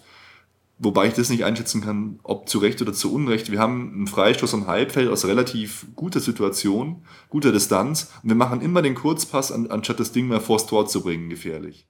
wobei 0.79 1.07
ich 1.07 1.13
das 1.13 1.29
nicht 1.29 1.45
einschätzen 1.45 1.81
kann, 1.81 2.19
ob 2.23 2.49
zu 2.49 2.57
Recht 2.59 2.81
oder 2.81 2.93
zu 2.93 3.13
Unrecht. 3.13 3.51
Wir 3.51 3.59
haben 3.59 3.93
einen 3.93 4.07
Freistoß 4.07 4.53
am 4.55 4.67
Halbfeld 4.67 5.07
aus 5.09 5.25
relativ 5.25 5.85
guter 5.95 6.19
Situation, 6.19 7.05
guter 7.29 7.51
Distanz 7.51 8.11
und 8.23 8.29
wir 8.29 8.35
machen 8.35 8.61
immer 8.61 8.81
den 8.81 8.95
Kurzpass, 8.95 9.51
an, 9.51 9.67
anstatt 9.67 9.99
das 9.99 10.11
Ding 10.11 10.27
mal 10.27 10.41
vors 10.41 10.65
Tor 10.65 10.87
zu 10.87 11.01
bringen, 11.03 11.29
gefährlich. 11.29 11.87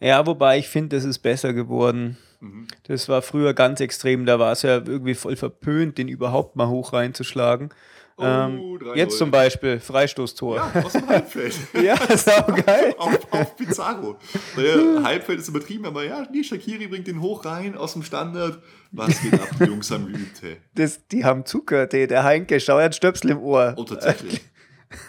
Ja, 0.00 0.26
wobei 0.26 0.58
ich 0.58 0.68
finde, 0.68 0.96
das 0.96 1.04
ist 1.04 1.18
besser 1.18 1.52
geworden. 1.52 2.16
Mhm. 2.40 2.66
Das 2.84 3.08
war 3.08 3.22
früher 3.22 3.52
ganz 3.54 3.80
extrem. 3.80 4.24
Da 4.24 4.38
war 4.38 4.52
es 4.52 4.62
ja 4.62 4.76
irgendwie 4.76 5.14
voll 5.14 5.36
verpönt, 5.36 5.98
den 5.98 6.08
überhaupt 6.08 6.56
mal 6.56 6.68
hoch 6.68 6.92
reinzuschlagen. 6.92 7.70
Oh, 8.16 8.22
ähm, 8.22 8.60
3-0. 8.78 8.94
jetzt 8.96 9.18
zum 9.18 9.30
Beispiel 9.32 9.80
Freistoßtor. 9.80 10.56
Ja, 10.56 10.82
aus 10.84 10.92
dem 10.92 11.08
Halbfeld. 11.08 11.54
Ja, 11.82 11.94
ist 12.04 12.30
auch 12.30 12.46
geil. 12.66 12.94
auf, 12.96 13.18
auf 13.32 13.56
Pizarro. 13.56 14.16
Naja, 14.56 15.02
Halbfeld 15.02 15.40
ist 15.40 15.48
übertrieben, 15.48 15.84
aber 15.86 16.04
ja, 16.04 16.24
nee, 16.30 16.44
Shakiri 16.44 16.86
bringt 16.86 17.08
den 17.08 17.20
hoch 17.20 17.44
rein 17.44 17.76
aus 17.76 17.94
dem 17.94 18.04
Standard. 18.04 18.62
Was 18.92 19.20
geht 19.20 19.34
ab, 19.34 19.48
die 19.58 19.64
Jungs 19.64 19.90
haben 19.90 20.06
geübt, 20.06 20.42
hey. 20.42 20.58
Das, 20.76 21.06
die 21.08 21.24
haben 21.24 21.44
zugehört, 21.44 21.92
ey. 21.94 22.06
der 22.06 22.22
Heinke, 22.22 22.60
schau, 22.60 22.78
er 22.78 22.84
hat 22.84 22.94
Stöpsel 22.94 23.30
im 23.32 23.38
Ohr. 23.40 23.74
Oh, 23.76 23.82
tatsächlich. 23.82 24.40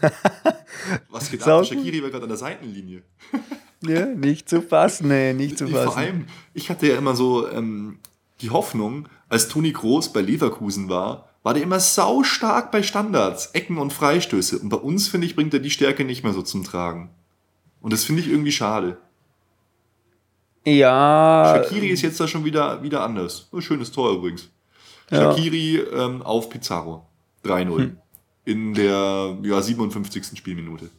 Was 1.10 1.30
geht 1.30 1.42
Sau 1.44 1.60
ab? 1.60 1.66
Shakiri 1.66 2.02
war 2.02 2.10
gerade 2.10 2.24
an 2.24 2.30
der 2.30 2.38
Seitenlinie. 2.38 3.04
Ja, 3.82 4.06
nicht 4.08 4.50
zu 4.50 4.62
fassen, 4.64 5.12
ey, 5.12 5.34
nicht 5.34 5.58
zu 5.60 5.68
Vor 5.68 5.84
fassen. 5.84 5.98
allem, 6.00 6.26
ich 6.54 6.70
hatte 6.72 6.88
ja 6.88 6.98
immer 6.98 7.16
so 7.16 7.48
ähm, 7.52 8.00
die 8.42 8.50
Hoffnung, 8.50 9.08
als 9.30 9.48
Toni 9.48 9.72
Groß 9.72 10.12
bei 10.14 10.22
Leverkusen 10.22 10.90
war, 10.90 11.30
war 11.46 11.54
der 11.54 11.62
immer 11.62 11.80
sau 11.80 12.24
stark 12.24 12.72
bei 12.72 12.82
Standards, 12.82 13.52
Ecken 13.54 13.78
und 13.78 13.94
Freistöße. 13.94 14.58
Und 14.58 14.70
bei 14.70 14.78
uns, 14.78 15.08
finde 15.08 15.28
ich, 15.28 15.36
bringt 15.36 15.54
er 15.54 15.60
die 15.60 15.70
Stärke 15.70 16.04
nicht 16.04 16.24
mehr 16.24 16.34
so 16.34 16.42
zum 16.42 16.64
Tragen. 16.64 17.12
Und 17.82 17.94
das 17.94 18.04
finde 18.04 18.24
ich 18.24 18.30
irgendwie 18.30 18.52
schade. 18.52 18.98
Ja, 20.66 21.54
Shakiri 21.56 21.90
ist 21.90 22.02
jetzt 22.02 22.20
da 22.20 22.28
schon 22.28 22.46
wieder, 22.46 22.82
wieder 22.82 23.04
anders. 23.04 23.48
Ein 23.54 23.62
schönes 23.62 23.92
Tor 23.92 24.14
übrigens. 24.14 24.50
Ja. 25.12 25.36
Shakiri 25.36 25.82
ähm, 25.94 26.24
auf 26.24 26.50
Pizarro. 26.50 27.06
3-0. 27.44 27.78
Hm. 27.78 27.98
In 28.46 28.74
der 28.74 29.38
ja, 29.44 29.62
57. 29.62 30.36
Spielminute. 30.36 30.90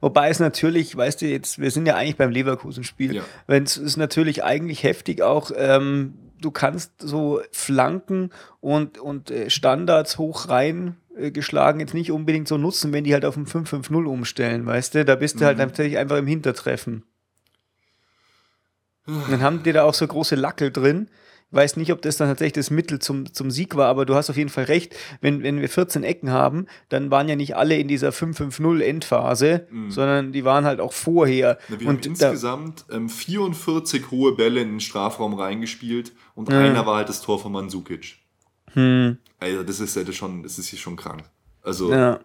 Wobei 0.00 0.30
es 0.30 0.38
natürlich, 0.38 0.96
weißt 0.96 1.20
du, 1.20 1.26
jetzt, 1.26 1.58
wir 1.58 1.72
sind 1.72 1.86
ja 1.86 1.96
eigentlich 1.96 2.16
beim 2.16 2.30
Leverkusen-Spiel. 2.30 3.16
Ja. 3.16 3.22
Wenn 3.48 3.64
es 3.64 3.76
ist 3.76 3.96
natürlich 3.96 4.44
eigentlich 4.44 4.84
heftig 4.84 5.20
auch, 5.22 5.50
ähm, 5.54 6.14
du 6.44 6.50
kannst 6.50 6.92
so 7.00 7.40
Flanken 7.52 8.30
und, 8.60 8.98
und 8.98 9.30
äh, 9.30 9.50
Standards 9.50 10.18
hoch 10.18 10.48
rein 10.48 10.96
äh, 11.16 11.30
geschlagen 11.30 11.80
jetzt 11.80 11.94
nicht 11.94 12.10
unbedingt 12.12 12.48
so 12.48 12.58
nutzen, 12.58 12.92
wenn 12.92 13.04
die 13.04 13.12
halt 13.14 13.24
auf 13.24 13.36
ein 13.36 13.46
5-5-0 13.46 14.04
umstellen, 14.04 14.66
weißt 14.66 14.94
du? 14.94 15.04
Da 15.04 15.14
bist 15.14 15.40
du 15.40 15.44
halt 15.44 15.56
Mhm. 15.58 15.64
natürlich 15.64 15.98
einfach 15.98 16.16
im 16.18 16.26
Hintertreffen. 16.26 17.04
Und 19.06 19.30
dann 19.30 19.42
haben 19.42 19.62
die 19.62 19.72
da 19.72 19.82
auch 19.84 19.94
so 19.94 20.06
große 20.06 20.34
Lackel 20.34 20.70
drin. 20.70 21.08
Weiß 21.54 21.76
nicht, 21.76 21.92
ob 21.92 22.02
das 22.02 22.16
dann 22.16 22.28
tatsächlich 22.28 22.54
das 22.54 22.70
Mittel 22.70 22.98
zum, 22.98 23.32
zum 23.32 23.50
Sieg 23.50 23.76
war, 23.76 23.88
aber 23.88 24.06
du 24.06 24.14
hast 24.14 24.30
auf 24.30 24.36
jeden 24.36 24.50
Fall 24.50 24.64
recht. 24.64 24.94
Wenn, 25.20 25.42
wenn 25.42 25.60
wir 25.60 25.68
14 25.68 26.02
Ecken 26.02 26.30
haben, 26.30 26.66
dann 26.88 27.10
waren 27.10 27.28
ja 27.28 27.36
nicht 27.36 27.56
alle 27.56 27.76
in 27.76 27.88
dieser 27.88 28.10
5-5-0 28.10 28.80
Endphase, 28.80 29.66
sondern 29.88 30.32
die 30.32 30.44
waren 30.44 30.64
halt 30.64 30.80
auch 30.80 30.92
vorher. 30.92 31.58
Na, 31.68 31.80
wir 31.80 31.88
und 31.88 31.98
haben 31.98 32.10
insgesamt 32.10 32.84
ähm, 32.90 33.08
44 33.08 34.10
hohe 34.10 34.32
Bälle 34.32 34.60
in 34.60 34.70
den 34.70 34.80
Strafraum 34.80 35.34
reingespielt 35.34 36.12
und 36.34 36.50
einer 36.50 36.86
war 36.86 36.96
halt 36.96 37.08
das 37.08 37.22
Tor 37.22 37.38
von 37.38 37.52
Mandzukic. 37.52 38.16
Also 39.38 39.62
das 39.62 39.80
ist 39.80 39.94
ja 39.94 40.12
schon, 40.12 40.42
das 40.42 40.58
ist 40.58 40.68
hier 40.68 40.78
schon 40.78 40.96
krank. 40.96 41.24
Also 41.62 41.92
ja, 41.92 42.20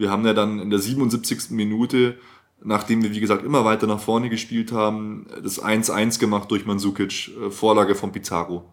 wir 0.00 0.10
haben 0.10 0.24
ja 0.24 0.32
dann 0.32 0.58
in 0.58 0.70
der 0.70 0.78
77. 0.78 1.50
Minute, 1.50 2.16
nachdem 2.62 3.02
wir 3.02 3.12
wie 3.12 3.20
gesagt 3.20 3.44
immer 3.44 3.64
weiter 3.64 3.86
nach 3.86 4.00
vorne 4.00 4.28
gespielt 4.28 4.72
haben, 4.72 5.26
das 5.42 5.62
1-1 5.62 6.18
gemacht 6.18 6.50
durch 6.50 6.66
Mandzukic, 6.66 7.30
äh, 7.36 7.50
Vorlage 7.50 7.94
von 7.94 8.12
Pizarro. 8.12 8.64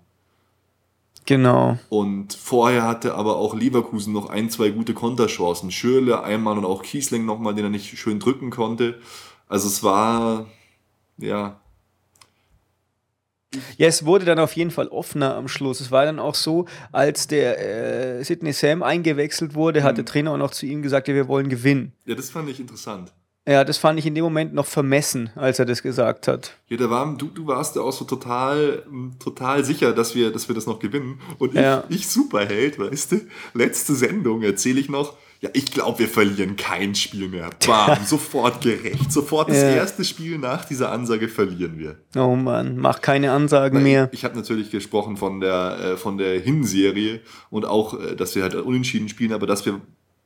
genau. 1.26 1.78
Und 1.90 2.34
vorher 2.34 2.84
hatte 2.84 3.16
aber 3.16 3.38
auch 3.38 3.54
Leverkusen 3.56 4.14
noch 4.14 4.30
ein, 4.30 4.50
zwei 4.50 4.70
gute 4.70 4.94
Konterchancen. 4.94 5.72
Schürle 5.72 6.24
einmal 6.24 6.58
und 6.58 6.66
auch 6.66 6.84
Kiesling 6.84 7.26
nochmal, 7.26 7.54
den 7.56 7.66
er 7.66 7.70
nicht 7.70 7.98
schön 7.98 8.20
drücken 8.20 8.50
konnte. 8.50 9.00
Also 9.48 9.68
es 9.68 9.84
war, 9.84 10.48
ja, 11.18 11.60
Ja, 13.78 13.88
es 13.88 14.06
wurde 14.06 14.26
dann 14.26 14.40
auf 14.40 14.54
jeden 14.54 14.72
Fall 14.72 14.88
offener 14.90 15.36
am 15.36 15.48
Schluss. 15.48 15.80
Es 15.80 15.90
war 15.90 16.06
dann 16.06 16.20
auch 16.20 16.36
so, 16.36 16.66
als 16.92 17.28
der 17.28 18.20
äh, 18.20 18.24
Sidney 18.24 18.52
Sam 18.52 18.84
eingewechselt 18.84 19.56
wurde, 19.56 19.84
hat 19.84 19.98
der 19.98 20.06
Trainer 20.06 20.32
auch 20.34 20.38
noch 20.38 20.52
zu 20.52 20.66
ihm 20.66 20.82
gesagt, 20.82 21.08
ja, 21.08 21.16
wir 21.16 21.28
wollen 21.28 21.48
gewinnen. 21.50 21.94
ja, 22.06 22.16
das 22.16 22.30
fand 22.30 22.50
ich 22.50 22.60
interessant. 22.60 23.14
Ja, 23.48 23.64
das 23.64 23.78
fand 23.78 23.98
ich 23.98 24.06
in 24.06 24.14
dem 24.14 24.26
Moment 24.26 24.54
noch 24.54 24.66
vermessen, 24.66 25.30
als 25.36 25.58
er 25.58 25.66
das 25.66 25.82
gesagt 25.82 26.28
hat. 26.28 26.52
Ja, 26.68 26.76
da 26.76 26.90
war, 26.90 27.16
du, 27.18 27.28
du 27.28 27.48
warst 27.48 27.78
ja 27.78 27.82
auch 27.82 27.94
so 27.94 28.04
total, 28.04 28.84
total 29.24 29.64
sicher, 29.64 29.94
dass 29.94 30.16
wir, 30.16 30.32
dass 30.32 30.50
wir 30.50 30.56
das 30.56 30.66
noch 30.66 30.80
gewinnen. 30.80 31.22
Und 31.40 31.54
ich, 31.56 31.62
Ja. 31.62 31.86
ich 31.88 32.08
Superheld, 32.10 32.78
weißt 32.78 33.14
du, 33.14 33.22
letzte 33.54 33.96
Sendung 33.96 34.44
erzähle 34.44 34.82
ich 34.82 34.90
noch, 34.90 35.16
ja, 35.40 35.50
ich 35.54 35.72
glaube, 35.72 36.00
wir 36.00 36.08
verlieren 36.10 36.56
kein 36.58 36.94
Spiel 36.96 37.30
mehr. 37.30 37.50
Bam, 37.66 37.98
sofort 38.06 38.60
gerecht. 38.60 39.12
Sofort 39.14 39.50
das 39.50 39.58
Ja. 39.62 39.70
erste 39.70 40.04
Spiel 40.04 40.38
nach 40.40 40.66
dieser 40.66 40.92
Ansage 40.92 41.30
verlieren 41.30 41.78
wir. 41.78 41.96
Oh 42.22 42.36
Mann, 42.36 42.78
mach 42.78 43.02
keine 43.02 43.32
Ansagen 43.32 43.82
mehr. 43.82 44.10
Ich 44.12 44.26
habe 44.26 44.36
natürlich 44.36 44.72
gesprochen 44.72 45.16
von 45.16 45.40
der, 45.40 45.78
äh, 45.94 45.98
von 45.98 46.18
der 46.18 46.40
Hinserie 46.42 47.22
und 47.50 47.66
auch, 47.66 47.98
äh, 47.98 48.16
dass 48.16 48.36
wir 48.36 48.44
halt 48.44 48.56
unentschieden 48.56 49.08
spielen, 49.10 49.32
aber 49.32 49.48
dass 49.48 49.66
wir 49.66 49.80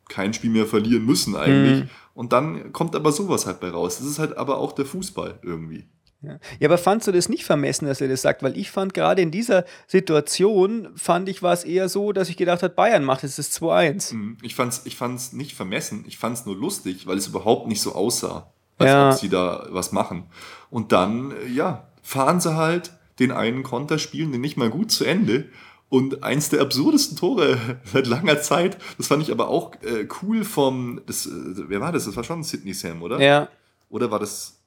kein 0.10 0.34
Spiel 0.34 0.49
mehr 0.49 0.65
verlieren 0.65 1.05
müssen 1.05 1.36
eigentlich. 1.36 1.86
Und 2.13 2.34
dann 2.34 2.74
kommt 2.74 2.95
aber 2.95 3.12
sowas 3.12 3.45
halt 3.45 3.60
bei 3.60 3.69
raus. 3.69 3.97
Das 3.97 4.08
ist 4.08 4.19
halt 4.19 4.38
aber 4.38 4.58
auch 4.58 4.74
der 4.74 4.86
Fußball 4.86 5.39
irgendwie. 5.43 5.88
Ja. 6.24 6.38
ja, 6.60 6.67
aber 6.69 6.78
fandst 6.78 7.08
du 7.08 7.12
das 7.12 7.30
nicht 7.30 7.45
vermessen, 7.45 7.88
dass 7.88 8.00
er 8.00 8.08
das 8.08 8.21
sagt? 8.21 8.43
Weil 8.43 8.56
ich 8.56 8.69
fand 8.69 8.93
gerade 8.93 9.24
in 9.24 9.32
dieser 9.32 9.65
Situation, 9.88 10.89
fand 10.95 11.30
ich, 11.30 11.41
war 11.41 11.54
es 11.54 11.63
eher 11.63 11.89
so, 11.89 12.12
dass 12.12 12.30
ich 12.30 12.38
gedacht 12.38 12.62
habe, 12.62 12.74
Bayern 12.76 13.04
macht 13.04 13.24
jetzt 13.24 13.39
das 13.39 13.52
2-1. 13.60 14.13
Mhm. 14.13 14.38
Ich 14.43 14.54
fand's, 14.54 14.82
ich 14.86 14.97
fand's 14.97 15.34
nicht 15.34 15.56
vermessen, 15.56 16.04
ich 16.08 16.17
fand's 16.19 16.45
nur 16.45 16.56
lustig, 16.56 17.08
weil 17.08 17.17
es 17.17 17.28
überhaupt 17.28 17.67
nicht 17.67 17.82
so 17.82 17.95
aussah, 17.95 18.52
als 18.78 18.89
Ja. 18.91 19.10
ob 19.10 19.17
sie 19.17 19.30
da 19.30 19.65
was 19.71 19.91
machen. 19.91 20.26
Und 20.69 20.91
dann, 20.91 21.32
äh, 21.32 21.47
ja, 21.47 21.88
fahren 22.04 22.39
sie 22.39 22.56
halt 22.56 22.91
den 23.19 23.32
einen 23.32 23.63
Konter, 23.63 23.97
spielen 23.97 24.32
den 24.32 24.41
nicht 24.41 24.58
mal 24.58 24.69
gut 24.69 24.91
zu 24.91 25.06
Ende. 25.06 25.50
Und 25.91 26.23
eins 26.23 26.47
der 26.47 26.62
absurdesten 26.62 27.17
Tore 27.17 27.60
seit 27.84 28.08
langer 28.08 28.41
Zeit, 28.41 28.77
das 28.97 29.08
fand 29.08 29.23
ich 29.23 29.30
aber 29.30 29.49
auch 29.49 29.73
äh, 29.84 30.08
cool 30.21 30.45
vom, 30.45 31.01
das, 31.06 31.25
äh, 31.25 31.32
wer 31.67 31.82
war 31.82 31.91
das? 31.91 32.06
Das 32.06 32.15
war 32.15 32.23
schon 32.23 32.43
Sidney 32.43 32.73
Sam, 32.73 33.01
oder? 33.01 33.19
Ja, 33.19 33.49
Oder 33.89 34.10
war 34.10 34.19
das 34.19 34.62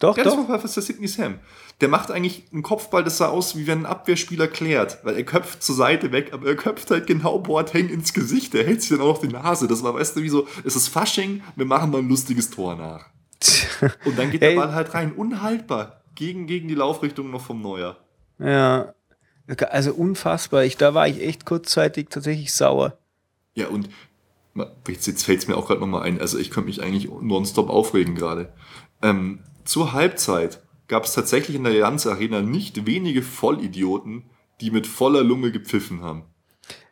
doch, 0.00 0.16
ja, 0.16 0.24
das 0.24 0.34
doch. 0.34 0.48
war 0.48 0.58
fast 0.58 0.74
der 0.74 0.82
Sidney 0.82 1.08
Sam. 1.08 1.40
Der 1.82 1.88
macht 1.88 2.10
eigentlich 2.10 2.44
einen 2.54 2.62
Kopfball, 2.62 3.04
das 3.04 3.18
sah 3.18 3.28
aus, 3.28 3.54
wie 3.54 3.66
wenn 3.66 3.80
ein 3.80 3.86
Abwehrspieler 3.86 4.48
klärt. 4.48 5.04
Weil 5.04 5.16
er 5.16 5.24
köpft 5.24 5.62
zur 5.62 5.74
Seite 5.74 6.10
weg, 6.10 6.32
aber 6.32 6.46
er 6.46 6.56
köpft 6.56 6.90
halt 6.90 7.06
genau 7.06 7.38
Boateng 7.38 7.90
ins 7.90 8.14
Gesicht. 8.14 8.54
Er 8.54 8.64
hält 8.64 8.80
sich 8.80 8.96
dann 8.96 9.02
auch 9.02 9.12
noch 9.12 9.20
die 9.20 9.28
Nase. 9.28 9.68
Das 9.68 9.82
war, 9.82 9.92
weißt 9.92 10.16
du, 10.16 10.22
wie 10.22 10.30
so, 10.30 10.48
es 10.64 10.74
ist 10.74 10.88
Fasching, 10.88 11.42
wir 11.54 11.66
machen 11.66 11.90
mal 11.90 11.98
ein 11.98 12.08
lustiges 12.08 12.48
Tor 12.48 12.76
nach. 12.76 13.10
Und 14.06 14.18
dann 14.18 14.30
geht 14.30 14.40
der 14.40 14.56
Ball 14.56 14.72
halt 14.72 14.94
rein. 14.94 15.12
Unhaltbar. 15.12 16.00
Gegen, 16.14 16.46
gegen 16.46 16.66
die 16.66 16.74
Laufrichtung 16.74 17.30
noch 17.30 17.42
vom 17.42 17.60
Neuer. 17.60 17.98
Ja, 18.38 18.94
also 19.70 19.92
unfassbar. 19.92 20.64
Ich, 20.64 20.76
da 20.76 20.94
war 20.94 21.08
ich 21.08 21.20
echt 21.22 21.44
kurzzeitig 21.44 22.08
tatsächlich 22.10 22.52
sauer. 22.52 22.98
Ja, 23.54 23.68
und 23.68 23.88
jetzt, 24.88 25.06
jetzt 25.06 25.24
fällt 25.24 25.40
es 25.40 25.48
mir 25.48 25.56
auch 25.56 25.66
gerade 25.66 25.80
nochmal 25.80 26.02
ein. 26.02 26.20
Also 26.20 26.38
ich 26.38 26.50
könnte 26.50 26.68
mich 26.68 26.82
eigentlich 26.82 27.08
nonstop 27.20 27.70
aufregen 27.70 28.14
gerade. 28.14 28.52
Ähm, 29.02 29.40
zur 29.64 29.92
Halbzeit 29.92 30.62
gab 30.88 31.04
es 31.04 31.14
tatsächlich 31.14 31.56
in 31.56 31.64
der 31.64 31.72
Allianz 31.72 32.06
Arena 32.06 32.42
nicht 32.42 32.86
wenige 32.86 33.22
Vollidioten, 33.22 34.24
die 34.60 34.70
mit 34.70 34.86
voller 34.86 35.22
Lunge 35.22 35.52
gepfiffen 35.52 36.02
haben. 36.02 36.24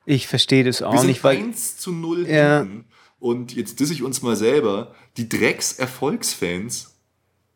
Ich 0.07 0.27
verstehe 0.27 0.65
das 0.65 0.81
Wir 0.81 0.89
auch 0.89 0.99
sind 0.99 1.09
nicht, 1.09 1.23
weil 1.23 1.37
1 1.37 1.77
zu 1.77 1.93
0 1.93 2.27
Ja. 2.29 2.67
Und 3.19 3.55
jetzt 3.55 3.81
disse 3.81 3.93
ich 3.93 4.03
uns 4.03 4.23
mal 4.23 4.37
selber. 4.37 4.95
Die 5.19 5.29
Drecks-Erfolgsfans. 5.29 6.99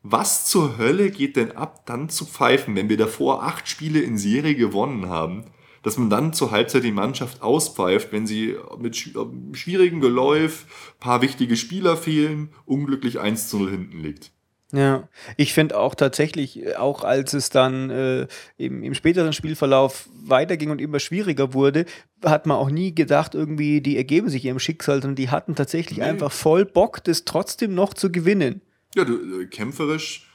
Was 0.07 0.45
zur 0.45 0.77
Hölle 0.77 1.11
geht 1.11 1.37
denn 1.37 1.53
ab, 1.53 1.87
dann 1.87 2.11
zu 2.11 2.27
pfeifen, 2.27 2.77
wenn 2.77 2.91
wir 2.91 2.99
davor 2.99 3.43
acht 3.43 3.67
Spiele 3.67 4.01
in 4.01 4.19
Serie 4.19 4.55
gewonnen 4.55 5.09
haben, 5.09 5.47
dass 5.83 5.97
man 5.97 6.11
dann 6.11 6.35
zur 6.35 6.51
Halbzeit 6.51 6.85
die 6.85 6.93
Mannschaft 6.93 7.41
auspfeift, 7.41 8.13
wenn 8.13 8.27
sie 8.27 8.55
mit 8.79 8.95
äh, 8.97 9.57
schwierigem 9.57 10.03
Geläuf, 10.03 10.95
paar 11.01 11.23
wichtige 11.23 11.57
Spieler 11.57 11.97
fehlen, 11.97 12.51
unglücklich 12.67 13.19
1 13.19 13.49
zu 13.49 13.59
0 13.59 13.71
hinten 13.71 14.01
liegt. 14.01 14.31
Ja, 14.73 15.09
ich 15.39 15.55
finde 15.55 15.79
auch 15.79 15.95
tatsächlich, 15.95 16.63
äh, 16.63 16.75
auch 16.75 17.03
als 17.03 17.33
es 17.33 17.49
dann 17.49 17.89
äh, 17.89 18.27
im, 18.59 18.83
im 18.83 18.93
späteren 18.93 19.33
Spielverlauf 19.33 20.11
weiterging 20.23 20.71
und 20.71 20.83
immer 20.83 20.99
schwieriger 20.99 21.55
wurde, 21.55 21.87
hat 22.23 22.45
man 22.45 22.59
auch 22.59 22.69
nie 22.71 22.95
gedacht, 22.95 23.35
irgendwie, 23.35 23.81
die 23.81 23.97
ergeben 23.97 24.29
sich 24.29 24.45
ihrem 24.45 24.59
Schicksal, 24.59 25.01
sondern 25.01 25.17
die 25.17 25.31
hatten 25.31 25.55
tatsächlich 25.55 25.99
Nee. 25.99 26.05
einfach 26.05 26.31
voll 26.33 26.67
Bock, 26.67 27.03
das 27.05 27.25
trotzdem 27.25 27.75
noch 27.75 27.95
zu 27.95 28.13
gewinnen. 28.13 28.61
Ja, 28.95 29.05
du, 29.05 29.41
äh, 29.43 29.47
kämpferisch, 29.47 30.29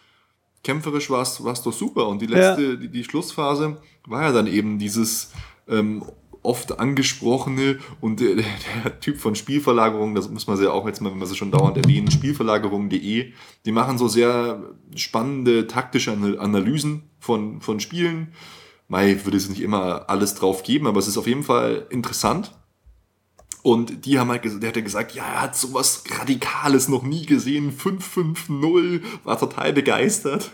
kämpferisch 0.63 1.09
war 1.09 1.21
es 1.21 1.37
doch 1.37 1.73
super. 1.73 2.07
Und 2.07 2.21
die 2.21 2.27
letzte, 2.27 2.77
die, 2.77 2.89
die 2.89 3.03
Schlussphase 3.03 3.77
war 4.05 4.23
ja 4.23 4.31
dann 4.31 4.47
eben 4.47 4.79
dieses 4.79 5.31
ähm, 5.67 6.03
oft 6.41 6.79
angesprochene 6.79 7.79
und 8.01 8.19
der, 8.21 8.35
der 8.35 8.99
Typ 9.01 9.17
von 9.17 9.35
Spielverlagerung, 9.35 10.15
das 10.15 10.29
muss 10.29 10.47
man 10.47 10.61
ja 10.61 10.71
auch 10.71 10.87
jetzt 10.87 11.01
mal, 11.01 11.11
wenn 11.11 11.19
wir 11.19 11.25
sie 11.25 11.35
schon 11.35 11.51
dauernd 11.51 11.77
erwähnen, 11.77 12.09
Spielverlagerung.de, 12.11 13.33
die 13.65 13.71
machen 13.71 13.97
so 13.97 14.07
sehr 14.07 14.63
spannende 14.95 15.67
taktische 15.67 16.11
Ana- 16.11 16.37
Analysen 16.39 17.03
von, 17.19 17.61
von 17.61 17.79
Spielen. 17.79 18.33
Mai 18.87 19.19
würde 19.23 19.37
es 19.37 19.49
nicht 19.49 19.61
immer 19.61 20.09
alles 20.09 20.33
drauf 20.35 20.63
geben, 20.63 20.87
aber 20.87 20.99
es 20.99 21.07
ist 21.07 21.17
auf 21.17 21.27
jeden 21.27 21.43
Fall 21.43 21.85
interessant. 21.89 22.51
Und 23.61 24.05
die 24.05 24.19
haben 24.19 24.29
halt, 24.29 24.43
der 24.45 24.69
hat 24.69 24.75
ja 24.75 24.81
gesagt, 24.81 25.13
ja, 25.13 25.23
er 25.23 25.41
hat 25.41 25.55
sowas 25.55 26.03
Radikales 26.17 26.87
noch 26.87 27.03
nie 27.03 27.25
gesehen, 27.25 27.73
5-5-0, 27.73 29.01
war 29.23 29.37
total 29.37 29.73
begeistert. 29.73 30.51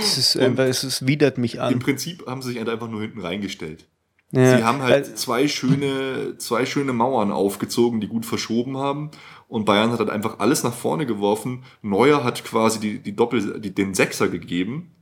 Es, 0.00 0.16
ist 0.16 0.36
einfach, 0.38 0.64
es 0.64 0.84
ist, 0.84 1.06
widert 1.06 1.38
mich 1.38 1.56
Im 1.56 1.60
an. 1.60 1.78
Prinzip 1.80 2.26
haben 2.26 2.40
sie 2.40 2.50
sich 2.50 2.58
halt 2.58 2.68
einfach 2.68 2.88
nur 2.88 3.00
hinten 3.00 3.20
reingestellt. 3.20 3.88
Ja, 4.34 4.56
Sie 4.56 4.64
haben 4.64 4.80
halt 4.80 5.18
zwei 5.18 5.46
schöne, 5.46 6.38
zwei 6.38 6.64
schöne 6.64 6.94
Mauern 6.94 7.30
aufgezogen, 7.30 8.00
die 8.00 8.08
gut 8.08 8.24
verschoben 8.24 8.78
haben. 8.78 9.10
Und 9.46 9.66
Bayern 9.66 9.92
hat 9.92 9.98
halt 9.98 10.08
einfach 10.08 10.38
alles 10.38 10.62
nach 10.62 10.72
vorne 10.72 11.04
geworfen. 11.04 11.64
Neuer 11.82 12.24
hat 12.24 12.42
quasi 12.42 12.80
die, 12.80 12.98
die 12.98 13.14
Doppel, 13.14 13.60
die, 13.60 13.74
den 13.74 13.92
Sechser 13.92 14.28
gegeben. 14.28 14.92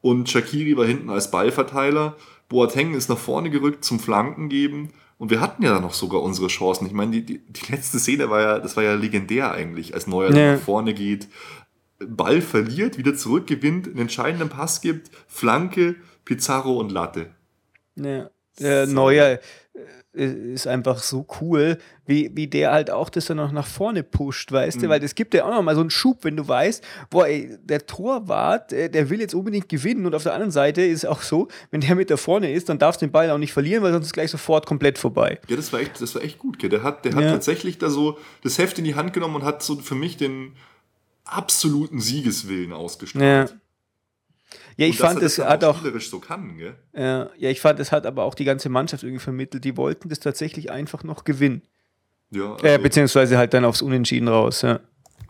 Und 0.00 0.28
Shakiri 0.28 0.76
war 0.76 0.86
hinten 0.86 1.08
als 1.08 1.30
Ballverteiler. 1.30 2.16
Boateng 2.48 2.94
ist 2.94 3.08
nach 3.08 3.18
vorne 3.18 3.48
gerückt 3.48 3.84
zum 3.84 4.00
Flanken 4.00 4.48
geben. 4.48 4.90
Und 5.24 5.30
wir 5.30 5.40
hatten 5.40 5.62
ja 5.62 5.72
dann 5.72 5.80
noch 5.80 5.94
sogar 5.94 6.20
unsere 6.22 6.48
Chancen. 6.48 6.86
Ich 6.86 6.92
meine, 6.92 7.12
die, 7.12 7.24
die, 7.24 7.38
die 7.38 7.72
letzte 7.72 7.98
Szene 7.98 8.28
war 8.28 8.42
ja, 8.42 8.58
das 8.58 8.76
war 8.76 8.84
ja 8.84 8.92
legendär 8.94 9.52
eigentlich, 9.52 9.94
als 9.94 10.06
Neuer 10.06 10.30
Ja. 10.36 10.52
nach 10.52 10.60
vorne 10.60 10.92
geht, 10.92 11.28
Ball 11.98 12.42
verliert, 12.42 12.98
wieder 12.98 13.14
zurückgewinnt, 13.14 13.86
einen 13.86 14.00
entscheidenden 14.00 14.50
Pass 14.50 14.82
gibt, 14.82 15.10
Flanke, 15.26 15.94
Pizarro 16.26 16.76
und 16.78 16.92
Latte. 16.92 17.30
Ja, 17.96 18.28
der 18.60 18.86
So. 18.86 18.92
Neuer 18.92 19.26
äh, 19.26 19.38
ist 20.14 20.66
einfach 20.66 20.98
so 21.02 21.26
cool, 21.40 21.78
wie, 22.06 22.30
wie 22.34 22.46
der 22.46 22.70
halt 22.72 22.90
auch 22.90 23.08
das 23.08 23.26
dann 23.26 23.38
noch 23.38 23.50
nach 23.50 23.66
vorne 23.66 24.02
pusht, 24.02 24.52
weißt 24.52 24.76
Mhm. 24.78 24.82
du? 24.82 24.88
Weil 24.90 25.00
das 25.00 25.14
gibt 25.14 25.34
ja 25.34 25.44
auch 25.44 25.50
noch 25.50 25.62
mal 25.62 25.74
so 25.74 25.80
einen 25.80 25.90
Schub, 25.90 26.18
wenn 26.22 26.36
du 26.36 26.46
weißt, 26.46 26.84
boah, 27.10 27.26
ey, 27.26 27.58
der 27.62 27.84
Torwart, 27.86 28.72
äh, 28.72 28.88
der 28.88 29.10
will 29.10 29.20
jetzt 29.20 29.34
unbedingt 29.34 29.68
gewinnen 29.68 30.06
und 30.06 30.14
auf 30.14 30.22
der 30.22 30.32
anderen 30.34 30.50
Seite 30.52 30.82
ist 30.82 31.04
es 31.04 31.04
auch 31.04 31.22
so, 31.22 31.48
wenn 31.70 31.80
der 31.80 31.94
mit 31.96 32.10
da 32.10 32.16
vorne 32.16 32.52
ist, 32.52 32.68
dann 32.68 32.78
darfst 32.78 33.02
du 33.02 33.06
den 33.06 33.12
Ball 33.12 33.30
auch 33.30 33.38
nicht 33.38 33.52
verlieren, 33.52 33.82
weil 33.82 33.92
sonst 33.92 34.06
ist 34.06 34.12
gleich 34.12 34.30
sofort 34.30 34.66
komplett 34.66 34.98
vorbei. 34.98 35.40
Ja, 35.48 35.56
das 35.56 35.72
war 35.72 35.80
echt, 35.80 36.00
das 36.00 36.14
war 36.14 36.22
echt 36.22 36.38
gut. 36.38 36.58
Gell? 36.58 36.70
Der 36.70 36.82
hat, 36.82 37.04
der 37.04 37.14
hat 37.14 37.22
Ja. 37.24 37.32
tatsächlich 37.32 37.78
da 37.78 37.90
so 37.90 38.18
das 38.42 38.58
Heft 38.58 38.78
in 38.78 38.84
die 38.84 38.94
Hand 38.94 39.12
genommen 39.12 39.36
und 39.36 39.44
hat 39.44 39.62
so 39.62 39.76
für 39.76 39.94
mich 39.96 40.16
den 40.16 40.52
absoluten 41.24 42.00
Siegeswillen 42.00 42.72
ausgestrahlt. 42.72 43.50
Ja. 43.50 43.56
Ja, 44.76 44.86
ich 44.86 44.98
fand, 44.98 45.22
es 45.22 45.36
das 45.36 45.46
hat 45.46 45.64
auch, 45.64 45.80
so 46.00 46.18
kann, 46.18 46.58
äh, 46.58 47.02
ja, 47.02 47.50
ich 47.50 47.60
fand, 47.60 47.78
es 47.78 47.92
hat 47.92 48.06
aber 48.06 48.24
auch 48.24 48.34
die 48.34 48.44
ganze 48.44 48.68
Mannschaft 48.68 49.02
irgendwie 49.04 49.22
vermittelt. 49.22 49.64
Die 49.64 49.76
wollten 49.76 50.08
das 50.08 50.20
tatsächlich 50.20 50.70
einfach 50.70 51.04
noch 51.04 51.24
gewinnen. 51.24 51.62
Ja, 52.30 52.56
Äh, 52.62 52.70
also 52.70 52.82
beziehungsweise 52.82 53.38
halt 53.38 53.54
dann 53.54 53.64
aufs 53.64 53.82
Unentschieden 53.82 54.28
raus, 54.28 54.62
ja. 54.62 54.80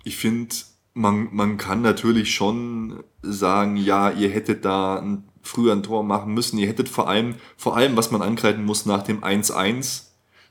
ich 0.05 0.17
finde, 0.17 0.55
man, 0.95 1.29
man 1.33 1.57
kann 1.59 1.83
natürlich 1.83 2.35
schon 2.35 3.03
sagen, 3.21 3.77
ja, 3.77 4.11
ihr 4.11 4.31
hättet 4.31 4.65
da 4.65 5.01
ein, 5.01 5.25
früher 5.43 5.73
ein 5.73 5.83
Tor 5.83 6.05
machen 6.05 6.33
müssen. 6.33 6.59
Ihr 6.59 6.69
hättet 6.69 6.89
vor 6.89 7.09
allem, 7.09 7.35
vor 7.57 7.77
allem, 7.77 7.97
was 7.97 8.11
man 8.11 8.23
angreifen 8.23 8.65
muss 8.65 8.87
nach 8.87 9.03
dem 9.03 9.23
1-1, 9.23 10.05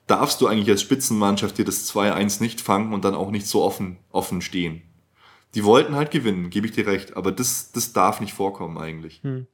darfst 0.06 0.42
du 0.42 0.48
eigentlich 0.48 0.70
als 0.70 0.82
Spitzenmannschaft 0.82 1.58
dir 1.58 1.66
das 1.66 1.90
2-1 1.94 2.42
nicht 2.42 2.62
fangen 2.62 2.94
und 2.94 3.06
dann 3.06 3.16
auch 3.16 3.32
nicht 3.32 3.48
so 3.48 3.64
offen, 3.64 3.98
offen 4.12 4.42
stehen. 4.42 4.82
Die 5.56 5.64
wollten 5.64 5.96
halt 5.96 6.12
gewinnen, 6.12 6.50
gebe 6.50 6.66
ich 6.68 6.74
dir 6.74 6.88
recht, 6.88 7.16
aber 7.16 7.32
das, 7.32 7.72
das 7.72 7.94
darf 7.94 8.20
nicht 8.22 8.34
vorkommen 8.34 8.78
eigentlich. 8.78 9.22
Hm. 9.24 9.48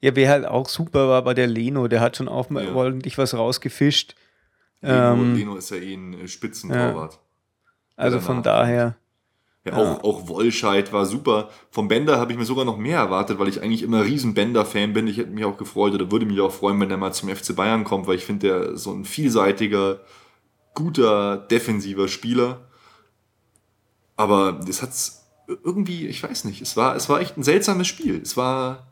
Ja, 0.00 0.14
wer 0.16 0.30
halt 0.30 0.46
auch 0.46 0.68
super 0.68 1.08
war, 1.08 1.24
war 1.24 1.34
der 1.34 1.46
Leno, 1.46 1.88
der 1.88 2.00
hat 2.00 2.16
schon 2.16 2.28
auch 2.28 2.48
mal 2.50 2.64
Ja. 2.64 2.72
ordentlich 2.74 3.18
was 3.18 3.34
rausgefischt. 3.34 4.14
Leno, 4.80 5.12
Ähm, 5.14 5.34
Leno 5.36 5.56
ist 5.56 5.70
ja 5.70 5.76
eh 5.76 5.94
ein 5.94 6.26
Spitzentorwart. 6.28 7.18
Also 7.96 8.16
danach. 8.16 8.26
von 8.26 8.42
daher. 8.42 8.96
Ja, 9.66 9.72
Ja. 9.72 9.76
Auch, 9.76 10.04
auch 10.04 10.28
Wollscheid 10.28 10.90
war 10.90 11.04
super. 11.04 11.50
Vom 11.70 11.86
Bender 11.88 12.18
habe 12.18 12.32
ich 12.32 12.38
mir 12.38 12.46
sogar 12.46 12.64
noch 12.64 12.78
mehr 12.78 12.96
erwartet, 12.98 13.38
weil 13.38 13.48
ich 13.48 13.60
eigentlich 13.62 13.82
immer 13.82 14.04
riesen 14.04 14.32
Bender-Fan 14.32 14.94
bin. 14.94 15.06
Ich 15.06 15.18
hätte 15.18 15.30
mich 15.32 15.44
auch 15.44 15.58
gefreut 15.58 15.92
oder 15.92 16.10
würde 16.10 16.24
mich 16.24 16.40
auch 16.40 16.50
freuen, 16.52 16.80
wenn 16.80 16.88
der 16.88 16.96
mal 16.96 17.12
zum 17.12 17.28
FC 17.28 17.54
Bayern 17.54 17.84
kommt, 17.84 18.06
weil 18.06 18.16
ich 18.16 18.24
finde, 18.24 18.46
der 18.46 18.76
so 18.78 18.90
ein 18.92 19.04
vielseitiger, 19.04 20.00
guter, 20.74 21.36
defensiver 21.36 22.08
Spieler. 22.08 22.68
Aber 24.16 24.52
das 24.52 24.80
hat's 24.82 25.19
irgendwie, 25.64 26.06
ich 26.06 26.22
weiß 26.22 26.44
nicht, 26.44 26.60
es 26.62 26.76
war, 26.76 26.96
es 26.96 27.08
war 27.08 27.20
echt 27.20 27.36
ein 27.36 27.42
seltsames 27.42 27.86
Spiel. 27.86 28.20
Es 28.22 28.36
war, 28.36 28.88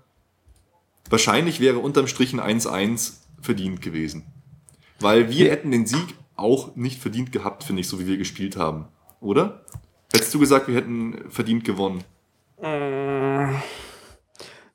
wahrscheinlich 1.08 1.60
wäre 1.60 1.78
unterm 1.78 2.06
Strich 2.06 2.32
ein 2.32 2.60
1-1 2.60 3.14
verdient 3.40 3.80
gewesen. 3.82 4.26
Weil 5.00 5.30
wir 5.30 5.50
hätten 5.50 5.70
den 5.70 5.86
Sieg 5.86 6.16
auch 6.36 6.74
nicht 6.76 7.00
verdient 7.00 7.32
gehabt, 7.32 7.64
finde 7.64 7.80
ich, 7.80 7.88
so 7.88 8.00
wie 8.00 8.06
wir 8.06 8.16
gespielt 8.16 8.56
haben. 8.56 8.86
Oder? 9.20 9.64
Hättest 10.12 10.34
du 10.34 10.38
gesagt, 10.38 10.68
wir 10.68 10.74
hätten 10.74 11.30
verdient 11.30 11.64
gewonnen? 11.64 12.04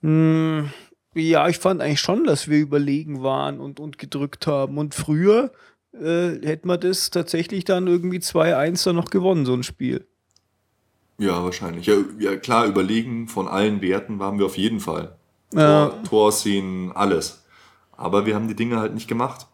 Hm, 0.01 0.69
ja, 1.15 1.47
ich 1.47 1.57
fand 1.57 1.81
eigentlich 1.81 1.99
schon, 1.99 2.23
dass 2.25 2.47
wir 2.47 2.59
überlegen 2.59 3.23
waren 3.23 3.59
und, 3.59 3.79
und 3.79 3.97
gedrückt 3.97 4.47
haben. 4.47 4.77
Und 4.77 4.95
früher 4.95 5.51
äh, 5.93 6.39
hätten 6.45 6.67
wir 6.67 6.77
das 6.77 7.09
tatsächlich 7.09 7.65
dann 7.65 7.87
irgendwie 7.87 8.19
2-1 8.19 8.83
dann 8.85 8.95
noch 8.95 9.09
gewonnen, 9.09 9.45
so 9.45 9.53
ein 9.53 9.63
Spiel. 9.63 10.07
Ja, 11.23 11.43
wahrscheinlich. 11.43 11.85
Ja, 11.85 11.95
ja, 12.19 12.35
klar, 12.35 12.65
überlegen 12.65 13.27
von 13.27 13.47
allen 13.47 13.81
Werten 13.81 14.19
waren 14.19 14.39
wir 14.39 14.45
auf 14.45 14.57
jeden 14.57 14.79
Fall. 14.79 15.15
Ja. 15.53 15.87
Tor, 15.89 16.03
Torszenen, 16.03 16.91
alles. 16.91 17.43
Aber 17.95 18.25
wir 18.25 18.35
haben 18.35 18.47
die 18.47 18.55
Dinge 18.55 18.79
halt 18.79 18.93
nicht 18.93 19.07
gemacht. 19.07 19.47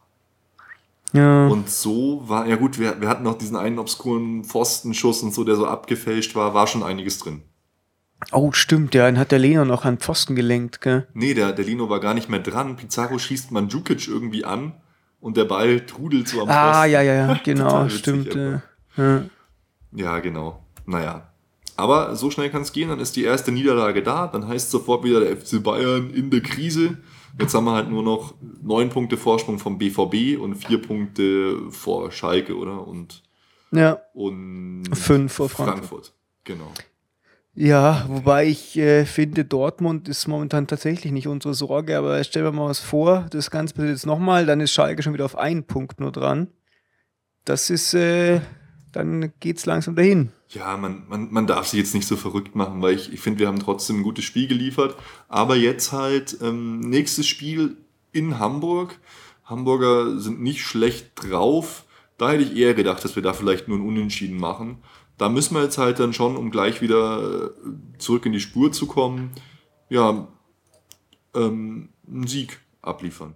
Ja. 1.13 1.47
Und 1.47 1.69
so 1.69 2.23
war, 2.27 2.47
ja 2.47 2.55
gut, 2.55 2.79
wir, 2.79 3.01
wir 3.01 3.09
hatten 3.09 3.23
noch 3.23 3.37
diesen 3.37 3.57
einen 3.57 3.79
obskuren 3.79 4.43
Pfostenschuss 4.43 5.21
und 5.23 5.33
so, 5.33 5.43
der 5.43 5.55
so 5.55 5.67
abgefälscht 5.67 6.35
war, 6.35 6.53
war 6.53 6.67
schon 6.67 6.83
einiges 6.83 7.19
drin. 7.19 7.41
Oh, 8.31 8.51
stimmt, 8.51 8.95
ja, 8.95 9.05
dann 9.05 9.17
hat 9.17 9.31
der 9.31 9.39
Leno 9.39 9.63
noch 9.65 9.85
an 9.85 9.97
Pfosten 9.97 10.35
gelenkt, 10.35 10.81
gell? 10.81 11.07
Nee, 11.13 11.33
der, 11.33 11.51
der 11.53 11.65
Lino 11.65 11.89
war 11.89 11.99
gar 11.99 12.13
nicht 12.13 12.29
mehr 12.29 12.39
dran. 12.41 12.75
Pizarro 12.75 13.17
schießt 13.17 13.51
Mandzukic 13.51 14.07
irgendwie 14.07 14.43
an 14.43 14.73
und 15.19 15.37
der 15.37 15.45
Ball 15.45 15.85
trudelt 15.85 16.27
so 16.27 16.41
am 16.41 16.49
Ah, 16.49 16.73
Pfosten. 16.73 16.91
ja, 16.91 17.01
ja, 17.01 17.13
ja, 17.13 17.39
genau, 17.43 17.89
stimmt. 17.89 18.35
Äh, 18.35 18.59
ja. 18.97 19.23
Ja, 19.91 20.19
genau. 20.19 20.63
Naja. 20.85 21.28
Aber 21.79 22.17
so 22.17 22.29
schnell 22.29 22.49
kann 22.49 22.63
es 22.63 22.73
gehen, 22.73 22.89
dann 22.89 22.99
ist 22.99 23.15
die 23.15 23.23
erste 23.23 23.53
Niederlage 23.53 24.03
da, 24.03 24.27
dann 24.27 24.45
heißt 24.45 24.69
sofort 24.69 25.01
wieder 25.05 25.21
der 25.21 25.37
FC 25.37 25.63
Bayern 25.63 26.09
in 26.13 26.29
der 26.29 26.41
Krise. 26.41 26.97
Jetzt 27.39 27.53
haben 27.53 27.63
wir 27.63 27.73
halt 27.73 27.89
nur 27.89 28.03
noch 28.03 28.33
neun 28.61 28.89
Punkte 28.89 29.15
Vorsprung 29.15 29.59
vom 29.59 29.77
BVB 29.77 30.37
und 30.41 30.55
vier 30.55 30.81
Punkte 30.81 31.71
vor 31.71 32.11
Schalke, 32.11 32.57
oder? 32.57 32.85
Und, 32.85 33.23
ja. 33.71 33.97
und 34.13 34.89
Fünf 34.91 35.31
vor 35.31 35.47
Frankfurt. 35.47 35.77
Frankfurt. 35.77 36.13
Genau. 36.43 36.67
Ja, 37.55 38.05
wobei 38.09 38.47
ich 38.47 38.77
äh, 38.77 39.05
finde, 39.05 39.45
Dortmund 39.45 40.09
ist 40.09 40.27
momentan 40.27 40.67
tatsächlich 40.67 41.13
nicht 41.13 41.27
unsere 41.27 41.53
Sorge, 41.53 41.97
aber 41.97 42.21
stellen 42.25 42.45
wir 42.45 42.51
mal 42.51 42.67
was 42.67 42.79
vor, 42.79 43.25
das 43.31 43.49
Ganze 43.51 43.73
passiert 43.73 43.93
jetzt 43.93 44.05
nochmal, 44.05 44.45
dann 44.45 44.59
ist 44.59 44.73
Schalke 44.73 45.01
schon 45.01 45.13
wieder 45.13 45.25
auf 45.25 45.37
einen 45.37 45.63
Punkt 45.63 46.01
nur 46.01 46.11
dran. 46.11 46.49
Das 47.45 47.69
ist, 47.69 47.93
äh, 47.93 48.41
dann 48.91 49.31
geht's 49.39 49.65
langsam 49.65 49.95
dahin. 49.95 50.33
Ja, 50.51 50.77
man, 50.77 51.03
man, 51.07 51.31
man 51.31 51.45
darf 51.45 51.67
sich 51.67 51.79
jetzt 51.79 51.93
nicht 51.93 52.07
so 52.07 52.15
verrückt 52.15 52.55
machen, 52.55 52.81
weil 52.81 52.95
ich, 52.95 53.13
ich 53.13 53.19
finde, 53.19 53.39
wir 53.39 53.47
haben 53.47 53.59
trotzdem 53.59 53.99
ein 53.99 54.03
gutes 54.03 54.25
Spiel 54.25 54.47
geliefert. 54.47 54.95
Aber 55.27 55.55
jetzt 55.55 55.91
halt 55.91 56.37
ähm, 56.41 56.79
nächstes 56.79 57.27
Spiel 57.27 57.77
in 58.11 58.39
Hamburg. 58.39 58.99
Hamburger 59.45 60.19
sind 60.19 60.41
nicht 60.41 60.63
schlecht 60.63 61.11
drauf. 61.15 61.85
Da 62.17 62.31
hätte 62.31 62.43
ich 62.43 62.55
eher 62.55 62.73
gedacht, 62.73 63.03
dass 63.03 63.15
wir 63.15 63.21
da 63.23 63.33
vielleicht 63.33 63.67
nur 63.67 63.77
ein 63.77 63.85
Unentschieden 63.85 64.39
machen. 64.39 64.79
Da 65.19 65.29
müssen 65.29 65.53
wir 65.53 65.63
jetzt 65.63 65.77
halt 65.77 65.99
dann 65.99 66.13
schon, 66.13 66.35
um 66.35 66.49
gleich 66.49 66.81
wieder 66.81 67.45
äh, 67.45 67.49
zurück 67.99 68.25
in 68.25 68.31
die 68.31 68.39
Spur 68.39 68.71
zu 68.71 68.87
kommen, 68.87 69.31
ja, 69.89 70.27
ähm, 71.35 71.89
einen 72.07 72.25
Sieg 72.25 72.59
abliefern. 72.81 73.35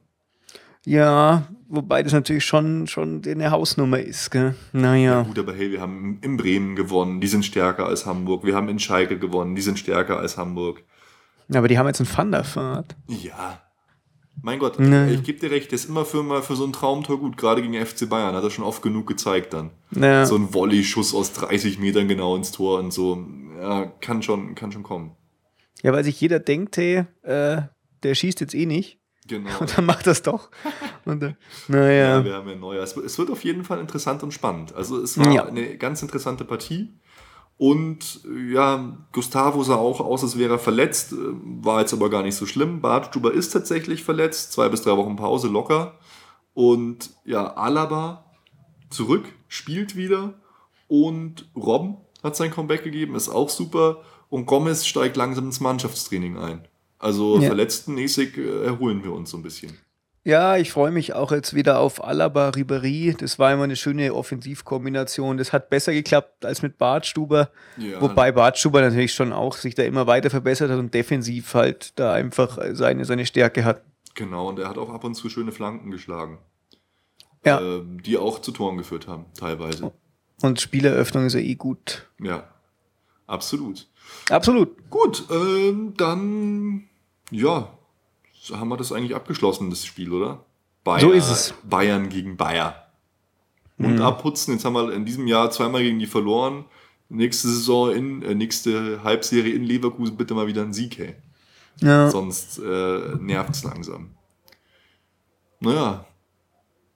Ja, 0.86 1.48
wobei 1.70 2.04
das 2.04 2.12
natürlich 2.14 2.46
schon, 2.46 2.88
schon 2.88 3.22
eine 3.26 3.52
Hausnummer 3.52 4.00
ist, 4.00 4.32
gell? 4.32 4.56
Naja. 4.74 5.22
Gut, 5.24 5.40
aber 5.40 5.54
hey, 5.54 5.72
wir 5.72 5.80
haben 5.82 6.20
in 6.22 6.36
Bremen 6.38 6.76
gewonnen, 6.76 7.22
die 7.22 7.28
sind 7.28 7.46
stärker 7.46 7.86
als 7.86 8.06
Hamburg. 8.06 8.44
Wir 8.44 8.56
haben 8.56 8.68
in 8.70 8.80
Schalke 8.80 9.18
gewonnen, 9.18 9.56
die 9.56 9.62
sind 9.62 9.80
stärker 9.80 10.18
als 10.20 10.38
Hamburg. 10.38 10.84
Aber 11.54 11.68
die 11.68 11.78
haben 11.78 11.88
jetzt 11.88 12.02
einen 12.02 12.10
Thunderfahrt. 12.10 12.96
Ja. 13.08 13.62
Mein 14.42 14.60
Gott, 14.60 14.80
Nee. 14.80 15.14
ich 15.14 15.24
gebe 15.24 15.40
dir 15.40 15.52
recht, 15.52 15.72
der 15.72 15.76
ist 15.76 15.86
immer 15.88 16.06
für, 16.06 16.24
mal 16.24 16.42
für 16.42 16.56
so 16.56 16.66
ein 16.66 16.74
Traumtor 16.74 17.20
gut, 17.20 17.38
gerade 17.38 17.62
gegen 17.62 17.74
FC 17.86 18.10
Bayern, 18.10 18.36
hat 18.36 18.44
er 18.44 18.50
schon 18.50 18.66
oft 18.66 18.82
genug 18.82 19.06
gezeigt 19.08 19.54
dann. 19.54 19.70
Ja. 19.92 20.26
So 20.26 20.36
ein 20.36 20.54
Volley-Schuss 20.54 21.14
aus 21.14 21.34
30 21.34 21.78
Metern 21.80 22.08
genau 22.08 22.36
ins 22.36 22.52
Tor 22.52 22.80
und 22.80 22.92
so, 22.92 23.26
ja, 23.62 23.86
kann 24.02 24.22
schon, 24.24 24.56
kann 24.56 24.72
schon 24.72 24.84
kommen. 24.84 25.12
ja, 25.84 25.94
weil 25.94 26.04
sich 26.04 26.20
jeder 26.20 26.40
denkt, 26.40 26.76
hey, 26.78 27.06
äh, 27.22 27.62
der 28.02 28.16
schießt 28.16 28.42
jetzt 28.42 28.56
eh 28.56 28.66
nicht. 28.66 29.00
Genau. 29.28 29.58
Und 29.60 29.78
dann 29.78 29.86
macht 29.86 30.06
das 30.08 30.22
doch. 30.22 30.50
Und, 31.06 31.24
äh, 31.24 31.28
Ja, 31.28 31.34
naja. 31.70 32.26
wir 32.26 32.34
haben 32.34 32.50
ja 32.50 32.56
neuer. 32.56 32.84
Es, 32.84 32.96
es 32.98 33.18
wird 33.18 33.32
auf 33.32 33.44
jeden 33.44 33.64
Fall 33.64 33.80
interessant 33.80 34.22
und 34.24 34.34
spannend. 34.34 34.74
Also 34.76 35.02
es 35.02 35.18
war 35.18 35.32
Ja. 35.32 35.46
eine 35.46 35.78
ganz 35.78 36.02
interessante 36.02 36.44
Partie. 36.44 36.94
Und 37.58 38.22
ja, 38.52 38.98
Gustavo 39.12 39.64
sah 39.64 39.76
auch 39.76 40.02
aus, 40.02 40.24
als 40.24 40.38
wäre 40.38 40.54
er 40.56 40.60
verletzt, 40.60 41.14
äh, 41.14 41.16
war 41.62 41.80
jetzt 41.82 41.94
aber 41.94 42.10
gar 42.10 42.24
nicht 42.24 42.36
so 42.36 42.46
schlimm. 42.46 42.82
Bartstuber 42.82 43.32
ist 43.32 43.50
tatsächlich 43.52 44.04
verletzt, 44.04 44.52
zwei 44.52 44.68
bis 44.70 44.82
drei 44.82 44.98
Wochen 44.98 45.16
Pause 45.16 45.48
locker. 45.48 46.00
Und 46.54 47.12
ja, 47.26 47.54
Alaba 47.56 48.26
zurück, 48.90 49.26
spielt 49.48 49.96
wieder. 49.96 50.34
Und 50.88 51.50
Robben 51.56 51.98
hat 52.24 52.36
sein 52.36 52.52
Comeback 52.52 52.84
gegeben, 52.84 53.16
ist 53.16 53.30
auch 53.30 53.50
super. 53.50 54.02
Und 54.30 54.46
Gomez 54.48 54.86
steigt 54.86 55.16
langsam 55.16 55.46
ins 55.46 55.60
Mannschaftstraining 55.60 56.38
ein. 56.38 56.68
Also 57.04 57.40
Ja. 57.40 57.48
verletztenmäßig 57.48 58.38
äh, 58.38 58.66
erholen 58.66 59.04
wir 59.04 59.12
uns 59.12 59.30
so 59.32 59.38
ein 59.38 59.44
bisschen. 59.44 59.78
Ja, 60.26 60.56
ich 60.56 60.72
freue 60.72 60.92
mich 60.92 61.12
auch 61.14 61.34
jetzt 61.34 61.54
wieder 61.54 61.80
auf 61.80 62.02
Alaba 62.02 62.50
Ribéry. 62.52 63.14
Das 63.18 63.40
war 63.40 63.52
immer 63.52 63.64
eine 63.66 63.76
schöne 63.76 64.14
Offensivkombination. 64.14 65.38
Das 65.38 65.52
hat 65.52 65.70
besser 65.70 65.92
geklappt 65.92 66.46
als 66.46 66.62
mit 66.62 66.78
Bartstuber. 66.78 67.50
Ja. 67.78 68.00
Wobei 68.00 68.32
Bartstuber 68.32 68.80
natürlich 68.82 69.14
schon 69.14 69.34
auch 69.34 69.58
sich 69.58 69.76
da 69.76 69.84
immer 69.84 70.08
weiter 70.08 70.30
verbessert 70.30 70.72
hat 70.72 70.80
und 70.80 70.94
defensiv 70.94 71.54
halt 71.56 71.92
da 72.00 72.14
einfach 72.14 72.58
seine, 72.72 73.04
seine 73.04 73.26
Stärke 73.26 73.66
hat. 73.66 73.82
Genau, 74.16 74.48
und 74.48 74.60
er 74.60 74.70
hat 74.70 74.78
auch 74.78 74.94
ab 74.94 75.04
und 75.04 75.16
zu 75.16 75.28
schöne 75.30 75.52
Flanken 75.52 75.92
geschlagen, 75.92 76.38
Ja. 77.44 77.60
ähm, 77.60 78.02
die 78.02 78.18
auch 78.18 78.40
zu 78.40 78.52
Toren 78.54 78.78
geführt 78.78 79.08
haben, 79.10 79.26
teilweise. 79.38 79.92
Und 80.42 80.62
Spieleröffnung 80.62 81.26
ist 81.26 81.34
ja 81.34 81.40
eh 81.42 81.56
gut. 81.56 82.08
Ja, 82.22 82.48
absolut. 83.28 83.88
Absolut. 84.30 84.90
Gut, 84.90 85.24
ähm, 85.32 85.94
dann, 85.98 86.88
ja, 87.34 87.78
so 88.34 88.58
haben 88.60 88.70
wir 88.70 88.78
das 88.78 88.92
eigentlich 88.92 89.16
abgeschlossen, 89.16 89.70
das 89.70 89.86
Spiel, 89.86 90.12
oder? 90.12 90.46
Bayer, 90.84 91.00
So 91.00 91.12
ist 91.12 91.30
es. 91.30 91.54
Bayern 91.64 92.10
gegen 92.10 92.38
Bayer. 92.38 92.88
Und 93.78 94.00
abputzen, 94.00 94.54
jetzt 94.54 94.66
haben 94.66 94.74
wir 94.74 94.94
in 94.94 95.06
diesem 95.06 95.28
Jahr 95.28 95.50
zweimal 95.52 95.82
gegen 95.82 96.00
die 96.00 96.06
verloren. 96.08 96.66
Nächste 97.10 97.48
Saison 97.48 97.92
in, 97.92 98.22
äh, 98.22 98.36
nächste 98.36 99.04
Halbserie 99.04 99.54
in 99.54 99.64
Leverkusen 99.64 100.16
bitte 100.16 100.34
mal 100.34 100.48
wieder 100.48 100.62
ein 100.62 100.74
Sieg, 100.74 100.98
hey. 100.98 101.16
Ja. 101.82 102.10
Sonst 102.10 102.60
äh, 102.60 103.16
nervt 103.20 103.56
es 103.56 103.64
langsam. 103.64 104.12
Naja, 105.60 106.06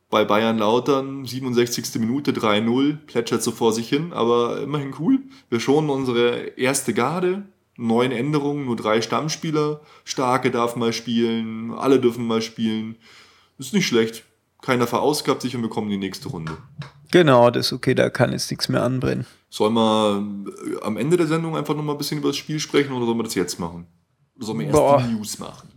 bei 0.09 0.23
Bayern 0.23 0.57
Lautern, 0.57 1.25
67. 1.25 1.99
Minute 1.99 2.31
3-0, 2.31 2.97
plätschert 3.07 3.43
so 3.43 3.51
vor 3.51 3.73
sich 3.73 3.89
hin, 3.89 4.13
aber 4.13 4.61
immerhin 4.61 4.93
cool. 4.99 5.19
Wir 5.49 5.59
schonen 5.59 5.89
unsere 5.89 6.57
erste 6.57 6.93
Garde, 6.93 7.43
neun 7.77 8.11
Änderungen, 8.11 8.65
nur 8.65 8.75
drei 8.75 9.01
Stammspieler. 9.01 9.81
Starke 10.03 10.51
darf 10.51 10.75
mal 10.75 10.93
spielen, 10.93 11.71
alle 11.71 11.99
dürfen 11.99 12.27
mal 12.27 12.41
spielen. 12.41 12.97
Ist 13.57 13.73
nicht 13.73 13.87
schlecht. 13.87 14.23
Keiner 14.61 14.87
verausgabt 14.87 15.41
sich 15.41 15.55
und 15.55 15.61
wir 15.61 15.69
kommen 15.69 15.87
in 15.89 15.99
die 15.99 16.05
nächste 16.05 16.29
Runde. 16.29 16.57
Genau, 17.11 17.49
das 17.49 17.67
ist 17.67 17.73
okay, 17.73 17.95
da 17.95 18.09
kann 18.09 18.31
jetzt 18.31 18.51
nichts 18.51 18.67
mehr 18.67 18.83
anbrennen. 18.83 19.25
Sollen 19.49 19.75
wir 19.75 20.27
äh, 20.47 20.83
am 20.83 20.97
Ende 20.97 21.15
der 21.15 21.27
Sendung 21.27 21.55
einfach 21.55 21.75
nochmal 21.75 21.95
ein 21.95 21.97
bisschen 21.97 22.17
über 22.17 22.29
das 22.29 22.37
Spiel 22.37 22.59
sprechen 22.59 22.91
oder 22.91 23.05
sollen 23.05 23.17
wir 23.17 23.23
das 23.23 23.35
jetzt 23.35 23.59
machen? 23.59 23.87
Sollen 24.37 24.59
wir 24.59 24.65
erst 24.67 24.77
Boah. 24.77 25.01
die 25.01 25.13
News 25.13 25.39
machen? 25.39 25.69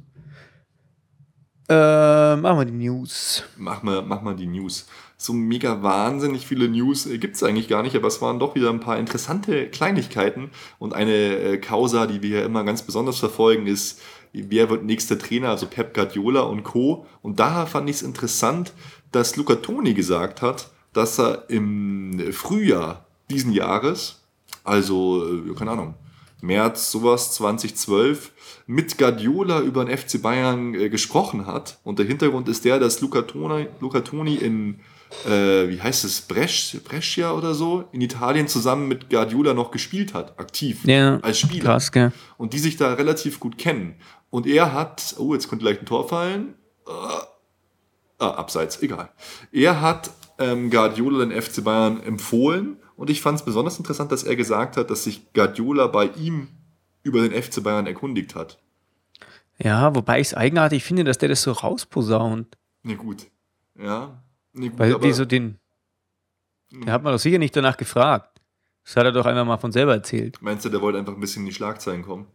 Äh, 1.68 2.36
machen 2.36 2.58
wir 2.58 2.64
die 2.64 2.72
News. 2.72 3.44
Mach 3.56 3.82
mal, 3.82 4.02
mach 4.02 4.22
mal 4.22 4.34
die 4.34 4.46
News. 4.46 4.88
So 5.20 5.34
mega 5.34 5.82
wahnsinnig 5.82 6.46
viele 6.46 6.66
News 6.66 7.04
äh, 7.04 7.18
gibt 7.18 7.36
es 7.36 7.42
eigentlich 7.42 7.68
gar 7.68 7.82
nicht, 7.82 7.94
aber 7.94 8.08
es 8.08 8.22
waren 8.22 8.38
doch 8.38 8.54
wieder 8.54 8.70
ein 8.70 8.80
paar 8.80 8.98
interessante 8.98 9.68
Kleinigkeiten. 9.68 10.50
Und 10.78 10.94
eine 10.94 11.12
äh, 11.12 11.58
Causa, 11.58 12.06
die 12.06 12.22
wir 12.22 12.40
ja 12.40 12.46
immer 12.46 12.64
ganz 12.64 12.80
besonders 12.80 13.18
verfolgen, 13.18 13.66
ist, 13.66 14.00
wer 14.32 14.70
wird 14.70 14.84
nächster 14.84 15.18
Trainer, 15.18 15.50
also 15.50 15.66
Pep 15.66 15.92
Guardiola 15.92 16.40
und 16.40 16.62
Co. 16.62 17.06
Und 17.20 17.38
daher 17.38 17.66
fand 17.66 17.90
ich 17.90 17.96
es 17.96 18.02
interessant, 18.02 18.72
dass 19.12 19.36
Luca 19.36 19.56
Toni 19.56 19.92
gesagt 19.92 20.40
hat, 20.40 20.70
dass 20.94 21.20
er 21.20 21.50
im 21.50 22.32
Frühjahr 22.32 23.04
diesen 23.28 23.52
Jahres, 23.52 24.22
also, 24.64 25.22
äh, 25.50 25.54
keine 25.54 25.72
Ahnung, 25.72 25.94
März, 26.40 26.90
sowas, 26.90 27.34
2012, 27.34 28.32
mit 28.66 28.96
Guardiola 28.96 29.60
über 29.60 29.84
den 29.84 29.94
FC 29.94 30.22
Bayern 30.22 30.72
äh, 30.72 30.88
gesprochen 30.88 31.44
hat. 31.44 31.78
Und 31.84 31.98
der 31.98 32.06
Hintergrund 32.06 32.48
ist 32.48 32.64
der, 32.64 32.78
dass 32.78 33.02
Luca 33.02 33.20
Toni, 33.20 33.66
Luca 33.80 34.00
Toni 34.00 34.36
in 34.36 34.80
äh, 35.26 35.68
wie 35.68 35.80
heißt 35.80 36.04
es, 36.04 36.20
Brescia, 36.22 36.80
Brescia 36.82 37.32
oder 37.32 37.54
so, 37.54 37.84
in 37.92 38.00
Italien 38.00 38.48
zusammen 38.48 38.88
mit 38.88 39.10
Guardiola 39.10 39.54
noch 39.54 39.70
gespielt 39.70 40.14
hat, 40.14 40.38
aktiv, 40.38 40.84
ja, 40.84 41.18
als 41.20 41.40
Spieler. 41.40 41.64
Krass, 41.64 41.92
gell? 41.92 42.12
Und 42.36 42.52
die 42.52 42.58
sich 42.58 42.76
da 42.76 42.94
relativ 42.94 43.40
gut 43.40 43.58
kennen. 43.58 43.96
Und 44.30 44.46
er 44.46 44.72
hat, 44.72 45.14
oh, 45.18 45.34
jetzt 45.34 45.48
könnte 45.48 45.64
gleich 45.64 45.80
ein 45.80 45.86
Tor 45.86 46.08
fallen. 46.08 46.54
Uh, 46.86 46.92
ah, 48.18 48.30
abseits, 48.30 48.82
egal. 48.82 49.10
Er 49.52 49.80
hat 49.80 50.10
ähm, 50.38 50.70
Guardiola 50.70 51.24
den 51.24 51.40
FC 51.42 51.62
Bayern 51.62 52.02
empfohlen 52.02 52.76
und 52.96 53.10
ich 53.10 53.20
fand 53.20 53.38
es 53.38 53.44
besonders 53.44 53.78
interessant, 53.78 54.12
dass 54.12 54.24
er 54.24 54.36
gesagt 54.36 54.76
hat, 54.76 54.90
dass 54.90 55.04
sich 55.04 55.32
Guardiola 55.32 55.86
bei 55.86 56.06
ihm 56.06 56.48
über 57.02 57.26
den 57.26 57.40
FC 57.40 57.62
Bayern 57.62 57.86
erkundigt 57.86 58.34
hat. 58.34 58.58
Ja, 59.58 59.94
wobei 59.94 60.20
ich 60.20 60.28
es 60.28 60.34
eigenartig 60.34 60.84
finde, 60.84 61.04
dass 61.04 61.18
der 61.18 61.28
das 61.28 61.42
so 61.42 61.52
rausposaunt. 61.52 62.56
Na 62.82 62.94
gut. 62.94 63.26
Ja, 63.78 64.22
Nee, 64.52 64.68
gut, 64.68 64.78
Weil, 64.78 65.02
wieso 65.02 65.24
den? 65.24 65.58
Den 66.72 66.90
hat 66.90 67.02
man 67.02 67.12
doch 67.12 67.18
sicher 67.18 67.38
nicht 67.38 67.54
danach 67.56 67.76
gefragt. 67.76 68.40
Das 68.84 68.96
hat 68.96 69.04
er 69.04 69.12
doch 69.12 69.26
einfach 69.26 69.44
mal 69.44 69.58
von 69.58 69.72
selber 69.72 69.94
erzählt. 69.94 70.38
Meinst 70.40 70.64
du, 70.64 70.68
der 70.68 70.80
wollte 70.80 70.98
einfach 70.98 71.14
ein 71.14 71.20
bisschen 71.20 71.42
in 71.42 71.46
die 71.46 71.54
Schlagzeilen 71.54 72.02
kommen? 72.02 72.26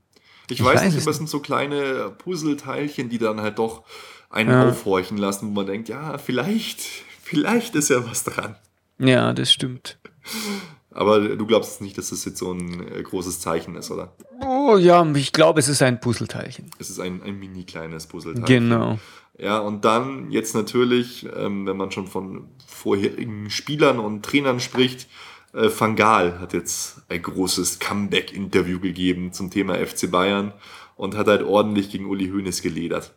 Ich, 0.50 0.60
ich 0.60 0.66
weiß, 0.66 0.82
weiß, 0.82 0.94
nicht, 0.94 1.02
aber 1.02 1.12
es 1.12 1.18
sind 1.18 1.30
so 1.30 1.40
kleine 1.40 2.14
Puzzleteilchen, 2.18 3.10
die 3.10 3.18
dann 3.18 3.42
halt 3.42 3.58
doch 3.58 3.84
einen 4.30 4.52
ja. 4.52 4.70
aufhorchen 4.70 5.18
lassen, 5.18 5.48
wo 5.48 5.52
man 5.52 5.66
denkt, 5.66 5.90
ja, 5.90 6.18
vielleicht, 6.18 6.82
vielleicht 7.22 7.76
ist 7.76 7.90
ja 7.90 8.08
was 8.08 8.24
dran. 8.24 8.56
Ja, 9.00 9.34
das 9.34 9.52
stimmt. 9.52 9.98
Aber 10.96 11.20
du 11.20 11.46
glaubst 11.46 11.82
nicht, 11.82 11.98
dass 11.98 12.10
das 12.10 12.24
jetzt 12.24 12.38
so 12.38 12.54
ein 12.54 12.88
äh, 12.88 13.04
großes 13.04 13.42
Zeichen 13.42 13.76
ist, 13.76 13.92
oder? 13.92 14.14
Oh 14.42 14.78
ja, 14.78 15.06
ich 15.14 15.34
glaube, 15.34 15.60
es 15.60 15.68
ist 15.68 15.82
ein 15.82 16.00
Puzzleteilchen. 16.00 16.72
Es 16.80 16.90
ist 16.90 17.02
ein, 17.02 17.22
ein 17.22 17.38
mini 17.38 17.66
kleines 17.66 18.08
Puzzleteilchen. 18.08 18.70
Genau. 18.70 18.98
Ja, 19.38 19.60
und 19.60 19.84
dann 19.84 20.32
jetzt 20.32 20.56
natürlich, 20.56 21.28
ähm, 21.36 21.68
wenn 21.68 21.76
man 21.76 21.92
schon 21.92 22.08
von 22.08 22.48
vorherigen 22.66 23.50
Spielern 23.50 24.00
und 24.00 24.24
Trainern 24.24 24.62
spricht, 24.62 25.10
äh, 25.54 25.70
Van 25.78 25.98
Gaal 25.98 26.40
hat 26.40 26.54
jetzt 26.54 27.02
ein 27.10 27.22
großes 27.22 27.80
Comeback-Interview 27.80 28.80
gegeben 28.80 29.34
zum 29.34 29.52
Thema 29.52 29.76
FC 29.76 30.10
Bayern 30.10 30.54
und 30.96 31.18
hat 31.18 31.28
halt 31.28 31.44
ordentlich 31.44 31.90
gegen 31.90 32.06
Uli 32.06 32.30
Hoeneß 32.30 32.62
geledert. 32.62 33.14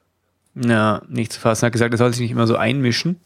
Ja, 0.57 1.03
nicht 1.09 1.33
zu 1.33 1.39
fassen. 1.39 1.65
Er 1.65 1.67
hat 1.67 1.73
gesagt, 1.75 1.95
er 1.95 1.99
soll 1.99 2.11
sich 2.11 2.23
nicht 2.23 2.33
immer 2.33 2.49
so 2.49 2.57
einmischen. 2.57 3.21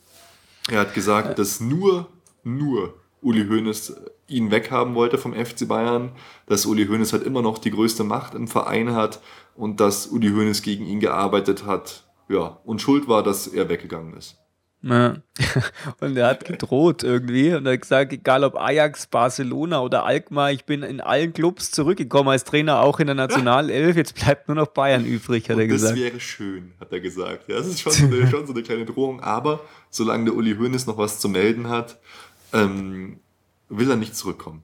Er 0.68 0.80
hat 0.80 0.92
gesagt, 0.92 1.38
dass 1.38 1.60
nur, 1.60 2.08
nur 2.44 2.94
Uli 3.22 3.46
Hoeneß 3.46 3.96
ihn 4.28 4.50
weghaben 4.50 4.94
wollte 4.94 5.16
vom 5.16 5.32
FC 5.32 5.66
Bayern, 5.66 6.12
dass 6.46 6.66
Uli 6.66 6.86
Hoeneß 6.86 7.12
halt 7.12 7.22
immer 7.22 7.42
noch 7.42 7.58
die 7.58 7.70
größte 7.70 8.04
Macht 8.04 8.34
im 8.34 8.48
Verein 8.48 8.94
hat 8.94 9.20
und 9.54 9.80
dass 9.80 10.08
Uli 10.08 10.30
Hoeneß 10.30 10.62
gegen 10.62 10.86
ihn 10.86 11.00
gearbeitet 11.00 11.64
hat 11.64 12.04
ja, 12.28 12.58
und 12.64 12.80
schuld 12.80 13.08
war, 13.08 13.22
dass 13.22 13.46
er 13.46 13.68
weggegangen 13.68 14.14
ist. 14.14 14.38
Ja. 14.82 15.16
Und 16.00 16.16
er 16.16 16.26
hat 16.26 16.44
gedroht 16.44 17.04
irgendwie 17.04 17.54
und 17.54 17.66
er 17.66 17.74
hat 17.74 17.82
gesagt, 17.82 18.12
egal 18.12 18.42
ob 18.42 18.56
Ajax, 18.56 19.06
Barcelona 19.06 19.80
oder 19.80 20.04
Alkmaar, 20.04 20.50
ich 20.50 20.64
bin 20.64 20.82
in 20.82 21.00
allen 21.00 21.32
Clubs 21.32 21.70
zurückgekommen 21.70 22.30
als 22.30 22.42
Trainer, 22.42 22.80
auch 22.80 22.98
in 22.98 23.06
der 23.06 23.14
Nationalelf, 23.14 23.96
jetzt 23.96 24.16
bleibt 24.16 24.48
nur 24.48 24.56
noch 24.56 24.66
Bayern 24.66 25.04
übrig, 25.04 25.44
hat 25.48 25.54
und 25.54 25.60
er 25.60 25.68
gesagt. 25.68 25.92
Das 25.92 26.00
wäre 26.00 26.18
schön, 26.18 26.72
hat 26.80 26.92
er 26.92 26.98
gesagt. 26.98 27.48
Ja, 27.48 27.58
das 27.58 27.68
ist 27.68 27.80
schon 27.80 27.92
so, 27.92 28.06
eine, 28.06 28.26
schon 28.30 28.44
so 28.44 28.52
eine 28.52 28.64
kleine 28.64 28.84
Drohung, 28.84 29.20
aber 29.20 29.60
solange 29.88 30.24
der 30.24 30.34
Uli 30.34 30.56
Hoeneß 30.56 30.88
noch 30.88 30.98
was 30.98 31.20
zu 31.20 31.28
melden 31.28 31.68
hat, 31.68 32.00
ähm, 32.52 33.20
will 33.68 33.90
er 33.90 33.96
nicht 33.96 34.16
zurückkommen. 34.16 34.62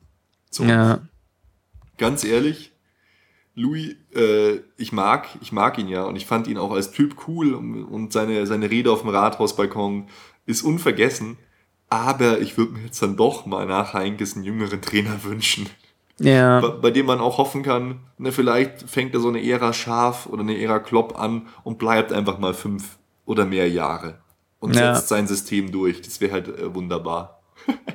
So. 0.50 0.64
Ja. 0.64 1.00
Ganz 1.96 2.24
ehrlich, 2.24 2.72
Louis, 3.54 3.96
äh, 4.14 4.60
ich 4.76 4.92
mag, 4.92 5.28
ich 5.40 5.50
mag 5.50 5.78
ihn 5.78 5.88
ja 5.88 6.04
und 6.04 6.16
ich 6.16 6.26
fand 6.26 6.46
ihn 6.46 6.58
auch 6.58 6.70
als 6.70 6.92
Typ 6.92 7.16
cool 7.26 7.54
und, 7.54 7.84
und 7.84 8.12
seine, 8.12 8.46
seine 8.46 8.70
Rede 8.70 8.92
auf 8.92 9.00
dem 9.00 9.10
Rathausbalkon 9.10 10.06
ist 10.46 10.62
unvergessen. 10.62 11.38
Aber 11.90 12.40
ich 12.40 12.56
würde 12.56 12.72
mir 12.72 12.84
jetzt 12.84 13.02
dann 13.02 13.16
doch 13.16 13.46
mal 13.46 13.66
nach 13.66 13.94
Heinkes 13.94 14.36
einen 14.36 14.44
jüngeren 14.44 14.80
Trainer 14.80 15.24
wünschen. 15.24 15.68
Ja. 16.20 16.60
Bei, 16.60 16.68
bei, 16.68 16.90
dem 16.90 17.06
man 17.06 17.20
auch 17.20 17.38
hoffen 17.38 17.62
kann, 17.62 18.00
ne, 18.18 18.30
vielleicht 18.30 18.88
fängt 18.88 19.14
er 19.14 19.20
so 19.20 19.28
eine 19.28 19.42
Ära 19.42 19.72
Schaf 19.72 20.26
oder 20.26 20.42
eine 20.42 20.60
Ära 20.60 20.78
Klopp 20.78 21.18
an 21.18 21.46
und 21.64 21.78
bleibt 21.78 22.12
einfach 22.12 22.38
mal 22.38 22.54
fünf 22.54 22.98
oder 23.24 23.44
mehr 23.44 23.68
Jahre 23.68 24.18
und 24.60 24.74
ja. 24.74 24.94
setzt 24.94 25.08
sein 25.08 25.26
System 25.26 25.72
durch. 25.72 26.02
Das 26.02 26.20
wäre 26.20 26.32
halt 26.32 26.48
äh, 26.48 26.74
wunderbar. 26.74 27.37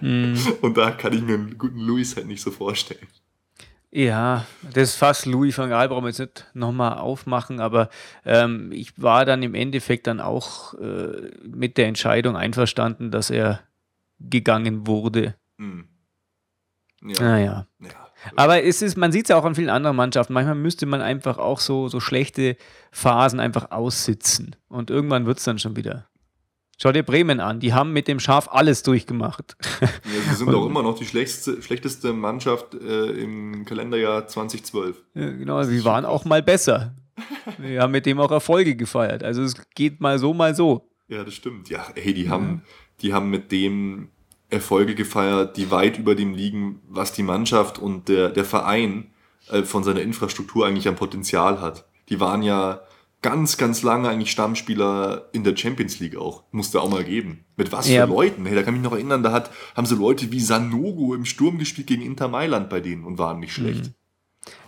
Mm. 0.02 0.36
und 0.62 0.78
da 0.78 0.92
kann 0.92 1.14
ich 1.14 1.22
mir 1.22 1.36
einen 1.36 1.58
guten 1.58 1.80
Louis 1.80 2.16
halt 2.16 2.28
nicht 2.28 2.42
so 2.42 2.52
vorstellen. 2.52 3.08
Ja, 3.96 4.48
das 4.74 4.96
Fass 4.96 5.28
Louis 5.28 5.56
van 5.56 5.70
Gaal 5.70 5.88
brauchen 5.88 6.04
wir 6.04 6.10
jetzt 6.10 6.20
nicht 6.20 6.48
nochmal 6.54 6.98
aufmachen, 6.98 7.60
aber 7.60 7.90
ähm, 8.26 8.72
ich 8.72 9.00
war 9.00 9.24
dann 9.24 9.44
im 9.44 9.54
Endeffekt 9.54 10.08
dann 10.08 10.20
auch 10.20 10.74
äh, 10.74 11.30
mit 11.44 11.78
der 11.78 11.88
Entscheidung 11.88 12.36
einverstanden, 12.36 13.12
dass 13.12 13.30
er 13.30 13.60
gegangen 14.20 14.88
wurde. 14.88 15.36
Hm. 15.60 15.88
Ja. 17.04 17.22
Naja. 17.22 17.68
Ja. 17.80 17.90
Aber 18.36 18.64
es 18.64 18.82
ist, 18.82 18.98
man 18.98 19.12
sieht 19.12 19.26
es 19.26 19.30
ja 19.30 19.38
auch 19.38 19.46
an 19.46 19.56
vielen 19.56 19.70
anderen 19.70 19.96
Mannschaften. 19.96 20.34
Manchmal 20.34 20.56
müsste 20.56 20.86
man 20.86 21.02
einfach 21.02 21.38
auch 21.38 21.60
so, 21.60 21.88
so 21.88 22.00
schlechte 22.00 22.58
Phasen 22.92 23.40
einfach 23.40 23.72
aussitzen. 23.72 24.56
Und 24.70 24.90
irgendwann 24.90 25.26
wird 25.26 25.38
es 25.38 25.44
dann 25.44 25.60
schon 25.60 25.76
wieder. 25.76 26.08
Schau 26.84 26.92
dir 26.92 27.04
Bremen 27.04 27.40
an, 27.40 27.62
die 27.62 27.72
haben 27.72 27.94
mit 27.94 28.10
dem 28.10 28.20
Schaf 28.20 28.50
alles 28.52 28.84
durchgemacht. 28.84 29.56
Ja, 29.82 29.90
sie 30.30 30.36
sind 30.36 30.54
auch 30.54 30.66
immer 30.66 30.84
noch 30.84 31.00
die 31.00 31.06
schlechteste, 31.06 31.62
schlechteste 31.62 32.12
Mannschaft 32.12 32.74
äh, 32.74 33.06
im 33.12 33.64
Kalenderjahr 33.64 34.28
2012. 34.28 35.02
Ja, 35.14 35.32
genau, 35.32 35.64
sie 35.64 35.86
waren 35.86 36.04
auch 36.04 36.26
mal 36.26 36.44
besser. 36.44 36.94
Wir 37.58 37.82
haben 37.82 37.92
mit 37.92 38.06
dem 38.06 38.20
auch 38.20 38.32
Erfolge 38.32 38.76
gefeiert. 38.76 39.24
Also 39.24 39.44
es 39.44 39.56
geht 39.76 40.02
mal 40.02 40.20
so, 40.20 40.34
mal 40.34 40.56
so. 40.56 40.90
Ja, 41.08 41.24
das 41.24 41.36
stimmt. 41.36 41.70
Ja, 41.70 41.88
hey, 41.96 42.14
die 42.14 42.28
haben, 42.28 42.64
die 43.02 43.14
haben 43.14 43.30
mit 43.30 43.54
dem 43.54 44.10
Erfolge 44.50 44.94
gefeiert, 44.94 45.56
die 45.56 45.72
weit 45.72 45.98
über 45.98 46.16
dem 46.16 46.34
liegen, 46.34 46.82
was 46.90 47.14
die 47.14 47.24
Mannschaft 47.24 47.80
und 47.80 48.10
der, 48.10 48.28
der 48.28 48.44
Verein 48.44 49.14
äh, 49.50 49.64
von 49.64 49.86
seiner 49.86 50.02
Infrastruktur 50.02 50.68
eigentlich 50.68 50.90
an 50.90 50.98
Potenzial 50.98 51.62
hat. 51.62 51.86
Die 52.10 52.20
waren 52.20 52.44
ja 52.44 52.82
ganz, 53.24 53.58
ganz 53.58 53.82
lange 53.82 54.10
eigentlich 54.10 54.30
Stammspieler 54.30 55.30
in 55.32 55.44
der 55.44 55.58
Champions 55.58 56.00
League 56.00 56.16
auch. 56.16 56.44
Musste 56.52 56.80
auch 56.80 56.90
mal 56.90 57.04
geben. 57.04 57.46
Mit 57.56 57.72
was 57.72 57.90
ja. 57.90 58.06
für 58.06 58.14
Leuten? 58.14 58.46
Hey, 58.46 58.54
da 58.54 58.62
kann 58.62 58.76
ich 58.76 58.82
mich 58.82 58.90
noch 58.90 58.96
erinnern, 58.96 59.24
da 59.24 59.32
hat, 59.32 59.50
haben 59.76 59.88
sie 59.88 59.96
Leute 59.96 60.32
wie 60.32 60.40
Sanogo 60.40 61.16
im 61.16 61.26
Sturm 61.26 61.58
gespielt 61.58 61.88
gegen 61.88 62.04
Inter 62.04 62.28
Mailand 62.28 62.70
bei 62.70 62.82
denen 62.82 63.04
und 63.04 63.18
waren 63.18 63.40
nicht 63.40 63.54
schlecht. 63.54 63.86
Mhm. 63.86 63.94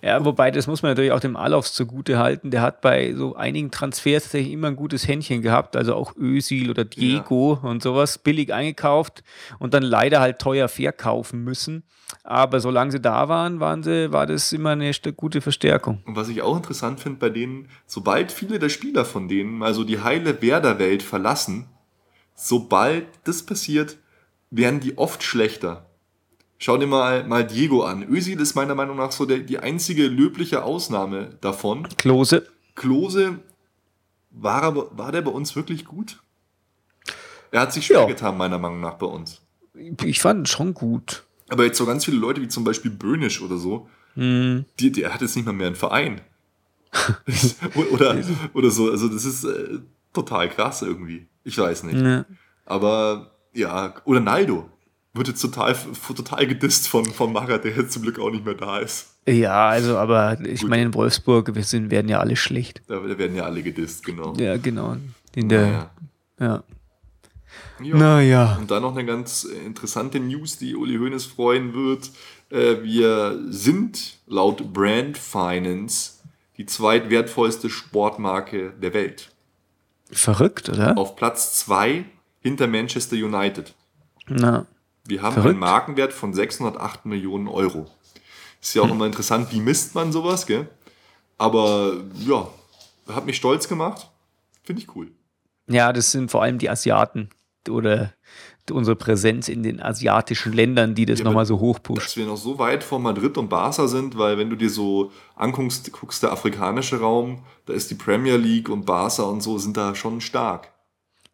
Ja, 0.02 0.24
wobei, 0.24 0.52
das 0.52 0.68
muss 0.68 0.84
man 0.84 0.92
natürlich 0.92 1.12
auch 1.12 1.20
dem 1.20 1.36
Alofs 1.36 1.74
zugute 1.74 2.18
halten. 2.18 2.52
Der 2.52 2.62
hat 2.62 2.82
bei 2.82 3.14
so 3.14 3.36
einigen 3.36 3.72
Transfers 3.72 4.24
tatsächlich 4.24 4.54
immer 4.54 4.68
ein 4.68 4.76
gutes 4.76 5.08
Händchen 5.08 5.42
gehabt. 5.42 5.76
Also 5.76 5.96
auch 5.96 6.16
Ösil 6.16 6.70
oder 6.70 6.86
Diego 6.86 7.60
ja. 7.62 7.70
und 7.70 7.82
sowas 7.84 8.18
billig 8.18 8.54
eingekauft 8.54 9.24
und 9.60 9.74
dann 9.74 9.84
leider 9.84 10.20
halt 10.20 10.40
teuer 10.40 10.68
verkaufen 10.68 11.44
müssen. 11.44 11.84
Aber 12.24 12.60
solange 12.60 12.92
sie 12.92 13.00
da 13.00 13.30
waren, 13.30 13.60
waren 13.60 13.84
sie, 13.84 14.12
war 14.12 14.28
das 14.28 14.52
immer 14.54 14.72
eine 14.72 14.92
gute 15.16 15.42
Verstärkung. 15.42 16.02
Und 16.06 16.16
was 16.16 16.30
ich 16.30 16.42
auch 16.42 16.56
interessant 16.56 17.00
finde 17.00 17.20
bei 17.20 17.30
denen, 17.30 17.70
sobald 17.86 18.32
viele 18.32 18.60
der 18.60 18.70
Spieler 18.70 19.06
von 19.06 19.28
denen 19.28 19.64
also 19.64 19.84
die 19.84 20.02
heile 20.02 20.42
Werder-Welt 20.42 21.04
verlassen, 21.04 21.68
sobald 22.36 23.06
das 23.24 23.44
passiert, 23.44 23.98
werden 24.52 24.80
die 24.80 24.98
oft 24.98 25.24
schlechter. 25.24 25.90
Schau 26.58 26.78
dir 26.78 26.88
mal, 26.88 27.26
mal 27.26 27.46
Diego 27.46 27.84
an. 27.84 28.08
Özil 28.08 28.40
ist 28.40 28.56
meiner 28.56 28.76
Meinung 28.76 28.98
nach 28.98 29.12
so 29.12 29.26
der, 29.26 29.40
die 29.40 29.60
einzige 29.60 30.08
löbliche 30.08 30.64
Ausnahme 30.64 31.38
davon. 31.42 31.88
Klose. 31.98 32.48
Klose, 32.76 33.40
war, 34.32 34.64
aber, 34.64 34.98
war 34.98 35.12
der 35.12 35.22
bei 35.22 35.32
uns 35.32 35.56
wirklich 35.56 35.86
gut? 35.86 36.20
Er 37.52 37.62
hat 37.62 37.74
sich 37.74 37.86
schwer 37.86 38.02
ja. 38.02 38.06
getan, 38.06 38.38
meiner 38.38 38.58
Meinung 38.58 38.82
nach, 38.82 38.96
bei 38.96 39.06
uns. 39.06 39.42
Ich 40.04 40.20
fand 40.20 40.48
schon 40.50 40.74
gut. 40.74 41.24
Aber 41.50 41.66
jetzt 41.66 41.78
so 41.78 41.86
ganz 41.86 42.06
viele 42.06 42.18
Leute 42.18 42.42
wie 42.42 42.48
zum 42.48 42.64
Beispiel 42.64 42.92
Böhnisch 42.92 43.42
oder 43.42 43.58
so, 43.58 43.90
hm. 44.16 44.66
die, 44.80 44.92
der 44.92 45.14
hat 45.14 45.22
jetzt 45.22 45.36
nicht 45.36 45.46
mal 45.46 45.54
mehr 45.54 45.68
einen 45.68 45.76
Verein. 45.76 46.22
oder, 47.92 48.18
oder 48.54 48.72
so. 48.72 48.90
Also 48.90 49.08
das 49.10 49.26
ist 49.26 49.44
äh, 49.44 49.80
total 50.14 50.50
krass 50.50 50.82
irgendwie. 50.82 51.28
Ich 51.44 51.58
weiß 51.58 51.84
nicht. 51.84 52.02
Ja. 52.02 52.26
Aber 52.66 53.32
ja, 53.54 53.94
oder 54.06 54.20
Naldo 54.20 54.70
wird 55.16 55.30
jetzt 55.30 55.42
total, 55.42 55.76
total 56.16 56.48
gedisst 56.48 56.88
von, 56.88 57.06
von 57.06 57.32
Macher, 57.34 57.58
der 57.58 57.76
jetzt 57.76 57.94
zum 57.94 58.04
Glück 58.04 58.20
auch 58.20 58.30
nicht 58.30 58.46
mehr 58.46 58.54
da 58.54 58.80
ist. 58.80 59.16
Ja, 59.28 59.70
also, 59.70 59.98
aber 59.98 60.40
ich 60.42 60.62
Gut. 60.62 60.70
meine, 60.70 60.84
in 60.84 60.94
Wolfsburg 60.94 61.56
wir 61.56 61.64
sind, 61.64 61.90
werden 61.90 62.10
ja 62.10 62.20
alle 62.20 62.36
schlecht. 62.36 62.82
Da, 62.88 63.04
werden 63.18 63.36
ja 63.36 63.44
alle 63.44 63.64
gedisst, 63.64 64.06
genau. 64.06 64.34
Ja, 64.38 64.58
genau. 64.58 64.98
In 65.34 65.50
der, 65.50 65.62
naja. 65.62 65.92
ja. 66.40 66.64
Ja. 67.82 67.96
Naja. 67.96 68.58
Und 68.60 68.72
dann 68.72 68.84
noch 68.84 68.96
eine 68.96 69.06
ganz 69.06 69.44
interessante 69.44 70.20
News, 70.20 70.58
die 70.58 70.76
Uli 70.76 70.98
Hoeneß 70.98 71.26
freuen 71.26 71.74
wird. 71.74 72.10
Äh, 72.50 72.84
Wir 72.84 73.40
sind 73.50 74.18
laut 74.28 74.74
Brand 74.74 75.18
Finance 75.18 76.14
die 76.58 76.66
zweitwertvollste 76.66 77.70
Sportmarke 77.70 78.74
der 78.82 78.94
Welt. 78.94 79.32
Verrückt, 80.12 80.70
oder? 80.70 80.98
Auf 80.98 81.16
Platz 81.16 81.58
zwei 81.58 82.06
hinter 82.40 82.68
Manchester 82.68 83.16
United. 83.16 83.74
Na. 84.28 84.66
Wir 85.08 85.22
haben 85.22 85.34
Verrückt. 85.34 85.52
einen 85.52 85.60
Markenwert 85.60 86.14
von 86.14 86.34
608 86.34 87.06
Millionen 87.06 87.48
Euro. 87.48 87.88
Ist 88.62 88.74
ja 88.74 88.82
auch 88.82 88.90
immer 88.90 89.06
interessant, 89.06 89.52
wie 89.52 89.60
misst 89.60 89.94
man 89.94 90.12
sowas, 90.12 90.48
gell? 90.48 90.68
Aber 91.38 91.98
ja, 92.26 92.48
hat 93.08 93.26
mich 93.26 93.38
stolz 93.38 93.68
gemacht. 93.68 94.10
Finde 94.64 94.82
ich 94.82 94.96
cool. 94.96 95.12
Ja, 95.68 95.94
das 95.94 96.12
sind 96.12 96.32
vor 96.32 96.42
allem 96.42 96.58
die 96.58 96.70
Asiaten 96.70 97.30
oder 97.70 98.14
unsere 98.72 98.96
Präsenz 98.96 99.48
in 99.48 99.62
den 99.62 99.80
asiatischen 99.82 100.54
Ländern, 100.54 100.96
die 100.96 101.06
das 101.06 101.20
Ja, 101.20 101.26
nochmal 101.26 101.46
so 101.46 101.60
hochpusht. 101.60 102.08
Dass 102.08 102.18
wir 102.18 102.26
noch 102.26 102.38
so 102.38 102.58
weit 102.58 102.84
vor 102.84 103.00
Madrid 103.00 103.38
und 103.38 103.50
Barca 103.50 103.88
sind, 103.88 104.18
weil 104.18 104.38
wenn 104.38 104.50
du 104.50 104.56
dir 104.56 104.70
so 104.70 105.12
anguckst, 105.36 105.92
guckst 105.92 106.24
der 106.24 106.32
afrikanische 106.32 107.00
Raum, 107.00 107.44
da 107.68 107.74
ist 107.74 107.92
die 107.92 107.96
Premier 107.96 108.38
League 108.38 108.70
und 108.70 108.86
Barca 108.86 109.24
und 109.24 109.42
so 109.42 109.58
sind 109.60 109.78
da 109.78 109.94
schon 109.94 110.22
stark. 110.22 110.72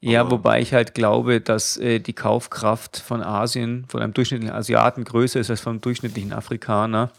Ja, 0.03 0.21
aber- 0.21 0.31
wobei 0.31 0.61
ich 0.61 0.73
halt 0.73 0.93
glaube, 0.95 1.41
dass 1.41 1.77
äh, 1.77 1.99
die 1.99 2.13
Kaufkraft 2.13 2.97
von 2.97 3.21
Asien, 3.21 3.85
von 3.87 4.01
einem 4.01 4.13
durchschnittlichen 4.13 4.55
Asiaten 4.55 5.03
größer 5.03 5.39
ist 5.39 5.49
als 5.51 5.61
vom 5.61 5.79
durchschnittlichen 5.79 6.33
Afrikaner. 6.33 7.11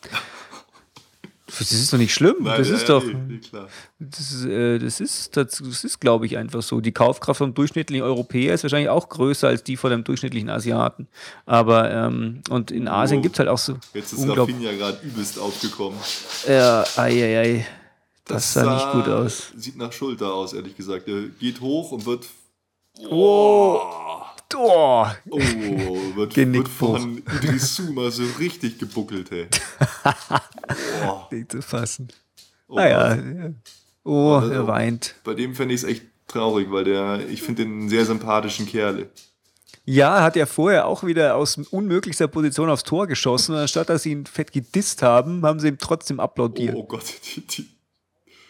Das 1.58 1.70
ist 1.70 1.92
doch 1.92 1.98
nicht 1.98 2.14
schlimm. 2.14 2.36
das 2.44 2.68
ja, 2.68 2.74
ist 2.76 2.88
ja, 2.88 2.88
doch. 2.88 3.04
nee, 3.04 3.36
klar. 3.38 3.68
Das 3.98 4.32
ist, 4.32 4.46
äh, 4.46 4.78
das 4.78 5.00
ist, 5.00 5.36
das, 5.36 5.58
das 5.62 5.84
ist 5.84 6.00
glaube 6.00 6.24
ich, 6.24 6.38
einfach 6.38 6.62
so. 6.62 6.80
Die 6.80 6.92
Kaufkraft 6.92 7.38
vom 7.38 7.52
durchschnittlichen 7.52 8.02
Europäer 8.02 8.54
ist 8.54 8.62
wahrscheinlich 8.62 8.88
auch 8.88 9.08
größer 9.10 9.48
als 9.48 9.62
die 9.62 9.76
von 9.76 9.92
einem 9.92 10.02
durchschnittlichen 10.02 10.48
Asiaten. 10.48 11.08
Aber, 11.44 11.90
ähm, 11.90 12.40
und 12.48 12.70
in 12.70 12.88
Asien 12.88 13.18
Oh, 13.18 13.22
gibt 13.22 13.34
es 13.34 13.38
halt 13.40 13.50
auch 13.50 13.58
so 13.58 13.76
Jetzt 13.92 14.14
ist. 14.14 14.26
Rafinha 14.28 14.72
gerade 14.72 14.98
übelst 15.04 15.38
aufgekommen. 15.38 15.98
Ja, 16.48 16.84
ei, 16.96 17.22
ei, 17.22 17.38
ei. 17.40 17.66
Das, 18.24 18.54
sah 18.54 18.74
nicht 18.74 18.92
gut 18.92 19.04
sah- 19.04 19.18
aus. 19.18 19.52
Sieht 19.56 19.76
nach 19.76 19.92
Schulter 19.92 20.32
aus, 20.32 20.54
ehrlich 20.54 20.74
gesagt. 20.76 21.06
Der 21.06 21.24
geht 21.38 21.60
hoch 21.60 21.92
und 21.92 22.06
wird. 22.06 22.24
Oh, 23.00 23.80
oh. 24.54 25.06
Oh, 25.30 25.38
wird, 26.16 26.36
wird 26.36 26.68
von 26.68 27.18
Idrisu 27.18 27.92
mal 27.92 28.10
so 28.10 28.22
richtig 28.38 28.78
gebuckelt, 28.78 29.30
hey. 29.30 29.46
Oh, 31.06 31.22
Nicht 31.30 31.52
zu 31.52 31.62
fassen. 31.62 32.08
oh 32.68 32.76
Naja. 32.76 33.14
Ja. 33.14 33.50
Oh, 34.04 34.34
Also- 34.34 34.52
er 34.52 34.66
weint. 34.66 35.14
Bei 35.24 35.34
dem 35.34 35.54
fände 35.54 35.74
ich 35.74 35.82
es 35.82 35.88
echt 35.88 36.02
traurig, 36.28 36.70
weil 36.70 36.84
der, 36.84 37.28
ich 37.28 37.42
finde 37.42 37.64
den 37.64 37.72
einen 37.72 37.88
sehr 37.88 38.04
sympathischen 38.04 38.66
Kerl. 38.66 39.08
Ja, 39.84 40.22
hat 40.22 40.36
er 40.36 40.46
vorher 40.46 40.86
auch 40.86 41.02
wieder 41.02 41.34
aus 41.34 41.56
unmöglichster 41.70 42.28
Position 42.28 42.70
aufs 42.70 42.84
Tor 42.84 43.06
geschossen. 43.08 43.54
Und 43.54 43.62
anstatt 43.62 43.88
dass 43.88 44.04
sie 44.04 44.12
ihn 44.12 44.26
fett 44.26 44.52
gedisst 44.52 45.02
haben, 45.02 45.44
haben 45.44 45.58
sie 45.60 45.68
ihm 45.68 45.78
trotzdem 45.78 46.20
applaudiert. 46.20 46.76
oh 46.76 46.84
Gott, 46.84 47.04
die, 47.36 47.40
die, 47.46 47.68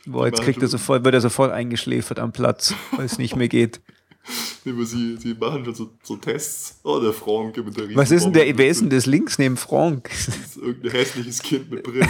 Boah, 0.04 0.26
jetzt 0.26 0.42
kriegt 0.42 0.60
er 0.60 0.68
sofort, 0.68 1.04
wird 1.04 1.14
er 1.14 1.20
sofort 1.20 1.52
eingeschläfert 1.52 2.18
am 2.18 2.32
Platz, 2.32 2.74
weil 2.96 3.06
es 3.06 3.18
nicht 3.18 3.36
mehr 3.36 3.48
geht. 3.48 3.80
aber 4.66 4.84
sie, 4.84 5.16
sie 5.16 5.34
machen 5.34 5.64
schon 5.64 5.74
so, 5.74 5.90
so 6.02 6.16
Tests. 6.16 6.80
Oh, 6.84 7.00
der 7.00 7.12
Frank 7.12 7.56
mit 7.56 7.76
der 7.76 7.94
Was 7.94 8.10
ist 8.10 8.24
denn 8.24 8.32
der, 8.32 8.56
wer 8.56 8.68
ist 8.68 8.80
denn 8.80 8.90
das 8.90 9.06
links 9.06 9.38
neben 9.38 9.56
Frank? 9.56 10.10
Das 10.26 10.28
ist 10.28 10.56
irgendein 10.56 10.92
hässliches 10.92 11.42
Kind 11.42 11.70
mit 11.70 11.82
Brille. 11.82 12.06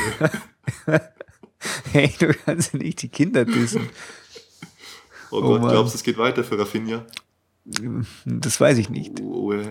hey, 1.93 2.15
du 2.19 2.35
kannst 2.35 2.73
ja 2.75 2.79
nicht 2.79 3.03
die 3.03 3.09
Kinder 3.09 3.45
dissen. 3.45 3.89
Oh 5.31 5.41
Gott, 5.41 5.63
Mann. 5.63 5.71
glaubst 5.71 5.95
du, 5.95 5.97
es 5.97 6.03
geht 6.03 6.19
weiter 6.19 6.45
für 6.45 6.59
Rafinha? 6.59 7.07
Das 8.27 8.61
weiß 8.61 8.77
ich 8.79 8.91
nicht. 8.91 9.21
Oh, 9.21 9.53
oh, 9.53 9.63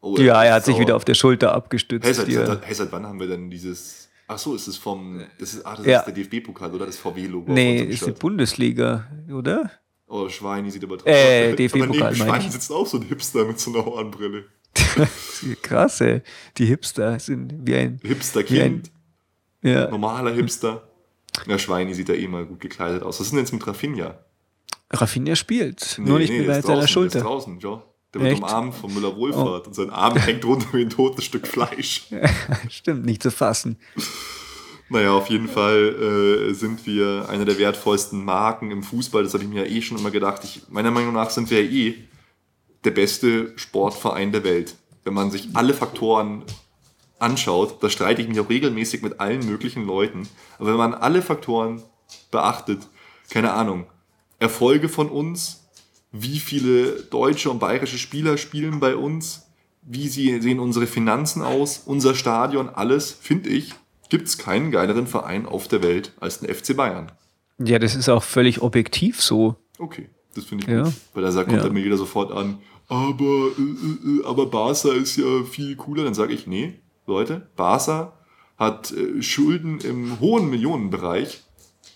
oh, 0.00 0.16
Ja, 0.18 0.44
er 0.44 0.54
hat 0.54 0.64
sich 0.64 0.78
wieder 0.78 0.96
auf 0.96 1.04
der 1.04 1.14
Schulter 1.14 1.54
abgestützt. 1.54 2.04
Hey, 2.04 2.12
seit, 2.12 2.30
seit, 2.30 2.66
hey, 2.66 2.74
seit 2.74 2.92
wann 2.92 3.06
haben 3.06 3.18
wir 3.18 3.28
denn 3.28 3.48
dieses. 3.48 4.10
Ach 4.28 4.38
so, 4.38 4.54
ist 4.54 4.66
es 4.66 4.76
vom. 4.76 5.24
Das 5.38 5.54
ist, 5.54 5.64
ah, 5.64 5.76
das 5.76 5.86
Ja. 5.86 6.00
ist 6.00 6.06
der 6.06 6.14
DFB-Pokal, 6.14 6.74
oder? 6.74 6.84
Das 6.86 6.98
VW-Logo. 6.98 7.52
Nee, 7.52 7.80
ist 7.80 8.04
die 8.04 8.10
Bundesliga, 8.10 9.06
oder? 9.32 9.70
Oh, 10.08 10.28
Schweini 10.28 10.70
sieht 10.70 10.84
aber 10.84 10.96
Äh, 11.06 11.48
Aber 11.48 11.56
DFB-Pokal 11.56 11.88
neben 11.88 11.98
meine 12.00 12.16
Schweini 12.16 12.44
ich. 12.46 12.52
sitzt 12.52 12.70
auch 12.72 12.86
so 12.86 12.98
ein 12.98 13.02
Hipster 13.04 13.44
mit 13.44 13.58
so 13.58 13.72
einer 13.72 13.84
Hornbrille. 13.84 14.44
Krass, 15.62 16.00
ey. 16.00 16.22
Die 16.58 16.66
Hipster 16.66 17.18
sind 17.18 17.54
wie 17.66 17.74
ein. 17.74 18.00
Hipster-Kind, 18.02 18.90
ja. 19.62 19.90
normaler 19.90 20.32
Hipster. 20.32 20.88
Ja, 21.46 21.58
Schweini 21.58 21.92
sieht 21.94 22.08
ja 22.08 22.14
eh 22.14 22.28
mal 22.28 22.46
gut 22.46 22.60
gekleidet 22.60 23.02
aus. 23.02 23.18
Was 23.20 23.26
ist 23.26 23.32
denn 23.32 23.40
jetzt 23.40 23.52
mit 23.52 23.66
Rafinha? 23.66 24.18
Rafinha 24.92 25.34
spielt. 25.34 25.98
Nur 25.98 26.18
nicht 26.18 26.30
der 26.32 26.42
mehr 26.42 26.56
mit 26.56 26.64
seiner 26.64 26.76
draußen, 26.76 26.76
Der 26.78 26.84
ist 26.84 26.90
Schulter. 26.90 27.20
draußen, 27.20 27.58
Joe. 27.58 27.82
Der 28.14 28.20
wird 28.22 28.32
Echt? 28.34 28.42
Oh. 28.42 28.46
umarmt 28.46 28.74
von 28.74 28.94
Müller 28.94 29.14
Wohlfahrt 29.16 29.66
und 29.66 29.74
sein 29.74 29.90
Arm 29.90 30.16
hängt 30.16 30.44
runter 30.44 30.68
wie 30.72 30.82
ein 30.82 30.90
totes 30.90 31.24
Stück 31.24 31.46
Fleisch. 31.46 32.06
Stimmt, 32.70 33.04
nicht 33.04 33.22
zu 33.22 33.30
fassen. 33.30 33.78
Naja, 34.88 35.12
auf 35.12 35.28
jeden 35.30 35.48
Fall 35.48 36.50
äh, 36.50 36.54
sind 36.54 36.86
wir 36.86 37.28
eine 37.28 37.44
der 37.44 37.58
wertvollsten 37.58 38.24
Marken 38.24 38.70
im 38.70 38.82
Fußball. 38.82 39.24
Das 39.24 39.34
habe 39.34 39.42
ich 39.42 39.50
mir 39.50 39.66
ja 39.66 39.70
eh 39.70 39.82
schon 39.82 39.98
immer 39.98 40.12
gedacht. 40.12 40.44
Ich, 40.44 40.62
meiner 40.68 40.92
Meinung 40.92 41.12
nach 41.12 41.30
sind 41.30 41.50
wir 41.50 41.64
ja 41.64 41.70
eh 41.70 41.94
der 42.84 42.92
beste 42.92 43.52
Sportverein 43.56 44.30
der 44.30 44.44
Welt. 44.44 44.76
Wenn 45.02 45.14
man 45.14 45.30
sich 45.30 45.48
alle 45.54 45.74
Faktoren 45.74 46.44
anschaut, 47.18 47.82
da 47.82 47.90
streite 47.90 48.22
ich 48.22 48.28
mich 48.28 48.38
auch 48.38 48.48
regelmäßig 48.48 49.02
mit 49.02 49.18
allen 49.18 49.44
möglichen 49.44 49.84
Leuten. 49.86 50.28
Aber 50.58 50.68
wenn 50.68 50.76
man 50.76 50.94
alle 50.94 51.22
Faktoren 51.22 51.82
beachtet, 52.30 52.86
keine 53.28 53.52
Ahnung, 53.54 53.86
Erfolge 54.38 54.88
von 54.88 55.08
uns, 55.08 55.64
wie 56.12 56.38
viele 56.38 57.02
deutsche 57.02 57.50
und 57.50 57.58
bayerische 57.58 57.98
Spieler 57.98 58.38
spielen 58.38 58.78
bei 58.78 58.94
uns, 58.94 59.46
wie 59.82 60.08
sie, 60.08 60.40
sehen 60.40 60.60
unsere 60.60 60.86
Finanzen 60.86 61.42
aus, 61.42 61.82
unser 61.86 62.14
Stadion, 62.14 62.68
alles, 62.68 63.10
finde 63.10 63.50
ich, 63.50 63.74
gibt 64.08 64.28
es 64.28 64.38
keinen 64.38 64.70
geileren 64.70 65.06
Verein 65.06 65.46
auf 65.46 65.68
der 65.68 65.82
Welt 65.82 66.12
als 66.20 66.40
den 66.40 66.52
FC 66.54 66.76
Bayern. 66.76 67.12
Ja, 67.58 67.78
das 67.78 67.94
ist 67.94 68.08
auch 68.08 68.22
völlig 68.22 68.60
objektiv 68.62 69.20
so. 69.22 69.56
Okay, 69.78 70.08
das 70.34 70.44
finde 70.44 70.64
ich 70.64 70.70
Ja. 70.70 70.82
gut. 70.84 70.92
Weil 71.14 71.22
da 71.22 71.32
sagt, 71.32 71.48
kommt 71.48 71.58
Ja. 71.58 71.64
dann 71.64 71.72
mir 71.72 71.80
jeder 71.82 71.96
sofort 71.96 72.30
an, 72.32 72.58
aber, 72.88 73.24
äh, 73.58 73.62
äh, 73.62 74.20
äh, 74.20 74.24
aber 74.26 74.46
Barca 74.46 74.92
ist 74.92 75.16
ja 75.16 75.42
viel 75.50 75.74
cooler. 75.76 76.04
Dann 76.04 76.14
sage 76.14 76.32
ich, 76.34 76.46
nee, 76.46 76.80
Leute, 77.06 77.48
Barca 77.56 78.12
hat 78.56 78.92
äh, 78.92 79.22
Schulden 79.22 79.80
im 79.80 80.20
hohen 80.20 80.48
Millionenbereich. 80.50 81.42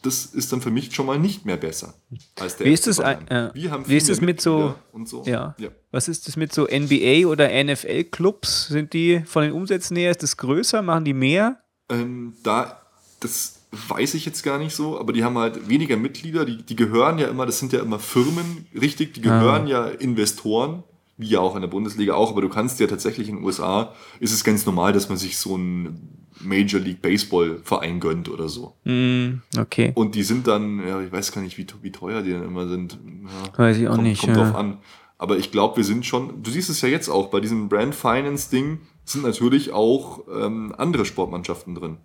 Das 0.02 0.24
ist 0.24 0.50
dann 0.52 0.62
für 0.62 0.70
mich 0.70 0.94
schon 0.94 1.04
mal 1.04 1.18
nicht 1.18 1.44
mehr 1.44 1.58
besser 1.58 1.92
als 2.40 2.56
der 2.56 2.66
Wie 2.66 2.72
ist 2.72 2.84
FC 2.84 2.86
das 2.86 2.98
ja. 3.30 3.50
Wir 3.54 3.70
haben 3.70 3.86
Wie 3.86 3.96
ist 3.98 4.08
das 4.08 4.22
mit 4.22 4.40
so- 4.40 4.74
so. 5.04 5.24
Ja. 5.26 5.54
ja. 5.58 5.68
Was 5.90 6.08
ist 6.08 6.26
das 6.26 6.36
mit 6.36 6.54
so 6.54 6.66
NBA 6.66 7.26
oder 7.26 7.50
NFL-Clubs? 7.50 8.68
Sind 8.68 8.92
die 8.94 9.20
von 9.26 9.42
den 9.42 9.52
Umsätzen 9.52 9.96
her, 9.98 10.10
ist 10.10 10.22
das 10.22 10.36
größer? 10.38 10.80
Machen 10.82 11.04
die 11.04 11.12
mehr? 11.12 11.60
Ähm, 11.90 12.34
da, 12.42 12.80
das 13.20 13.60
weiß 13.72 14.14
ich 14.14 14.26
jetzt 14.26 14.42
gar 14.42 14.58
nicht 14.58 14.74
so, 14.74 14.98
aber 14.98 15.12
die 15.12 15.22
haben 15.22 15.38
halt 15.38 15.68
weniger 15.68 15.96
Mitglieder, 15.96 16.44
die, 16.44 16.62
die 16.62 16.76
gehören 16.76 17.18
ja 17.18 17.28
immer, 17.28 17.46
das 17.46 17.58
sind 17.58 17.72
ja 17.72 17.80
immer 17.80 17.98
Firmen, 17.98 18.66
richtig, 18.78 19.14
die 19.14 19.20
gehören 19.20 19.66
ja 19.66 19.86
Investoren, 19.86 20.82
wie 21.16 21.28
ja 21.28 21.40
auch 21.40 21.54
in 21.54 21.60
der 21.60 21.68
Bundesliga 21.68 22.14
auch, 22.14 22.30
aber 22.30 22.40
du 22.40 22.48
kannst 22.48 22.80
ja 22.80 22.86
tatsächlich 22.86 23.28
in 23.28 23.36
den 23.36 23.44
USA, 23.44 23.94
ist 24.18 24.32
es 24.32 24.42
ganz 24.42 24.66
normal, 24.66 24.92
dass 24.92 25.08
man 25.08 25.18
sich 25.18 25.38
so 25.38 25.54
einen 25.54 26.20
Major 26.42 26.80
League 26.80 27.02
Baseball 27.02 27.60
Verein 27.62 28.00
gönnt 28.00 28.28
oder 28.28 28.48
so. 28.48 28.74
Hm, 28.84 29.42
okay. 29.58 29.92
Und 29.94 30.14
die 30.14 30.22
sind 30.22 30.46
dann, 30.46 30.86
ja, 30.86 31.00
ich 31.00 31.12
weiß 31.12 31.32
gar 31.32 31.42
nicht, 31.42 31.58
wie, 31.58 31.66
wie 31.82 31.92
teuer 31.92 32.22
die 32.22 32.32
dann 32.32 32.44
immer 32.44 32.66
sind. 32.66 32.98
Ja, 33.04 33.58
Weiß 33.58 33.76
ich 33.76 33.88
auch 33.88 33.96
kommt, 33.96 34.04
nicht, 34.04 34.20
Kommt 34.22 34.36
ja. 34.36 34.44
drauf 34.44 34.56
an. 34.56 34.78
Aber 35.18 35.36
ich 35.36 35.52
glaube, 35.52 35.76
wir 35.76 35.84
sind 35.84 36.06
schon, 36.06 36.42
du 36.42 36.50
siehst 36.50 36.70
es 36.70 36.80
ja 36.80 36.88
jetzt 36.88 37.10
auch, 37.10 37.28
bei 37.28 37.40
diesem 37.40 37.68
Brand 37.68 37.94
Finance 37.94 38.50
Ding 38.50 38.78
sind 39.12 39.22
natürlich 39.22 39.72
auch 39.72 40.26
ähm, 40.32 40.74
andere 40.76 41.04
Sportmannschaften 41.04 41.74
drin. 41.74 41.98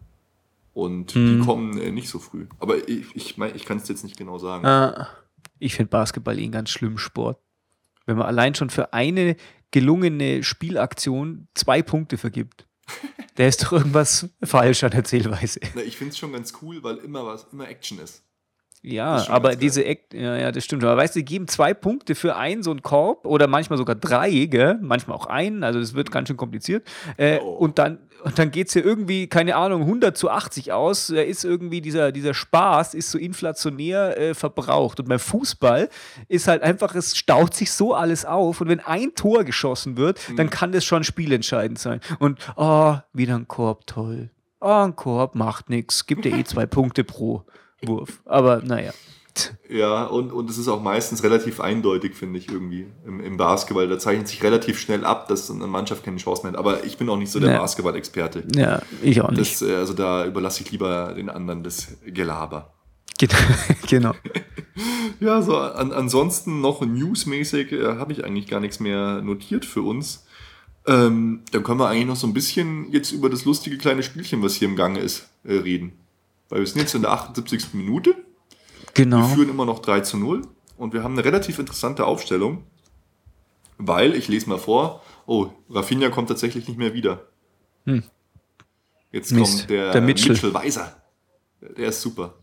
Und 0.74 1.16
Mhm. 1.16 1.40
die 1.40 1.46
kommen 1.46 1.78
äh, 1.80 1.92
nicht 1.92 2.10
so 2.10 2.20
früh. 2.20 2.48
Aber 2.60 2.88
ich, 2.90 3.16
ich 3.16 3.38
meine, 3.38 3.54
ich 3.56 3.66
kann 3.66 3.78
es 3.78 3.88
jetzt 3.88 4.04
nicht 4.04 4.18
genau 4.18 4.38
sagen. 4.38 4.66
Ah, 4.66 5.08
ich 5.60 5.76
finde 5.76 5.90
Basketball 5.90 6.38
eh 6.38 6.44
einen 6.44 6.52
ganz 6.52 6.70
schlimmen 6.70 6.98
Sport. 6.98 7.40
Wenn 8.06 8.18
man 8.18 8.28
allein 8.28 8.56
schon 8.56 8.70
für 8.70 8.94
eine 8.94 9.36
gelungene 9.72 10.44
Spielaktion 10.44 11.48
zwei 11.54 11.82
Punkte 11.82 12.18
vergibt. 12.18 12.68
Da 13.38 13.46
ist 13.46 13.62
doch 13.66 13.74
irgendwas 13.74 14.30
falsch 14.42 14.86
an 14.86 14.92
der 14.92 15.04
Zählweise. 15.04 15.60
Na, 15.76 15.82
ich 15.82 15.98
finde 15.98 16.12
es 16.14 16.18
schon 16.18 16.32
ganz 16.32 16.54
cool, 16.62 16.82
weil 16.84 16.96
immer 17.00 17.26
was, 17.26 17.46
immer 17.52 17.68
Action 17.68 18.00
ist. 18.00 18.24
Ja, 18.88 19.28
aber 19.30 19.56
diese 19.56 19.84
Act, 19.86 20.14
ja, 20.14 20.38
ja, 20.38 20.52
das 20.52 20.64
stimmt. 20.64 20.84
Aber 20.84 20.96
weißt 20.98 21.16
du, 21.16 21.20
die 21.20 21.26
geben 21.26 21.48
zwei 21.48 21.74
Punkte 21.74 22.14
für 22.16 22.36
einen 22.36 22.62
so 22.64 22.72
einen 22.72 22.82
Korb 22.84 23.26
oder 23.26 23.48
manchmal 23.48 23.78
sogar 23.78 23.96
drei, 23.96 24.30
gell? 24.46 24.78
manchmal 24.82 25.18
auch 25.18 25.26
einen, 25.26 25.64
also 25.64 25.80
das 25.80 25.94
wird 25.96 26.12
ganz 26.12 26.28
schön 26.28 26.38
kompliziert. 26.38 26.88
Äh, 27.18 27.40
Oh. 27.42 27.50
Und 27.52 27.80
dann, 27.80 28.00
und 28.24 28.40
dann 28.40 28.50
geht 28.52 28.68
es 28.68 28.74
hier 28.74 28.84
irgendwie, 28.86 29.28
keine 29.28 29.56
Ahnung, 29.56 29.82
100 29.82 30.16
zu 30.18 30.30
80 30.30 30.72
aus. 30.72 31.08
Da 31.08 31.22
ist 31.22 31.44
irgendwie 31.44 31.82
dieser, 31.82 32.12
dieser 32.12 32.34
Spaß, 32.34 32.94
ist 32.94 33.12
so 33.12 33.18
inflationär 33.18 34.18
äh, 34.18 34.34
verbraucht. 34.34 35.00
Und 35.00 35.10
beim 35.10 35.20
Fußball 35.20 35.90
ist 36.28 36.48
halt 36.48 36.62
einfach, 36.64 36.96
es 36.96 37.16
staut 37.18 37.54
sich 37.54 37.72
so 37.72 37.94
alles 37.94 38.26
auf. 38.26 38.62
Und 38.62 38.70
wenn 38.70 38.80
ein 38.80 39.14
Tor 39.16 39.44
geschossen 39.44 39.98
wird, 39.98 40.20
Mhm. 40.30 40.36
dann 40.38 40.50
kann 40.50 40.72
das 40.72 40.86
schon 40.86 41.04
spielentscheidend 41.04 41.78
sein. 41.80 42.00
Und, 42.20 42.40
oh, 42.56 42.96
wieder 43.14 43.36
ein 43.36 43.48
Korb, 43.48 43.86
toll. 43.88 44.30
Oh, 44.62 44.68
ein 44.86 44.96
Korb 44.96 45.36
macht 45.36 45.70
nichts, 45.70 46.06
gibt 46.08 46.26
ja 46.26 46.36
eh 46.36 46.44
zwei 46.46 46.66
Punkte 46.66 47.04
pro 47.04 47.44
Wurf. 47.88 48.20
Aber 48.26 48.62
naja. 48.62 48.94
Ja, 49.70 50.06
und, 50.06 50.32
und 50.32 50.50
es 50.50 50.58
ist 50.58 50.68
auch 50.68 50.82
meistens 50.82 51.24
relativ 51.24 51.60
eindeutig, 51.60 52.16
finde 52.16 52.40
ich, 52.40 52.50
irgendwie 52.50 52.88
im, 53.06 53.20
im 53.20 53.38
Basketball. 53.38 53.88
Da 53.88 54.00
zeichnet 54.00 54.28
sich 54.28 54.42
relativ 54.44 54.80
schnell 54.80 55.04
ab, 55.04 55.28
dass 55.28 55.52
eine 55.52 55.68
Mannschaft 55.68 56.06
keine 56.06 56.18
Chance 56.18 56.44
mehr 56.44 56.54
hat. 56.54 56.60
Aber 56.60 56.86
ich 56.86 56.98
bin 56.98 57.10
auch 57.10 57.18
nicht 57.18 57.32
so 57.32 57.40
der 57.40 57.52
Ja. 57.52 57.60
Basketball-Experte. 57.60 58.44
Ja, 58.56 58.82
ich 59.02 59.22
auch 59.22 59.32
nicht. 59.32 59.62
Das, 59.62 59.62
äh, 59.62 59.76
also 59.76 59.94
da 59.94 60.26
überlasse 60.26 60.64
ich 60.64 60.72
lieber 60.72 61.14
den 61.16 61.30
anderen 61.30 61.64
das 61.64 61.98
Gelaber. 62.06 62.72
Genau. 63.18 63.38
genau. 63.88 64.14
Ja, 65.22 65.42
so 65.42 65.58
an, 65.58 65.94
ansonsten 65.94 66.60
noch 66.60 66.82
newsmäßig 66.82 67.72
äh, 67.72 67.96
habe 67.96 68.12
ich 68.12 68.26
eigentlich 68.26 68.48
gar 68.48 68.60
nichts 68.60 68.82
mehr 68.82 69.22
notiert 69.22 69.64
für 69.64 69.82
uns. 69.82 70.26
Ähm, 70.86 71.42
dann 71.52 71.64
können 71.64 71.80
wir 71.80 71.88
eigentlich 71.88 72.08
noch 72.08 72.18
so 72.18 72.28
ein 72.28 72.34
bisschen 72.34 72.92
jetzt 72.92 73.12
über 73.14 73.30
das 73.30 73.46
lustige 73.46 73.78
kleine 73.78 74.04
Spielchen, 74.04 74.44
was 74.44 74.56
hier 74.56 74.68
im 74.68 74.76
Gange 74.76 75.00
ist, 75.00 75.30
äh, 75.46 75.54
reden. 75.54 75.94
Weil 76.50 76.60
wir 76.60 76.68
sind 76.68 76.80
jetzt 76.82 76.94
in 76.96 77.02
der 77.02 77.12
78. 77.12 77.74
Minute. 77.74 78.12
Wir 78.16 78.24
Genau. 78.94 79.28
führen 79.28 79.50
immer 79.50 79.66
noch 79.66 79.80
3 79.80 80.02
zu 80.02 80.18
0 80.18 80.42
und 80.78 80.94
wir 80.94 81.04
haben 81.04 81.14
eine 81.14 81.26
relativ 81.26 81.60
interessante 81.60 82.06
Aufstellung, 82.06 82.64
weil, 83.78 84.14
ich 84.16 84.28
lese 84.30 84.48
mal 84.50 84.58
vor, 84.58 85.02
oh, 85.26 85.48
Rafinha 85.70 86.10
kommt 86.10 86.30
tatsächlich 86.30 86.68
nicht 86.68 86.78
mehr 86.78 86.94
wieder. 86.94 87.28
Jetzt 89.12 89.32
Hm. 89.32 89.40
Mist, 89.40 89.58
kommt 89.60 89.70
der, 89.70 89.92
der 89.92 90.02
Mitchell. 90.02 90.32
Mitchell 90.32 90.54
Weiser. 90.54 91.02
Der 91.62 91.90
ist 91.90 92.02
super. 92.02 92.36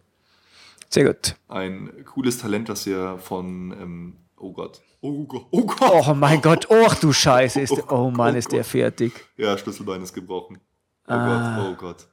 Sehr 0.91 1.05
gut. 1.07 1.37
Ein 1.49 2.05
cooles 2.05 2.39
Talent, 2.39 2.69
das 2.69 2.85
wir 2.87 3.19
von, 3.19 3.73
ähm, 3.81 4.17
oh 4.37 4.53
Gott, 4.53 4.83
oh 5.01 5.25
Gott, 5.25 5.47
oh 5.51 5.65
Gott. 5.65 5.81
Oh 6.09 6.15
mein 6.15 6.41
Gott, 6.43 6.67
oh 6.69 6.89
du 7.01 7.13
Scheiße, 7.15 7.61
ist, 7.61 7.73
Oh 7.73 7.85
oh 7.89 8.11
Mann, 8.11 8.33
Gott, 8.33 8.39
ist 8.41 8.49
oh 8.49 8.57
der 8.57 8.65
fertig. 8.65 9.13
Ja, 9.37 9.57
Schlüsselbein 9.57 10.03
ist 10.03 10.13
gebrochen. 10.13 10.61
Oh 11.07 11.13
Ah. 11.13 11.57
Gott, 11.57 11.67
oh 11.73 11.77
Gott. 11.81 12.09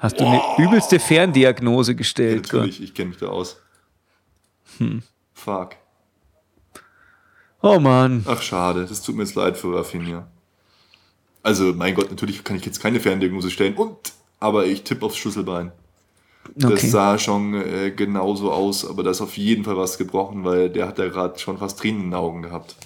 Hast 0.00 0.18
du 0.18 0.24
eine 0.26 0.40
übelste 0.58 0.98
Ferndiagnose 0.98 1.92
Ja, 1.92 1.98
gestellt? 1.98 2.44
Gott. 2.50 2.60
natürlich, 2.60 2.82
ich 2.82 2.94
kenne 2.94 3.10
mich 3.10 3.18
da 3.18 3.26
aus. 3.28 3.60
Hm. 4.78 5.02
Fuck. 5.34 5.76
Oh 7.62 7.78
Mann. 7.78 8.24
Ach, 8.26 8.40
schade. 8.40 8.86
Das 8.86 9.02
tut 9.02 9.14
mir 9.16 9.22
jetzt 9.22 9.34
leid 9.34 9.56
für 9.58 9.76
Rafinha. 9.76 10.26
Also, 11.42 11.72
mein 11.74 11.94
Gott, 11.94 12.10
natürlich 12.10 12.42
kann 12.44 12.56
ich 12.56 12.64
jetzt 12.64 12.80
keine 12.80 13.00
Ferndiagnose 13.00 13.50
stellen. 13.50 13.74
Und, 13.74 13.96
aber 14.40 14.64
ich 14.66 14.82
tippe 14.84 15.04
aufs 15.06 15.16
Schlüsselbein. 15.18 15.72
Das 16.54 16.72
Okay. 16.72 16.86
sah 16.88 17.18
schon 17.18 17.54
äh, 17.54 17.90
genauso 17.90 18.50
aus, 18.50 18.88
aber 18.88 19.02
da 19.02 19.10
ist 19.10 19.20
auf 19.20 19.36
jeden 19.36 19.64
Fall 19.64 19.76
was 19.76 19.98
gebrochen, 19.98 20.44
weil 20.44 20.70
der 20.70 20.88
hat 20.88 20.98
ja 20.98 21.08
gerade 21.08 21.38
schon 21.38 21.58
fast 21.58 21.78
Tränen 21.78 22.00
in 22.04 22.06
den 22.08 22.14
Augen 22.14 22.42
gehabt. 22.42 22.76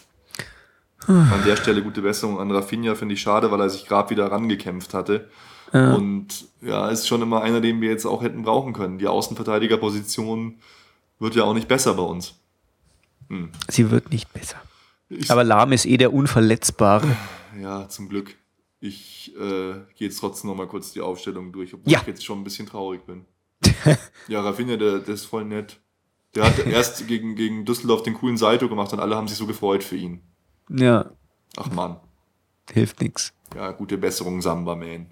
An 1.07 1.43
der 1.47 1.57
Stelle 1.57 1.83
gute 1.83 2.01
Besserung 2.03 2.41
an 2.41 2.51
Rafinha, 2.51 2.95
finde 2.95 3.15
ich 3.15 3.21
schade, 3.21 3.51
weil 3.53 3.61
er 3.61 3.69
sich 3.71 3.87
gerade 3.87 4.11
wieder 4.11 4.31
rangekämpft 4.33 4.95
hatte. 4.95 5.29
Und 5.75 6.29
ja, 6.63 6.89
ist 6.89 7.09
schon 7.09 7.21
immer 7.23 7.43
einer, 7.43 7.61
den 7.61 7.81
wir 7.81 7.91
jetzt 7.91 8.07
auch 8.07 8.23
hätten 8.23 8.43
brauchen 8.43 8.73
können. 8.73 8.99
Die 8.99 9.09
Außenverteidigerposition 9.09 10.59
wird 11.19 11.35
ja 11.35 11.45
auch 11.45 11.55
nicht 11.55 11.67
besser 11.69 11.95
bei 11.95 12.03
uns. 12.03 12.35
Sie 13.69 13.91
wird 13.91 14.11
nicht 14.11 14.33
besser. 14.33 14.57
Ich, 15.09 15.31
Aber 15.31 15.43
Lahm 15.45 15.73
ist 15.73 15.87
eh 15.87 15.97
der 15.97 16.13
Unverletzbare. 16.13 17.17
Ja, 17.61 17.89
zum 17.89 18.09
Glück. 18.09 18.37
Ich 18.81 19.33
äh, 19.37 19.73
gehe 19.97 20.09
jetzt 20.09 20.19
trotzdem 20.21 20.51
noch 20.51 20.57
mal 20.57 20.67
kurz 20.69 20.93
die 20.93 21.01
Aufstellung 21.01 21.51
durch, 21.53 21.75
obwohl 21.75 21.93
Ja. 21.93 22.01
ich 22.03 22.07
jetzt 22.07 22.25
schon 22.25 22.41
ein 22.41 22.45
bisschen 22.45 22.67
traurig 22.67 23.05
bin. 23.07 23.25
ja, 24.29 24.41
Rafinha, 24.43 24.77
der, 24.77 24.99
der 24.99 25.15
ist 25.15 25.25
voll 25.25 25.45
nett. 25.45 25.81
Der 26.35 26.45
hat 26.45 26.59
erst 26.67 27.09
gegen, 27.09 27.35
gegen 27.35 27.65
Düsseldorf 27.65 28.03
den 28.03 28.15
coolen 28.15 28.37
Saito 28.37 28.69
gemacht 28.69 28.93
und 28.93 29.01
alle 29.01 29.17
haben 29.17 29.27
sich 29.29 29.39
so 29.39 29.47
gefreut 29.47 29.83
für 29.83 29.97
ihn. 29.97 30.21
Ja, 30.69 31.11
Ach 31.57 31.71
Mann. 31.71 31.97
hilft 32.73 33.01
nichts. 33.01 33.33
Ja, 33.57 33.71
gute 33.73 33.97
Besserung, 33.99 34.43
Samba 34.43 34.75
Man. 34.77 35.07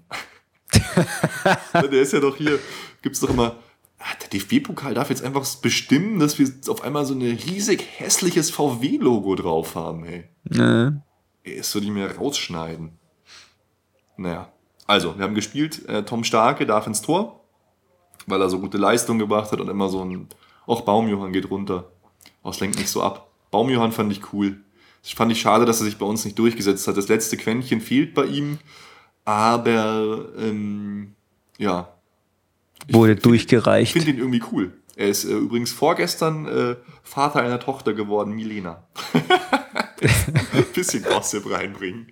der 1.73 2.01
ist 2.01 2.13
ja 2.13 2.19
doch 2.19 2.35
hier, 2.37 2.59
gibt's 3.01 3.19
doch 3.19 3.29
immer. 3.29 3.55
Ah, 3.99 4.15
Der 4.21 4.29
DFB-Pokal 4.29 4.93
darf 4.93 5.09
jetzt 5.09 5.23
einfach 5.23 5.45
bestimmen, 5.61 6.19
dass 6.19 6.37
wir 6.37 6.49
auf 6.67 6.83
einmal 6.83 7.05
so 7.05 7.13
ein 7.13 7.21
riesig 7.21 7.85
hässliches 7.97 8.51
VW-Logo 8.51 9.35
drauf 9.35 9.75
haben, 9.75 10.03
hey. 10.03 10.25
Ne? 10.43 11.01
Ey, 11.43 11.57
Das 11.57 11.73
würde 11.73 11.87
ich 11.87 11.93
mir 11.93 12.17
rausschneiden. 12.17 12.97
Naja, 14.17 14.51
also, 14.85 15.17
wir 15.17 15.23
haben 15.23 15.35
gespielt. 15.35 15.87
Äh, 15.87 16.03
Tom 16.03 16.23
Starke 16.23 16.65
darf 16.65 16.87
ins 16.87 17.01
Tor, 17.01 17.39
weil 18.27 18.41
er 18.41 18.49
so 18.49 18.59
gute 18.59 18.77
Leistung 18.77 19.19
gebracht 19.19 19.51
hat 19.51 19.61
und 19.61 19.69
immer 19.69 19.89
so 19.89 20.03
ein. 20.03 20.27
Auch 20.65 20.81
Baumjohann 20.81 21.33
geht 21.33 21.49
runter. 21.49 21.91
Oh, 22.43 22.49
es 22.49 22.59
lenkt 22.59 22.77
nicht 22.77 22.89
so 22.89 23.01
ab. 23.01 23.29
Baumjohann 23.51 23.91
fand 23.91 24.11
ich 24.11 24.33
cool. 24.33 24.63
Das 25.01 25.11
fand 25.11 25.31
ich 25.31 25.41
schade, 25.41 25.65
dass 25.65 25.81
er 25.81 25.85
sich 25.85 25.97
bei 25.97 26.05
uns 26.05 26.23
nicht 26.23 26.39
durchgesetzt 26.39 26.87
hat. 26.87 26.95
Das 26.97 27.09
letzte 27.09 27.37
Quäntchen 27.37 27.81
fehlt 27.81 28.13
bei 28.13 28.25
ihm, 28.25 28.59
aber 29.25 30.25
ähm, 30.37 31.13
ja. 31.57 31.89
Ich 32.87 32.93
Wurde 32.93 33.13
find- 33.13 33.25
durchgereicht. 33.25 33.95
Ich 33.95 34.03
finde 34.03 34.11
ihn 34.17 34.19
irgendwie 34.19 34.43
cool. 34.51 34.73
Er 34.95 35.07
ist 35.07 35.25
äh, 35.25 35.33
übrigens 35.33 35.71
vorgestern 35.71 36.45
äh, 36.45 36.75
Vater 37.01 37.41
einer 37.41 37.59
Tochter 37.59 37.93
geworden, 37.93 38.33
Milena. 38.33 38.83
Bisschen 40.73 41.03
Gossip 41.03 41.49
reinbringen. 41.49 42.07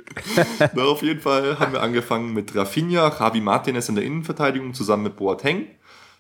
Na, 0.74 0.84
auf 0.84 1.01
jeden 1.01 1.20
Fall 1.20 1.59
haben 1.59 1.74
wir 1.74 1.82
angefangen 1.82 2.34
mit 2.34 2.55
Rafinha, 2.55 3.14
Javi 3.20 3.41
Martinez 3.41 3.89
in 3.89 3.95
der 3.95 4.03
Innenverteidigung 4.05 4.74
zusammen 4.74 5.03
mit 5.03 5.16
Boateng. 5.18 5.68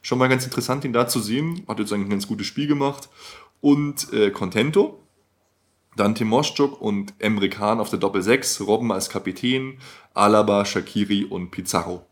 Schon 0.01 0.17
mal 0.17 0.27
ganz 0.27 0.43
interessant, 0.43 0.83
ihn 0.83 0.93
da 0.93 1.07
zu 1.07 1.19
sehen. 1.19 1.63
Hat 1.67 1.79
jetzt 1.79 1.93
eigentlich 1.93 2.07
ein 2.07 2.11
ganz 2.11 2.27
gutes 2.27 2.47
Spiel 2.47 2.67
gemacht. 2.67 3.09
Und 3.61 4.11
äh, 4.13 4.31
Contento. 4.31 4.99
Dann 5.95 6.15
Timoschuk 6.15 6.81
und 6.81 7.13
Emre 7.19 7.49
Can 7.49 7.79
auf 7.79 7.89
der 7.89 7.99
Doppel 7.99 8.21
6, 8.21 8.61
Robben 8.61 8.91
als 8.91 9.09
Kapitän, 9.09 9.77
Alaba, 10.13 10.65
Shakiri 10.65 11.25
und 11.25 11.51
Pizarro. 11.51 12.05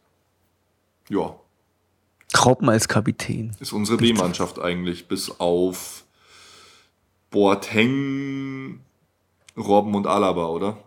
Ja, 1.08 1.36
Kroppen 2.34 2.70
als 2.70 2.88
Kapitän. 2.88 3.56
ist 3.60 3.74
unsere 3.74 3.98
B-Mannschaft 3.98 4.60
eigentlich, 4.60 5.08
bis 5.08 5.40
auf 5.40 6.06
Boateng, 7.32 8.82
Robben 9.58 9.96
und 9.96 10.08
Alaba, 10.08 10.46
oder? 10.46 10.78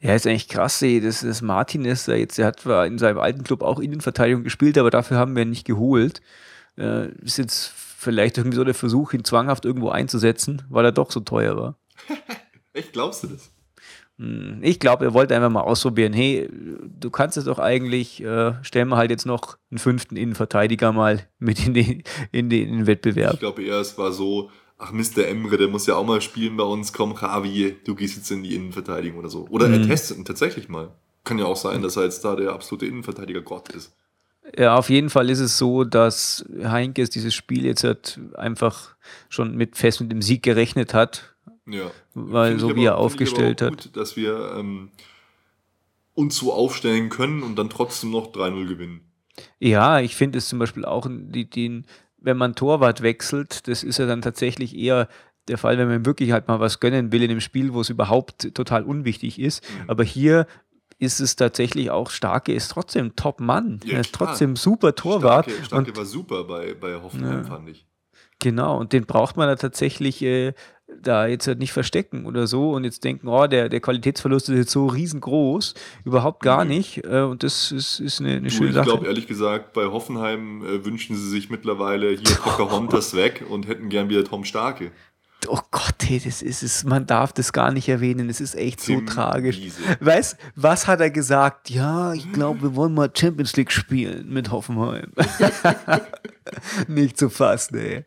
Ja, 0.00 0.14
ist 0.14 0.26
eigentlich 0.26 0.48
krass, 0.48 0.80
ey, 0.82 1.00
das 1.00 1.22
ist 1.22 1.42
Martinez, 1.42 2.06
der 2.06 2.18
jetzt, 2.18 2.38
der 2.38 2.46
hat 2.46 2.60
zwar 2.60 2.86
in 2.86 2.98
seinem 2.98 3.18
alten 3.18 3.44
Club 3.44 3.62
auch 3.62 3.78
Innenverteidigung 3.78 4.44
gespielt, 4.44 4.78
aber 4.78 4.90
dafür 4.90 5.18
haben 5.18 5.34
wir 5.36 5.42
ihn 5.42 5.50
nicht 5.50 5.66
geholt. 5.66 6.22
Äh, 6.78 7.08
ist 7.22 7.38
jetzt 7.38 7.72
vielleicht 8.04 8.38
irgendwie 8.38 8.56
so 8.56 8.64
der 8.64 8.74
Versuch, 8.74 9.12
ihn 9.12 9.24
zwanghaft 9.24 9.64
irgendwo 9.64 9.88
einzusetzen, 9.88 10.62
weil 10.68 10.84
er 10.84 10.92
doch 10.92 11.10
so 11.10 11.20
teuer 11.20 11.56
war. 11.56 11.78
Echt, 12.72 12.92
glaubst 12.92 13.24
du 13.24 13.28
das? 13.28 13.50
Ich 14.62 14.78
glaube, 14.78 15.06
er 15.06 15.14
wollte 15.14 15.34
einfach 15.34 15.50
mal 15.50 15.62
ausprobieren, 15.62 16.12
hey, 16.12 16.48
du 16.50 17.10
kannst 17.10 17.36
es 17.36 17.46
doch 17.46 17.58
eigentlich, 17.58 18.22
äh, 18.22 18.54
stellen 18.62 18.88
wir 18.88 18.96
halt 18.96 19.10
jetzt 19.10 19.26
noch 19.26 19.58
einen 19.72 19.78
fünften 19.78 20.16
Innenverteidiger 20.16 20.92
mal 20.92 21.26
mit 21.40 21.66
in 21.66 21.74
den, 21.74 22.04
in 22.30 22.48
den, 22.48 22.68
in 22.68 22.76
den 22.78 22.86
Wettbewerb. 22.86 23.34
Ich 23.34 23.40
glaube 23.40 23.64
eher, 23.64 23.80
es 23.80 23.98
war 23.98 24.12
so, 24.12 24.50
ach 24.78 24.92
der 25.16 25.28
Emre, 25.28 25.56
der 25.56 25.66
muss 25.66 25.86
ja 25.86 25.96
auch 25.96 26.06
mal 26.06 26.20
spielen 26.20 26.56
bei 26.56 26.62
uns, 26.62 26.92
komm 26.92 27.16
Javi, 27.20 27.76
du 27.84 27.96
gehst 27.96 28.16
jetzt 28.16 28.30
in 28.30 28.44
die 28.44 28.54
Innenverteidigung 28.54 29.18
oder 29.18 29.30
so. 29.30 29.48
Oder 29.50 29.68
er 29.68 29.82
testet 29.82 30.18
ihn 30.18 30.24
tatsächlich 30.24 30.68
mal. 30.68 30.92
Kann 31.24 31.40
ja 31.40 31.46
auch 31.46 31.56
sein, 31.56 31.82
dass 31.82 31.96
er 31.96 32.04
jetzt 32.04 32.24
da 32.24 32.36
der 32.36 32.52
absolute 32.52 32.86
Innenverteidiger 32.86 33.40
Gott 33.40 33.70
ist. 33.70 33.96
Ja, 34.56 34.76
auf 34.76 34.88
jeden 34.90 35.10
Fall 35.10 35.30
ist 35.30 35.40
es 35.40 35.58
so, 35.58 35.84
dass 35.84 36.44
Heinkes 36.62 37.10
dieses 37.10 37.34
Spiel 37.34 37.64
jetzt 37.64 37.82
halt 37.84 38.20
einfach 38.34 38.94
schon 39.28 39.56
mit 39.56 39.76
fest 39.76 40.00
mit 40.00 40.12
dem 40.12 40.22
Sieg 40.22 40.42
gerechnet 40.42 40.94
hat. 40.94 41.34
Ja. 41.66 41.90
Weil 42.14 42.50
Find 42.50 42.60
so 42.60 42.76
wie 42.76 42.84
er 42.84 42.92
aber- 42.92 43.10
find 43.10 43.12
aufgestellt 43.22 43.60
Gut, 43.60 43.96
dass 43.96 44.16
wir 44.16 44.54
ähm, 44.56 44.90
uns 46.14 46.36
so 46.36 46.52
aufstellen 46.52 47.08
können 47.08 47.42
und 47.42 47.56
dann 47.56 47.70
trotzdem 47.70 48.10
noch 48.10 48.32
3-0 48.32 48.66
gewinnen. 48.66 49.00
Ja, 49.58 49.98
ich 50.00 50.14
finde 50.14 50.38
es 50.38 50.48
zum 50.48 50.58
Beispiel 50.60 50.84
auch, 50.84 51.08
die, 51.10 51.48
den, 51.50 51.86
wenn 52.18 52.36
man 52.36 52.54
Torwart 52.54 53.02
wechselt, 53.02 53.66
das 53.66 53.82
ist 53.82 53.98
ja 53.98 54.06
dann 54.06 54.22
tatsächlich 54.22 54.76
eher 54.76 55.08
der 55.48 55.58
Fall, 55.58 55.76
wenn 55.76 55.88
man 55.88 56.06
wirklich 56.06 56.30
halt 56.32 56.48
mal 56.48 56.60
was 56.60 56.80
gönnen 56.80 57.10
will 57.12 57.22
in 57.22 57.28
dem 57.28 57.40
Spiel, 57.40 57.74
wo 57.74 57.80
es 57.80 57.90
überhaupt 57.90 58.54
total 58.54 58.84
unwichtig 58.84 59.40
ist. 59.40 59.64
Mhm. 59.82 59.90
Aber 59.90 60.04
hier 60.04 60.46
ist 60.98 61.20
es 61.20 61.36
tatsächlich 61.36 61.90
auch 61.90 62.10
Starke, 62.10 62.52
ist 62.52 62.68
trotzdem 62.70 63.16
Top-Mann. 63.16 63.80
Ja, 63.84 63.94
er 63.94 64.00
ist 64.00 64.12
klar. 64.12 64.28
trotzdem 64.28 64.56
super 64.56 64.94
Torwart. 64.94 65.46
Starke, 65.46 65.64
Starke 65.64 65.90
und 65.90 65.96
war 65.96 66.04
super 66.04 66.44
bei, 66.44 66.74
bei 66.74 66.94
Hoffenheim, 67.00 67.38
Ja. 67.38 67.44
fand 67.44 67.68
ich. 67.68 67.86
Genau, 68.40 68.78
und 68.78 68.92
den 68.92 69.06
braucht 69.06 69.36
man 69.36 69.48
da 69.48 69.56
tatsächlich 69.56 70.20
äh, 70.22 70.52
da 71.00 71.26
jetzt 71.26 71.46
halt 71.46 71.60
nicht 71.60 71.72
verstecken 71.72 72.26
oder 72.26 72.46
so 72.46 72.72
und 72.72 72.84
jetzt 72.84 73.02
denken, 73.04 73.26
oh, 73.28 73.46
der, 73.46 73.68
der 73.68 73.80
Qualitätsverlust 73.80 74.48
ist 74.50 74.56
jetzt 74.56 74.70
so 74.72 74.86
riesengroß. 74.86 75.74
Überhaupt 76.04 76.42
gar 76.42 76.64
Nö. 76.64 76.74
nicht. 76.74 77.04
Äh, 77.04 77.20
und 77.22 77.42
das 77.42 77.72
ist, 77.72 78.00
ist 78.00 78.20
eine, 78.20 78.32
eine 78.32 78.42
Du, 78.48 78.50
schöne 78.50 78.68
ich 78.70 78.74
Sache. 78.74 78.84
glaube 78.86 79.06
ehrlich 79.06 79.26
gesagt, 79.26 79.72
bei 79.72 79.86
Hoffenheim 79.86 80.62
äh, 80.64 80.84
wünschen 80.84 81.16
sie 81.16 81.28
sich 81.30 81.48
mittlerweile 81.48 82.10
hier 82.10 82.36
Pocahontas 82.36 83.14
weg 83.16 83.44
und 83.48 83.66
hätten 83.66 83.88
gern 83.88 84.08
wieder 84.10 84.24
Tom 84.24 84.44
Starke. 84.44 84.90
Oh 85.48 85.60
Gott, 85.70 85.96
hey, 86.02 86.20
das 86.24 86.42
ist 86.42 86.62
es. 86.62 86.84
Man 86.84 87.06
darf 87.06 87.32
das 87.32 87.52
gar 87.52 87.72
nicht 87.72 87.88
erwähnen. 87.88 88.28
Es 88.28 88.40
ist 88.40 88.54
echt 88.54 88.80
Tim 88.80 89.06
so 89.06 89.14
tragisch. 89.14 89.58
Wiese. 89.58 89.80
Weißt, 90.00 90.36
was 90.56 90.86
hat 90.86 91.00
er 91.00 91.10
gesagt? 91.10 91.70
Ja, 91.70 92.12
ich 92.12 92.32
glaube, 92.32 92.62
wir 92.62 92.76
wollen 92.76 92.94
mal 92.94 93.10
Champions 93.14 93.56
League 93.56 93.72
spielen 93.72 94.32
mit 94.32 94.50
Hoffenheim. 94.50 95.12
nicht 96.88 97.18
zu 97.18 97.30
fassen, 97.30 97.78
ey. 97.78 98.04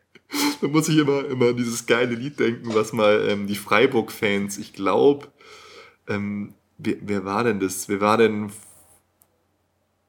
Da 0.60 0.68
muss 0.68 0.88
ich 0.88 0.98
immer, 0.98 1.24
immer 1.26 1.48
an 1.48 1.56
dieses 1.56 1.86
geile 1.86 2.14
Lied 2.14 2.38
denken, 2.38 2.74
was 2.74 2.92
mal 2.92 3.26
ähm, 3.28 3.46
die 3.46 3.56
Freiburg-Fans, 3.56 4.58
ich 4.58 4.72
glaube, 4.72 5.28
ähm, 6.06 6.54
wer, 6.76 6.96
wer 7.00 7.24
war 7.24 7.44
denn 7.44 7.60
das? 7.60 7.88
Wer 7.88 8.00
war 8.00 8.18
denn 8.18 8.50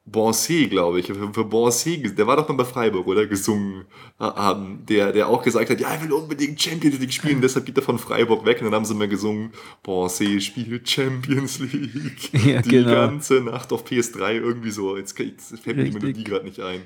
Bonse, 0.06 0.66
glaube 0.66 1.00
ich, 1.00 1.06
für, 1.06 1.44
Bonse, 1.44 1.98
der 1.98 2.26
war 2.26 2.36
doch 2.36 2.48
noch 2.48 2.56
bei 2.56 2.64
Freiburg, 2.64 3.06
oder? 3.06 3.26
Gesungen 3.26 3.84
haben, 4.18 4.84
der, 4.86 5.12
der 5.12 5.28
auch 5.28 5.42
gesagt 5.42 5.70
hat, 5.70 5.80
ja, 5.80 5.90
er 5.92 6.02
will 6.02 6.12
unbedingt 6.12 6.60
Champions 6.60 6.98
League 6.98 7.12
spielen, 7.12 7.40
deshalb 7.42 7.66
geht 7.66 7.76
er 7.76 7.82
von 7.82 7.98
Freiburg 7.98 8.44
weg. 8.44 8.58
Und 8.58 8.64
dann 8.66 8.74
haben 8.74 8.84
sie 8.84 8.94
mal 8.94 9.08
gesungen, 9.08 9.52
Bonse 9.82 10.40
spielt 10.40 10.88
Champions 10.88 11.60
League. 11.60 12.30
Ja, 12.50 12.62
die 12.62 12.70
genau. 12.70 12.92
ganze 12.92 13.40
Nacht 13.40 13.72
auf 13.72 13.84
PS3 13.84 14.32
irgendwie 14.32 14.70
so. 14.70 14.96
Jetzt, 14.96 15.18
jetzt 15.18 15.58
fällt 15.60 15.76
mir 15.76 15.84
die. 15.84 15.92
Melodie 15.92 16.24
gerade 16.24 16.44
nicht 16.44 16.60
ein. 16.60 16.82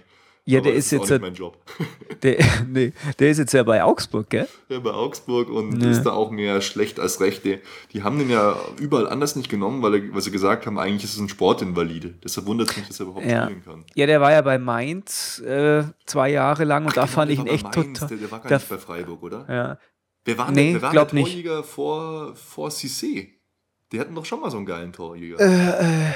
Ja, 0.46 0.58
Aber 0.58 0.68
der 0.68 0.74
ist 0.76 0.88
auch 0.92 0.98
jetzt 1.00 1.10
nicht 1.10 1.20
mein 1.22 1.34
Job. 1.34 1.56
Der, 2.22 2.36
nee, 2.68 2.92
der 3.18 3.30
ist 3.30 3.38
jetzt 3.38 3.52
ja 3.52 3.62
bei 3.62 3.82
Augsburg, 3.82 4.28
gell? 4.30 4.46
Ja, 4.68 4.78
bei 4.78 4.90
Augsburg 4.92 5.48
und 5.50 5.82
Ja. 5.82 5.90
ist 5.90 6.02
da 6.04 6.12
auch 6.12 6.30
mehr 6.30 6.60
schlecht 6.60 7.00
als 7.00 7.20
rechte. 7.20 7.60
Die 7.92 8.02
haben 8.02 8.18
den 8.18 8.28
ja 8.30 8.56
überall 8.80 9.08
anders 9.08 9.36
nicht 9.36 9.48
genommen, 9.50 9.82
weil, 9.82 9.94
er, 9.94 10.14
weil 10.14 10.20
sie 10.22 10.30
gesagt 10.30 10.66
haben, 10.66 10.78
eigentlich 10.78 11.04
ist 11.04 11.14
es 11.14 11.18
ein 11.20 11.28
Sportinvalide. 11.30 12.14
Deshalb 12.22 12.46
wundert 12.46 12.70
es 12.70 12.76
mich, 12.76 12.86
dass 12.88 13.00
er 13.00 13.06
überhaupt 13.06 13.26
Ja. 13.26 13.44
spielen 13.46 13.64
kann. 13.64 13.84
Ja, 13.94 14.06
der 14.06 14.20
war 14.20 14.32
ja 14.32 14.42
bei 14.42 14.58
Mainz 14.58 15.38
äh, 15.40 15.84
zwei 16.06 16.30
Jahre 16.30 16.64
lang 16.64 16.84
und 16.86 16.96
da 16.96 17.02
Genau, 17.02 17.12
fand 17.12 17.30
ich 17.30 17.38
ihn 17.38 17.46
echt 17.46 17.64
Mainz, 17.74 17.98
total. 18.00 18.08
Der, 18.08 18.16
der 18.18 18.30
war 18.30 18.40
gar 18.40 18.50
nicht 18.56 18.68
bei 18.68 18.78
Freiburg, 18.78 19.22
oder? 19.22 19.46
Ja. 19.48 19.78
Wer 20.26 20.38
war, 20.38 20.50
Nee, 20.50 20.72
der, 20.72 20.74
wer 20.74 20.82
war 20.82 20.90
glaub 20.92 21.08
der 21.08 21.14
nicht. 21.20 21.26
Torjäger 21.32 21.62
vor, 21.64 22.34
vor 22.36 22.68
Cissé? 22.70 23.28
Die 23.92 24.00
hatten 24.00 24.14
doch 24.14 24.24
schon 24.24 24.40
mal 24.40 24.50
so 24.50 24.56
einen 24.58 24.66
geilen 24.66 24.92
Torjäger. 24.92 25.38
Äh, 25.40 25.84
äh, 26.08 26.12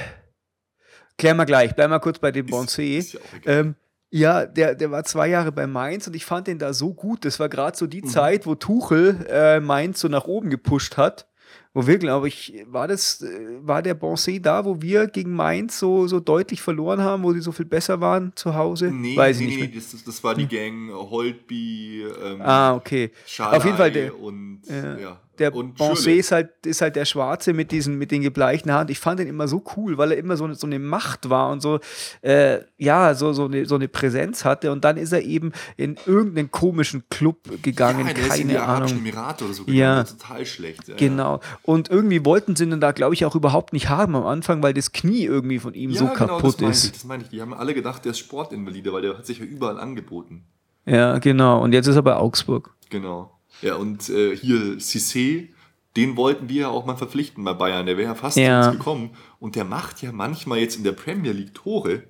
klär 1.16 1.35
mal 1.35 1.45
gleich, 1.45 1.74
bleib 1.74 1.91
mal 1.91 1.99
kurz 1.99 2.18
bei 2.18 2.31
dem 2.31 2.47
Ist- 2.47 2.51
Bonse. 2.51 2.83
ist 2.85 3.12
ja 3.14 3.20
auch 3.20 3.37
egal. 3.37 3.59
Ähm, 3.59 3.74
ja, 4.11 4.46
der, 4.46 4.74
der 4.74 4.90
war 4.90 5.04
zwei 5.04 5.28
Jahre 5.28 5.52
bei 5.52 5.66
Mainz 5.66 6.06
und 6.06 6.16
ich 6.16 6.24
fand 6.24 6.46
den 6.46 6.59
da 6.59 6.72
so 6.72 6.94
gut. 6.94 7.24
Das 7.24 7.38
war 7.40 7.48
gerade 7.48 7.76
so 7.76 7.86
die 7.86 8.02
Mhm. 8.02 8.06
Zeit, 8.09 8.46
wo 8.46 8.54
Tuchel 8.54 9.26
äh, 9.28 9.61
Mainz 9.61 10.00
so 10.00 10.09
nach 10.09 10.24
oben 10.24 10.50
gepusht 10.50 10.96
hat. 10.96 11.26
Wo 11.74 11.86
wir, 11.86 11.98
glaube 11.98 12.28
ich, 12.28 12.64
war 12.66 12.88
das, 12.88 13.20
äh, 13.22 13.28
war 13.61 13.82
der 13.82 13.94
Bonse 13.94 14.40
da, 14.40 14.64
wo 14.64 14.80
wir 14.82 15.06
gegen 15.06 15.32
Mainz 15.34 15.78
so, 15.78 16.06
so 16.06 16.18
deutlich 16.18 16.61
verloren 16.62 17.00
haben, 17.00 17.22
wo 17.22 17.32
sie 17.32 17.40
so 17.40 17.52
viel 17.52 17.66
besser 17.66 18.00
waren 18.00 18.32
zu 18.34 18.54
Hause? 18.54 18.90
nee, 18.90 19.16
Weiß 19.16 19.38
nee, 19.38 19.44
ich 19.46 19.56
nicht. 19.59 19.74
nee, 19.74 19.78
das, 19.92 20.04
das- 20.04 20.24
war 20.24 20.34
die 20.34 20.48
Gang 20.48 20.90
Holtby, 20.92 22.04
ähm, 22.24 22.40
Ah, 22.42 22.74
okay. 22.74 23.11
Auf 23.38 23.64
jeden 23.64 23.76
Fall 23.76 23.92
der- 23.92 24.18
und, 24.18 24.62
Ja. 24.66 24.98
ja. 24.98 25.20
Der 25.39 25.55
und 25.55 25.76
Bonse 25.76 26.12
ist 26.12 26.32
halt, 26.32 26.51
ist 26.66 26.80
halt 26.80 26.97
der 26.97 27.05
Schwarze 27.05 27.53
mit 27.53 27.70
diesen, 27.70 27.97
mit 27.97 28.11
den 28.11 28.22
gebleichten 28.22 28.72
Haaren. 28.72 28.89
Ich 28.89 28.99
fand 28.99 29.20
den 29.20 29.28
immer 29.28 29.49
so 29.49 29.62
cool, 29.76 29.99
weil 29.99 30.12
er 30.12 30.18
immer 30.18 30.36
so 30.36 30.45
eine, 30.45 30.55
so 30.55 30.66
eine 30.66 30.78
Macht 30.78 31.30
war 31.30 31.51
und 31.51 31.61
so, 31.61 31.80
äh, 32.22 32.61
ja, 32.76 33.14
so, 33.14 33.32
so, 33.32 33.45
eine, 33.45 33.66
so 33.66 33.74
eine 33.74 33.89
Präsenz 33.89 34.45
hatte. 34.45 34.72
Und 34.72 34.84
dann 34.84 34.97
ist 34.97 35.12
er 35.12 35.22
eben 35.22 35.53
in 35.76 35.97
irgendeinen 36.07 36.51
komischen 36.51 37.05
Club 37.11 37.62
gegangen, 37.62 38.07
ja, 38.07 38.14
der 38.14 38.26
ist 38.26 38.39
in 38.39 38.49
die 38.49 38.55
keine 38.55 38.66
Ahnung. 38.66 38.91
Emirate 38.91 39.45
oder 39.45 39.55
so 39.55 39.64
Ja. 39.66 40.05
Total 40.05 40.45
schlecht. 40.47 40.89
Ja. 40.89 40.97
Genau. 40.97 41.41
Und 41.62 41.91
irgendwie 41.91 42.24
wollten 42.24 42.57
sie 42.57 42.64
ihn 42.64 42.80
da, 42.80 42.93
glaube 42.93 43.14
ich, 43.14 43.24
auch 43.24 43.34
überhaupt 43.34 43.72
nicht 43.72 43.89
haben 43.89 44.14
am 44.16 44.26
Anfang, 44.26 44.62
weil 44.62 44.74
das 44.74 44.93
Knie 44.93 45.24
irgendwie 45.24 45.59
von 45.59 45.74
ihm 45.74 45.91
Ja, 45.91 45.99
so 45.99 46.07
genau, 46.07 46.16
kaputt 46.16 46.61
das 46.62 46.78
ist. 46.78 46.84
Ich, 46.84 46.93
das 46.93 47.05
meine 47.05 47.22
ich. 47.22 47.28
Die 47.30 47.41
haben 47.41 47.55
alle 47.55 47.74
gedacht, 47.74 48.05
der 48.05 48.11
ist 48.11 48.18
Sportinvalide, 48.18 48.93
weil 48.93 49.03
der 49.03 49.18
hat 49.18 49.26
sich 49.26 49.39
ja 49.39 49.45
überall 49.45 49.78
angeboten. 49.78 50.45
Ja, 50.86 51.18
genau. 51.18 51.62
Und 51.62 51.72
jetzt 51.72 51.86
ist 51.86 51.97
er 51.97 52.03
bei 52.03 52.16
Augsburg. 52.16 52.74
Genau. 52.91 53.38
Ja, 53.62 53.76
und 53.76 54.09
äh, 54.09 54.36
hier 54.36 54.78
Cissé, 54.78 55.48
den 55.96 56.16
wollten 56.16 56.48
wir 56.48 56.61
ja 56.62 56.68
auch 56.68 56.86
mal 56.86 56.96
verpflichten 56.96 57.42
bei 57.44 57.52
Bayern. 57.54 57.86
Der 57.86 57.96
wäre 57.96 58.09
ja 58.11 58.14
fast 58.14 58.36
Ja. 58.36 58.62
zu 58.62 58.68
uns 58.70 58.78
gekommen. 58.78 59.11
Und 59.40 59.56
der 59.56 59.64
macht 59.64 60.00
ja 60.02 60.12
manchmal 60.12 60.59
jetzt 60.59 60.76
in 60.76 60.84
der 60.84 60.92
Premier 60.92 61.32
League 61.32 61.54
Tore. 61.54 62.04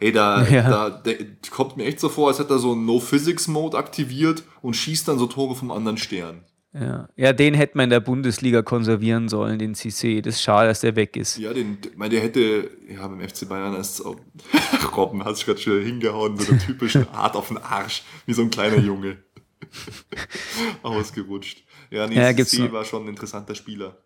Ey, 0.00 0.12
da, 0.12 0.42
Ja. 0.48 0.68
da 0.68 0.90
der, 0.90 1.16
kommt 1.50 1.76
mir 1.76 1.84
echt 1.84 2.00
so 2.00 2.08
vor, 2.08 2.28
als 2.28 2.38
hätte 2.38 2.54
er 2.54 2.58
so 2.58 2.72
einen 2.72 2.84
No-Physics-Mode 2.86 3.76
aktiviert 3.76 4.42
und 4.62 4.74
schießt 4.74 5.06
dann 5.08 5.18
so 5.18 5.26
Tore 5.26 5.54
vom 5.54 5.70
anderen 5.70 5.98
Stern. 5.98 6.44
Ja. 6.74 7.08
ja, 7.16 7.32
den 7.32 7.54
hätte 7.54 7.76
man 7.78 7.84
in 7.84 7.90
der 7.90 8.00
Bundesliga 8.00 8.60
konservieren 8.60 9.28
sollen, 9.30 9.58
den 9.58 9.74
Cissé. 9.74 10.20
Das 10.20 10.34
ist 10.34 10.42
schade, 10.42 10.68
dass 10.68 10.80
der 10.80 10.96
weg 10.96 11.16
ist. 11.16 11.38
Ja, 11.38 11.52
den, 11.54 11.78
ich 11.82 11.96
meine, 11.96 12.10
der 12.10 12.20
hätte, 12.20 12.70
ja, 12.88 13.08
beim 13.08 13.26
FC 13.26 13.48
Bayern 13.48 13.74
ist 13.74 13.94
es 14.00 14.04
auch, 14.04 14.16
Robben 14.96 15.24
hat 15.24 15.36
sich 15.36 15.46
gerade 15.46 15.58
schon 15.60 15.80
hingehauen, 15.82 16.36
so 16.38 16.52
eine 16.52 16.60
typische 16.60 17.08
Art 17.12 17.36
auf 17.36 17.48
den 17.48 17.56
Arsch, 17.56 18.02
wie 18.26 18.34
so 18.34 18.42
ein 18.42 18.50
kleiner 18.50 18.78
Junge. 18.78 19.16
Ausgerutscht. 20.82 21.64
Ja, 21.90 22.06
nee, 22.06 22.16
Ja, 22.16 22.32
gibt's 22.32 22.56
noch- 22.58 22.72
war 22.72 22.84
schon 22.84 23.04
ein 23.04 23.08
interessanter 23.08 23.54
Spieler. 23.54 23.98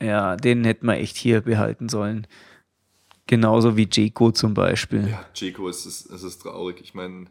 Ja, 0.00 0.36
den 0.36 0.64
hätten 0.64 0.86
wir 0.86 0.94
echt 0.96 1.16
hier 1.16 1.40
behalten 1.42 1.88
sollen. 1.88 2.26
Genauso 3.26 3.76
wie 3.76 3.88
Jeko 3.90 4.32
zum 4.32 4.52
Beispiel. 4.54 5.08
Ja, 5.08 5.24
Jeko, 5.34 5.68
es 5.68 5.86
ist, 5.86 6.06
es 6.10 6.22
ist 6.24 6.38
traurig. 6.42 6.80
Ich 6.82 6.92
meine, 6.94 7.26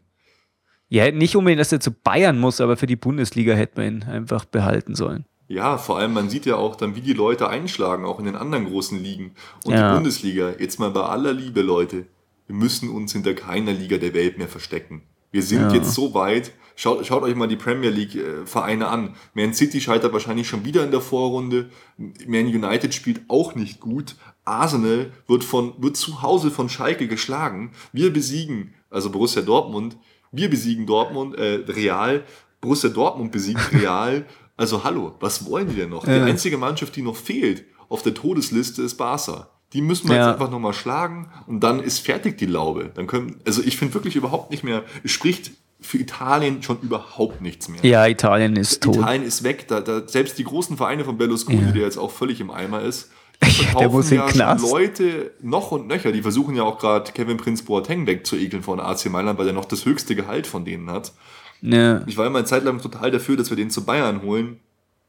Ja, 0.88 1.12
nicht 1.12 1.36
unbedingt, 1.36 1.59
dass 1.59 1.72
er 1.72 1.80
zu 1.82 1.91
Bayern 1.91 2.39
muss, 2.39 2.62
aber 2.62 2.78
für 2.78 2.88
die 2.88 2.95
Bundesliga 2.95 3.53
hätte 3.53 3.80
man 3.82 3.88
ihn 3.97 4.03
einfach 4.03 4.45
behalten 4.45 4.95
sollen. 4.95 5.26
ja, 5.47 5.78
vor 5.78 5.97
allem, 5.99 6.14
man 6.14 6.30
sieht 6.30 6.45
ja 6.45 6.55
auch 6.55 6.78
dann, 6.78 6.95
wie 6.95 7.01
die 7.01 7.12
Leute 7.14 7.49
einschlagen, 7.49 8.05
auch 8.05 8.20
in 8.20 8.26
den 8.26 8.38
anderen 8.38 8.66
großen 8.68 8.97
Ligen. 9.03 9.36
Und 9.66 9.74
Ja. 9.74 9.89
die 9.89 9.95
Bundesliga, 9.95 10.53
jetzt 10.57 10.80
mal 10.80 10.91
bei 10.91 11.01
aller 11.03 11.34
Liebe, 11.34 11.62
Leute, 11.62 12.07
wir 12.47 12.55
müssen 12.55 12.89
uns 12.89 13.12
hinter 13.12 13.34
keiner 13.34 13.74
Liga 13.74 13.97
der 13.97 14.14
Welt 14.14 14.38
mehr 14.38 14.47
verstecken. 14.47 15.03
Wir 15.32 15.42
sind 15.44 15.62
Ja. 15.62 15.74
jetzt 15.74 15.94
so 15.94 16.14
weit, 16.14 16.52
schaut, 16.76 17.06
schaut 17.06 17.24
euch 17.24 17.36
mal 17.36 17.48
die 17.48 17.56
Premier 17.56 17.90
League-Vereine 17.90 18.88
an. 18.88 19.16
Man 19.34 19.54
City 19.54 19.80
scheitert 19.80 20.12
wahrscheinlich 20.14 20.48
schon 20.48 20.66
wieder 20.66 20.84
in 20.84 20.92
der 20.92 21.02
Vorrunde. 21.02 21.70
Man 21.98 22.46
United 22.48 22.94
spielt 22.94 23.22
auch 23.30 23.56
nicht 23.56 23.80
gut. 23.80 24.16
Arsenal 24.44 25.12
wird, 25.28 25.44
von, 25.44 25.74
wird 25.78 25.96
zu 25.96 26.22
Hause 26.22 26.52
von 26.52 26.68
Schalke 26.68 27.08
geschlagen. 27.08 27.72
Wir 27.94 28.12
besiegen, 28.12 28.74
also 28.90 29.10
Borussia 29.10 29.42
Dortmund, 29.42 29.98
wir 30.32 30.50
besiegen 30.50 30.86
Dortmund, 30.86 31.36
äh, 31.38 31.64
Real, 31.68 32.24
Borussia 32.60 32.90
Dortmund 32.90 33.32
besiegt 33.32 33.60
Real. 33.74 34.26
Also 34.58 34.84
hallo, 34.84 35.16
was 35.20 35.46
wollen 35.50 35.70
die 35.70 35.76
denn 35.76 35.90
noch? 35.90 36.04
Die 36.06 36.12
Ja. 36.12 36.26
einzige 36.26 36.58
Mannschaft, 36.58 36.96
die 36.96 37.02
noch 37.02 37.16
fehlt 37.16 37.66
auf 37.90 38.04
der 38.04 38.14
Todesliste 38.14 38.82
ist 38.84 38.96
Barca. 38.96 39.50
Die 39.74 39.82
müssen 39.82 40.10
wir 40.10 40.16
Ja. 40.18 40.28
jetzt 40.28 40.34
einfach 40.40 40.52
nochmal 40.52 40.74
schlagen 40.74 41.30
und 41.48 41.62
dann 41.62 41.80
ist 41.82 42.00
fertig 42.00 42.38
die 42.38 42.46
Laube. 42.46 42.92
Dann 42.94 43.08
können, 43.08 43.40
also 43.46 43.62
ich 43.64 43.78
finde 43.78 43.94
wirklich 43.94 44.16
überhaupt 44.16 44.52
nicht 44.52 44.64
mehr, 44.64 44.84
es 45.04 45.12
spricht 45.12 45.52
für 45.80 45.98
Italien 45.98 46.62
schon 46.62 46.80
überhaupt 46.82 47.42
nichts 47.42 47.68
mehr. 47.70 47.80
Ja, 47.84 48.06
Italien 48.06 48.56
ist 48.56 48.84
tot. 48.84 48.98
Italien 48.98 49.24
ist 49.24 49.44
weg. 49.44 49.68
Da, 49.68 49.80
da, 49.82 50.08
selbst 50.08 50.38
die 50.38 50.44
großen 50.44 50.78
Vereine 50.78 51.06
von 51.06 51.18
Berlusconi, 51.18 51.62
Ja. 51.66 51.72
der 51.72 51.82
jetzt 51.84 51.98
auch 51.98 52.12
völlig 52.12 52.40
im 52.42 52.52
Eimer 52.52 52.82
ist, 52.82 53.10
die 53.44 53.46
Der 53.48 53.50
verkaufen 53.70 53.92
muss 53.92 54.10
ja 54.12 54.28
Knast. 54.28 54.70
Leute 54.70 55.32
noch 55.42 55.72
und 55.72 55.88
nöcher. 55.88 56.12
Die 56.12 56.22
versuchen 56.22 56.54
ja 56.56 56.62
auch 56.64 56.78
gerade 56.78 57.12
Kevin 57.14 57.38
Prince 57.38 57.64
Boateng 57.64 58.06
wegzuekeln 58.06 58.62
von 58.62 58.80
AC 58.80 59.06
Mailand, 59.10 59.40
weil 59.40 59.48
er 59.48 59.54
noch 59.54 59.66
das 59.66 59.86
höchste 59.86 60.16
Gehalt 60.16 60.46
von 60.46 60.66
denen 60.66 60.92
hat. 60.92 61.14
Ja. 61.62 62.04
Ich 62.06 62.18
war 62.18 62.28
immer 62.28 62.40
eine 62.40 62.46
Zeit 62.48 62.64
lang 62.64 62.80
total 62.82 63.10
dafür, 63.10 63.38
dass 63.38 63.50
wir 63.50 63.58
den 63.58 63.72
zu 63.72 63.84
Bayern 63.84 64.22
holen. 64.22 64.60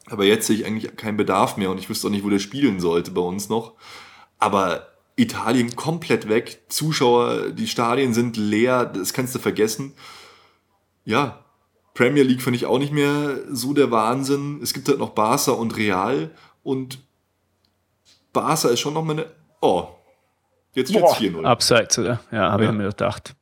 Aber 0.06 0.24
jetzt 0.24 0.46
sehe 0.46 0.56
ich 0.56 0.64
eigentlich 0.66 0.96
keinen 0.96 1.16
Bedarf 1.18 1.58
mehr 1.58 1.70
und 1.70 1.78
ich 1.78 1.90
wüsste 1.90 2.06
auch 2.06 2.10
nicht, 2.10 2.24
wo 2.24 2.30
der 2.30 2.38
spielen 2.38 2.80
sollte 2.80 3.10
bei 3.10 3.20
uns 3.20 3.50
noch. 3.50 3.72
Aber 4.42 4.88
Italien 5.14 5.76
komplett 5.76 6.28
weg. 6.28 6.62
Zuschauer, 6.68 7.50
die 7.50 7.68
Stadien 7.68 8.12
sind 8.12 8.36
leer, 8.36 8.84
das 8.86 9.12
kannst 9.12 9.34
du 9.34 9.38
vergessen. 9.38 9.92
Ja, 11.04 11.44
Premier 11.94 12.22
League 12.24 12.42
finde 12.42 12.56
ich 12.56 12.66
auch 12.66 12.78
nicht 12.78 12.92
mehr 12.92 13.36
so 13.50 13.72
der 13.72 13.90
Wahnsinn. 13.92 14.60
Es 14.62 14.72
gibt 14.72 14.88
halt 14.88 14.98
noch 14.98 15.10
Barca 15.10 15.52
und 15.52 15.76
Real 15.76 16.30
und 16.64 16.98
Barca 18.32 18.68
ist 18.70 18.80
schon 18.80 18.94
noch 18.94 19.04
mal 19.04 19.12
eine. 19.12 19.26
Oh, 19.60 19.88
jetzt 20.74 20.90
steht 20.90 21.04
es 21.04 21.12
4-0. 21.14 21.44
Abseits, 21.44 21.98
oder? 21.98 22.20
Ja, 22.32 22.50
habe 22.50 22.64
Ja. 22.64 22.70
ich 22.70 22.76
mir 22.76 22.88
gedacht. 22.88 23.34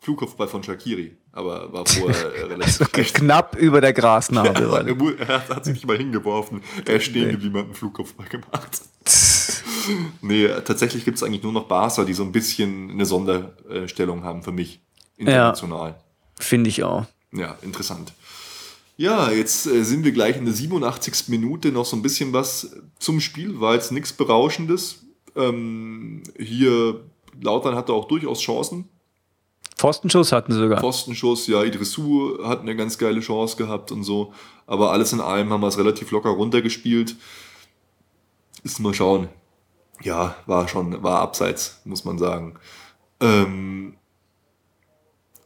Flugkopfball 0.00 0.48
von 0.48 0.62
Shakiri, 0.62 1.16
aber 1.30 1.72
war 1.72 1.84
vorher 1.86 2.34
äh, 2.34 2.44
relativ 2.44 2.72
So 2.74 2.84
recht. 2.96 3.14
knapp 3.14 3.54
über 3.56 3.80
der 3.82 3.92
Grasnarbe. 3.92 4.70
war 4.70 4.84
Er, 5.28 5.48
hat 5.48 5.64
sich 5.64 5.74
nicht 5.74 5.86
mal 5.86 5.96
hingeworfen. 5.98 6.62
Er 6.86 6.96
ist 6.96 7.04
stehen 7.04 7.30
geblieben, 7.30 7.58
hat 7.58 7.64
einen 7.66 7.74
Flugkopfball 7.74 8.26
gemacht. 8.28 8.80
Nee, 10.22 10.48
tatsächlich 10.64 11.04
gibt 11.04 11.16
es 11.16 11.22
eigentlich 11.22 11.42
nur 11.42 11.52
noch 11.52 11.64
Barca, 11.64 12.04
die 12.04 12.14
so 12.14 12.22
ein 12.22 12.32
bisschen 12.32 12.90
eine 12.90 13.06
Sonderstellung 13.06 14.24
haben 14.24 14.42
für 14.42 14.52
mich. 14.52 14.80
International. 15.16 15.96
Finde 16.38 16.70
ich 16.70 16.82
auch. 16.82 17.06
Ja, 17.32 17.56
interessant. 17.62 18.12
Ja, 18.96 19.30
jetzt 19.30 19.66
äh, 19.66 19.82
sind 19.82 20.04
wir 20.04 20.12
gleich 20.12 20.36
in 20.36 20.44
der 20.44 20.52
87. 20.52 21.28
Minute 21.28 21.72
noch 21.72 21.86
so 21.86 21.96
ein 21.96 22.02
bisschen 22.02 22.32
was 22.32 22.76
zum 22.98 23.20
Spiel. 23.20 23.60
War 23.60 23.74
jetzt 23.74 23.92
nichts 23.92 24.12
Berauschendes. 24.12 25.06
Ähm, 25.36 26.22
hier, 26.38 27.00
Lautern 27.40 27.76
hatte 27.76 27.92
auch 27.92 28.08
durchaus 28.08 28.40
Chancen. 28.40 28.88
Pfostenschuss 29.76 30.32
hatten 30.32 30.52
sie 30.52 30.58
sogar. 30.58 30.80
Pfostenschuss, 30.80 31.46
ja, 31.46 31.64
Idrissou 31.64 32.44
hat 32.44 32.60
eine 32.60 32.76
ganz 32.76 32.98
geile 32.98 33.20
Chance 33.20 33.56
gehabt 33.56 33.90
und 33.90 34.04
so. 34.04 34.34
Aber 34.66 34.92
alles 34.92 35.14
in 35.14 35.20
allem 35.20 35.50
haben 35.50 35.62
wir 35.62 35.68
es 35.68 35.78
relativ 35.78 36.10
locker 36.10 36.30
runtergespielt. 36.30 37.16
Ist 38.62 38.80
mal 38.80 38.92
schauen. 38.92 39.28
Ja, 40.02 40.36
war 40.46 40.68
schon, 40.68 41.02
war 41.02 41.20
abseits, 41.20 41.80
muss 41.84 42.04
man 42.04 42.18
sagen. 42.18 42.58
Ähm, 43.20 43.96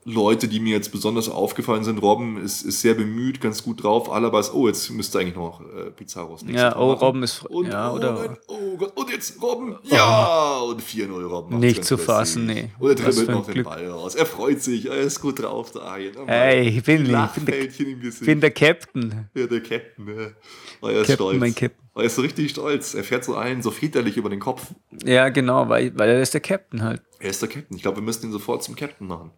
Leute, 0.04 0.48
die 0.48 0.60
mir 0.60 0.74
jetzt 0.74 0.92
besonders 0.92 1.28
aufgefallen 1.28 1.82
sind. 1.82 2.02
Robben 2.02 2.36
ist, 2.42 2.62
ist 2.62 2.82
sehr 2.82 2.94
bemüht, 2.94 3.40
ganz 3.40 3.62
gut 3.62 3.82
drauf. 3.82 4.10
Alaba 4.10 4.40
ist, 4.40 4.52
oh, 4.52 4.68
jetzt 4.68 4.90
müsste 4.90 5.18
eigentlich 5.18 5.34
noch 5.34 5.62
äh, 5.62 5.90
Pizarros 5.90 6.42
nächstes 6.42 6.62
Ja, 6.62 6.76
oh. 6.76 6.92
Robben 6.92 7.22
ist. 7.22 7.44
Und, 7.46 7.68
ja, 7.68 7.90
oh, 7.90 7.96
oder. 7.96 8.36
oh 8.48 8.76
Gott, 8.76 8.92
und 8.96 9.10
jetzt 9.10 9.40
Robben, 9.40 9.76
ja, 9.84 10.58
und 10.60 10.82
4-0 10.82 11.24
Robben. 11.24 11.58
Nicht 11.58 11.84
zu 11.84 11.96
fassen, 11.96 12.46
nee. 12.46 12.70
Und 12.78 12.90
er 12.90 12.94
dribbelt 12.96 13.30
noch 13.30 13.46
den 13.46 13.54
Glück. 13.54 13.66
Ball 13.66 13.88
raus. 13.88 14.14
Er 14.14 14.26
freut 14.26 14.62
sich, 14.62 14.86
er 14.86 14.98
ist 14.98 15.20
gut 15.20 15.42
drauf, 15.42 15.74
Arjen. 15.80 16.14
Oh 16.18 16.26
Ey, 16.26 16.68
ich 16.68 16.82
bin, 16.84 17.06
ich 17.06 17.42
bin, 17.42 17.46
der, 17.46 18.26
bin 18.26 18.40
der 18.40 18.50
Captain. 18.50 19.28
Ja, 19.34 19.46
der 19.46 19.60
Captain, 19.62 20.04
ne? 20.04 20.34
Oh, 20.82 20.88
er 20.88 21.00
ist 21.00 21.06
Captain, 21.06 21.14
stolz. 21.14 21.40
mein 21.40 21.54
Captain. 21.54 21.84
Oh, 21.94 22.00
er 22.00 22.06
ist 22.06 22.16
so 22.16 22.22
richtig 22.22 22.50
stolz. 22.50 22.94
Er 22.94 23.04
fährt 23.04 23.24
so 23.24 23.36
allen 23.36 23.62
so 23.62 23.70
väterlich 23.70 24.16
über 24.16 24.28
den 24.28 24.40
Kopf. 24.40 24.66
Ja, 25.04 25.28
genau, 25.30 25.68
weil, 25.68 25.96
weil 25.96 26.10
er 26.10 26.20
ist 26.20 26.34
der 26.34 26.40
Captain 26.40 26.82
halt. 26.82 27.02
Er 27.20 27.30
ist 27.30 27.40
der 27.40 27.48
Captain. 27.48 27.76
Ich 27.76 27.82
glaube, 27.82 27.98
wir 27.98 28.02
müssen 28.02 28.26
ihn 28.26 28.32
sofort 28.32 28.62
zum 28.62 28.76
Captain 28.76 29.06
machen. 29.06 29.30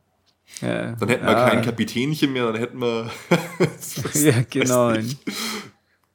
Ja, 0.61 0.93
Dann 0.93 1.09
hätten 1.09 1.27
ja, 1.27 1.31
wir 1.31 1.51
kein 1.51 1.63
Kapitänchen 1.63 2.33
mehr, 2.33 2.47
dann 2.47 2.61
hätten 2.61 2.81
wir. 2.81 3.11
Ja, 4.15 4.43
genau. 4.49 4.95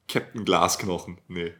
Captain 0.07 0.43
Glasknochen. 0.43 1.19
Nee. 1.27 1.53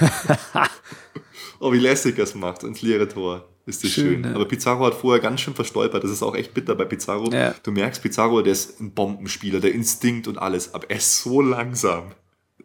oh, 1.60 1.72
wie 1.72 1.78
lässig 1.78 2.18
er 2.18 2.24
es 2.24 2.34
macht. 2.34 2.62
Ins 2.62 2.82
leere 2.82 3.08
Tor. 3.08 3.48
Ist 3.66 3.84
das 3.84 3.90
schön. 3.90 4.22
Schön, 4.22 4.24
ja. 4.24 4.34
Aber 4.34 4.46
Pizarro 4.46 4.86
hat 4.86 4.94
vorher 4.94 5.20
ganz 5.20 5.40
schön 5.40 5.54
verstolpert. 5.54 6.02
Das 6.02 6.10
ist 6.10 6.22
auch 6.22 6.34
echt 6.34 6.54
bitter 6.54 6.74
bei 6.74 6.84
Pizarro. 6.84 7.30
Ja. 7.30 7.54
Du 7.62 7.70
merkst, 7.70 8.02
Pizarro, 8.02 8.42
der 8.42 8.52
ist 8.52 8.80
ein 8.80 8.92
Bombenspieler, 8.92 9.60
der 9.60 9.72
Instinkt 9.72 10.26
und 10.26 10.38
alles. 10.38 10.74
Aber 10.74 10.90
er 10.90 10.96
ist 10.96 11.22
so 11.22 11.40
langsam. 11.40 12.12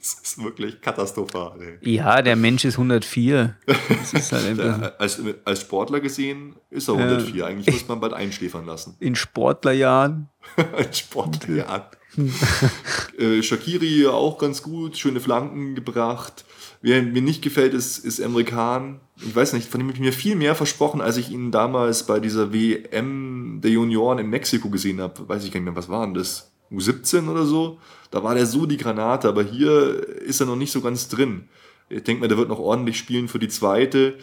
Das 0.05 0.19
ist 0.21 0.43
wirklich 0.43 0.81
katastrophal. 0.81 1.79
Ey. 1.81 1.95
Ja, 1.95 2.21
der 2.21 2.35
Mensch 2.35 2.63
ist 2.63 2.75
104. 2.75 3.55
Das 3.65 4.13
ist 4.13 4.31
halt 4.31 4.55
Ja, 4.59 4.91
als, 4.99 5.19
als 5.43 5.61
Sportler 5.61 5.99
gesehen 5.99 6.55
ist 6.69 6.87
er 6.89 6.99
Ja. 6.99 7.05
104. 7.05 7.45
Eigentlich 7.47 7.73
muss 7.73 7.87
man 7.87 7.99
bald 7.99 8.13
einschläfern 8.13 8.67
lassen. 8.67 8.95
in 8.99 9.15
Sportlerjahren. 9.15 10.29
Als 10.77 10.99
Sportler, 10.99 11.55
ja. 11.55 11.89
äh, 13.17 13.41
Shakiri 13.41 14.05
auch 14.05 14.37
ganz 14.37 14.61
gut, 14.61 14.95
schöne 14.95 15.19
Flanken 15.19 15.73
gebracht. 15.73 16.45
Wer 16.83 17.01
mir 17.01 17.23
nicht 17.23 17.41
gefällt, 17.41 17.73
ist, 17.73 17.97
ist 17.97 18.19
Emre. 18.19 18.41
Ich 18.43 19.35
weiß 19.35 19.53
nicht, 19.53 19.67
von 19.67 19.79
dem 19.79 19.87
habe 19.87 19.95
ich 19.97 20.01
mir 20.03 20.13
viel 20.13 20.35
mehr 20.35 20.53
versprochen, 20.53 21.01
als 21.01 21.17
ich 21.17 21.31
ihn 21.31 21.49
damals 21.51 22.05
bei 22.05 22.19
dieser 22.19 22.53
WM 22.53 23.59
der 23.63 23.71
Junioren 23.71 24.19
in 24.19 24.29
Mexiko 24.29 24.69
gesehen 24.69 25.01
habe. 25.01 25.27
Weiß 25.27 25.43
ich 25.43 25.51
gar 25.51 25.59
nicht 25.59 25.65
mehr, 25.65 25.75
was 25.75 25.89
war 25.89 26.05
denn 26.05 26.13
das? 26.13 26.51
U17 26.77 27.29
oder 27.29 27.45
so? 27.45 27.79
Da 28.11 28.23
war 28.23 28.35
der 28.35 28.45
so 28.45 28.65
die 28.65 28.77
Granate, 28.77 29.27
aber 29.27 29.43
hier 29.43 30.07
ist 30.19 30.39
er 30.39 30.45
noch 30.45 30.55
nicht 30.55 30.71
so 30.71 30.81
ganz 30.81 31.07
drin. 31.07 31.49
Ich 31.89 32.03
denke 32.03 32.21
mir, 32.21 32.27
der 32.27 32.37
wird 32.37 32.49
noch 32.49 32.59
ordentlich 32.59 32.97
spielen 32.97 33.27
für 33.27 33.39
die 33.39 33.47
zweite. 33.47 34.17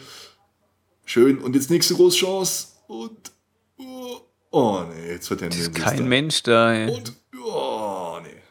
Schön. 1.05 1.37
Und 1.39 1.55
jetzt 1.55 1.69
nächste 1.69 1.95
große 1.95 2.17
Chance. 2.17 2.67
Und. 2.87 3.31
Oh, 3.77 4.21
oh 4.51 4.83
nee, 4.93 5.11
jetzt 5.11 5.29
wird 5.29 5.41
er 5.41 5.49
Ist 5.49 5.75
kein 5.75 6.07
Mensch 6.07 6.43
da. 6.43 6.73
Ey. 6.73 6.89
Und. 6.89 7.13
Oh 7.45 8.19
nee. 8.23 8.41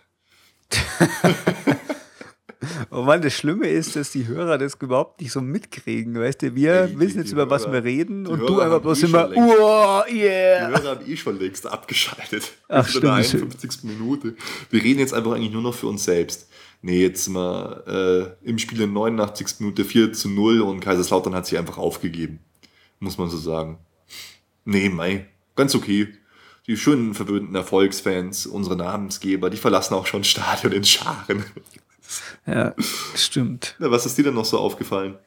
Oh 2.94 3.02
Mann, 3.02 3.22
das 3.22 3.32
Schlimme 3.32 3.68
ist, 3.68 3.96
dass 3.96 4.10
die 4.10 4.26
Hörer 4.26 4.58
das 4.58 4.74
überhaupt 4.78 5.20
nicht 5.22 5.32
so 5.32 5.40
mitkriegen. 5.40 6.14
Weißt 6.18 6.42
du, 6.42 6.54
wir 6.54 6.86
Die- 6.86 6.92
die- 6.92 7.00
wissen 7.00 7.18
jetzt, 7.20 7.28
die 7.28 7.32
über 7.32 7.48
was 7.48 7.62
Hörer- 7.64 7.72
wir 7.72 7.84
reden 7.84 8.24
die 8.24 8.30
und 8.30 8.40
du 8.40 8.60
einfach 8.60 8.82
bloß 8.82 9.02
eh 9.02 9.06
immer, 9.06 9.30
oh, 9.34 10.02
Die 10.10 10.16
yeah. 10.20 10.68
Hörer 10.68 10.90
haben 10.90 11.06
eh 11.10 11.16
schon 11.16 11.38
längst 11.38 11.66
abgeschaltet. 11.66 12.52
Ach, 12.68 12.86
in 12.94 13.00
der 13.00 13.22
stimmt. 13.24 13.44
51. 13.54 13.84
Minute. 13.84 14.34
Wir 14.70 14.82
reden 14.82 14.98
jetzt 15.00 15.14
einfach 15.14 15.32
eigentlich 15.32 15.52
nur 15.52 15.62
noch 15.62 15.74
für 15.74 15.86
uns 15.86 16.04
selbst. 16.04 16.48
Nee, 16.82 17.00
jetzt 17.00 17.28
mal 17.28 18.36
äh, 18.44 18.46
im 18.48 18.58
Spiel 18.58 18.80
in 18.82 18.92
89. 18.92 19.60
Minute 19.60 19.84
4 19.86 20.12
zu 20.12 20.28
0 20.28 20.60
und 20.60 20.80
Kaiserslautern 20.80 21.34
hat 21.34 21.46
sich 21.46 21.58
einfach 21.58 21.78
aufgegeben. 21.78 22.40
Muss 23.00 23.16
man 23.16 23.30
so 23.30 23.38
sagen. 23.38 23.78
Nee, 24.66 24.88
mei, 24.90 25.26
ganz 25.56 25.74
okay. 25.74 26.08
Die 26.66 26.76
schönen 26.76 27.14
verwöhnten 27.14 27.54
Erfolgsfans, 27.54 28.46
unsere 28.46 28.76
Namensgeber, 28.76 29.48
die 29.50 29.56
verlassen 29.56 29.94
auch 29.94 30.06
schon 30.06 30.22
Stadion 30.24 30.72
in 30.72 30.84
Scharen. 30.84 31.44
Ja, 32.46 32.74
stimmt. 33.14 33.76
Na, 33.78 33.90
was 33.90 34.06
ist 34.06 34.18
dir 34.18 34.24
denn 34.24 34.34
noch 34.34 34.44
so 34.44 34.58
aufgefallen? 34.58 35.18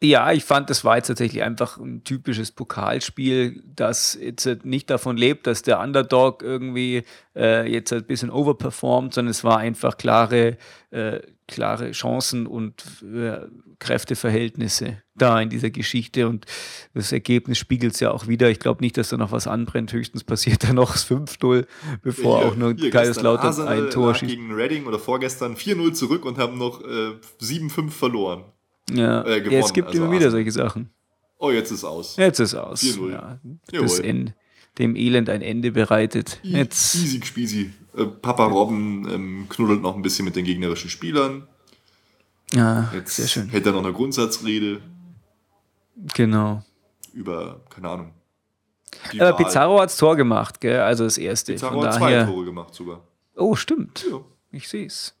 Ja, 0.00 0.30
ich 0.30 0.44
fand, 0.44 0.70
das 0.70 0.84
war 0.84 0.96
jetzt 0.96 1.08
tatsächlich 1.08 1.42
einfach 1.42 1.76
ein 1.76 2.04
typisches 2.04 2.52
Pokalspiel, 2.52 3.64
das 3.66 4.16
jetzt 4.20 4.46
halt 4.46 4.64
nicht 4.64 4.88
davon 4.90 5.16
lebt, 5.16 5.48
dass 5.48 5.62
der 5.62 5.80
Underdog 5.80 6.44
irgendwie 6.44 7.02
äh, 7.34 7.68
jetzt 7.68 7.92
ein 7.92 8.04
bisschen 8.04 8.30
overperformt, 8.30 9.12
sondern 9.14 9.30
es 9.32 9.42
war 9.42 9.58
einfach 9.58 9.96
klare, 9.96 10.56
äh, 10.92 11.18
klare 11.48 11.90
Chancen 11.92 12.46
und 12.46 12.84
äh, 13.02 13.38
Kräfteverhältnisse 13.80 15.02
da 15.14 15.40
in 15.40 15.50
dieser 15.50 15.70
Geschichte 15.70 16.28
und 16.28 16.46
das 16.94 17.10
Ergebnis 17.10 17.58
spiegelt 17.58 17.94
es 17.94 18.00
ja 18.00 18.10
auch 18.12 18.28
wieder. 18.28 18.48
Ich 18.50 18.60
glaube 18.60 18.82
nicht, 18.82 18.96
dass 18.96 19.08
da 19.08 19.16
noch 19.16 19.32
was 19.32 19.46
anbrennt. 19.48 19.92
Höchstens 19.92 20.22
passiert 20.24 20.62
da 20.64 20.72
noch 20.72 20.92
das 20.92 21.08
5-0, 21.10 21.66
bevor 22.02 22.44
auch 22.44 22.54
nur 22.56 22.74
hier 22.74 22.90
Kaiserslautern 22.90 23.66
ein 23.66 23.90
Tor 23.90 24.14
schießt. 24.14 24.30
gegen 24.30 24.52
Reading 24.52 24.86
oder 24.86 24.98
vorgestern 24.98 25.56
4-0 25.56 25.92
zurück 25.94 26.24
und 26.24 26.38
haben 26.38 26.56
noch 26.58 26.80
äh, 26.82 27.12
7-5 27.40 27.90
verloren. 27.90 28.44
Ja. 28.90 29.22
äh, 29.22 29.42
ja, 29.52 29.58
es 29.58 29.72
gibt 29.72 29.88
also 29.88 29.98
immer 29.98 30.06
wieder 30.12 30.26
Arsenal. 30.26 30.30
solche 30.30 30.52
Sachen. 30.52 30.90
Oh, 31.38 31.50
jetzt 31.50 31.70
ist 31.70 31.84
aus. 31.84 32.16
Jetzt 32.16 32.38
ist 32.40 32.54
aus. 32.54 32.82
4-0. 32.82 33.10
Ja, 33.12 33.38
das 33.72 33.98
End, 34.00 34.34
dem 34.78 34.96
Elend 34.96 35.28
ein 35.28 35.42
Ende 35.42 35.72
bereitet. 35.72 36.40
I- 36.44 36.52
Jetzt, 36.52 36.94
Easy 36.96 37.20
Spießy. 37.24 37.70
Äh, 37.98 38.06
Papa 38.06 38.46
Robben 38.46 39.08
ähm, 39.10 39.46
knuddelt 39.48 39.82
noch 39.82 39.94
ein 39.96 40.02
bisschen 40.02 40.24
mit 40.24 40.36
den 40.36 40.44
gegnerischen 40.44 40.90
Spielern. 40.90 41.46
ja, 42.52 42.90
Jetzt 42.94 43.16
sehr 43.16 43.26
schön. 43.28 43.48
hält 43.48 43.66
er 43.66 43.72
noch 43.72 43.84
eine 43.84 43.92
Grundsatzrede 43.92 44.80
Genau. 46.14 46.62
über, 47.12 47.60
keine 47.70 47.88
Ahnung. 47.90 48.12
Aber. 49.18 49.32
Pizarro 49.34 49.80
hat 49.80 49.90
das 49.90 49.96
Tor 49.96 50.16
gemacht, 50.16 50.60
gell? 50.60 50.80
Also 50.80 51.04
das 51.04 51.18
erste. 51.18 51.52
Pizarro 51.52 51.84
hat 51.84 51.94
zwei 51.94 52.10
daher. 52.12 52.26
Tore 52.26 52.44
gemacht 52.44 52.74
sogar. 52.74 53.02
Oh, 53.36 53.54
stimmt. 53.56 54.04
Ja. 54.10 54.20
Ich 54.50 54.68
sehe 54.68 54.86
es. 54.86 55.14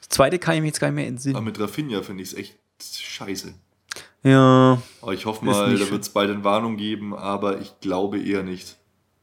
Das 0.00 0.08
zweite 0.10 0.38
kann 0.38 0.54
ich 0.54 0.60
mir 0.60 0.68
jetzt 0.68 0.78
gar 0.80 0.88
nicht 0.88 0.94
mehr 0.96 1.04
Aber 1.04 1.10
entsinnen. 1.12 1.44
mit 1.44 1.58
Rafinha 1.58 2.02
finde 2.02 2.22
ich 2.22 2.32
es 2.32 2.38
echt 2.38 2.56
scheiße. 2.80 3.54
Ja. 4.22 4.80
Aber 5.00 5.12
ich 5.12 5.26
hoffe 5.26 5.44
mal, 5.44 5.76
da 5.76 5.90
wird 5.90 6.02
es 6.02 6.08
bald 6.10 6.30
eine 6.30 6.44
Warnung 6.44 6.76
geben, 6.76 7.14
aber 7.14 7.60
ich 7.60 7.80
glaube 7.80 8.20
eher 8.22 8.42
nicht. 8.44 8.76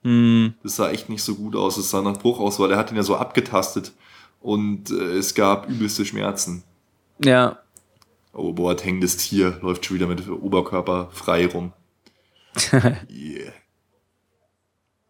Hm. 0.10 0.56
Das 0.64 0.78
sah 0.78 0.90
echt 0.90 1.08
nicht 1.08 1.22
so 1.22 1.36
gut 1.36 1.56
aus. 1.56 1.78
Es 1.78 1.92
sah 1.92 2.02
nach 2.02 2.18
Bruch 2.18 2.40
aus, 2.40 2.60
weil 2.60 2.72
er 2.72 2.78
hat 2.78 2.90
ihn 2.90 2.98
ja 2.98 3.04
so 3.04 3.16
abgetastet 3.16 3.94
und 4.42 4.90
äh, 4.90 5.18
es 5.18 5.36
gab 5.36 5.70
übelste 5.70 6.04
Schmerzen. 6.04 6.64
Ja. 7.24 7.60
Oh, 8.34 8.52
Boateng, 8.54 9.02
das 9.02 9.18
Tier, 9.18 9.60
läuft 9.62 9.86
schon 9.86 9.96
wieder 9.98 10.08
mit 10.08 10.28
Oberkörper 10.28 11.10
frei 11.12 11.46
rum. 11.46 11.74
Yeah. 13.08 13.54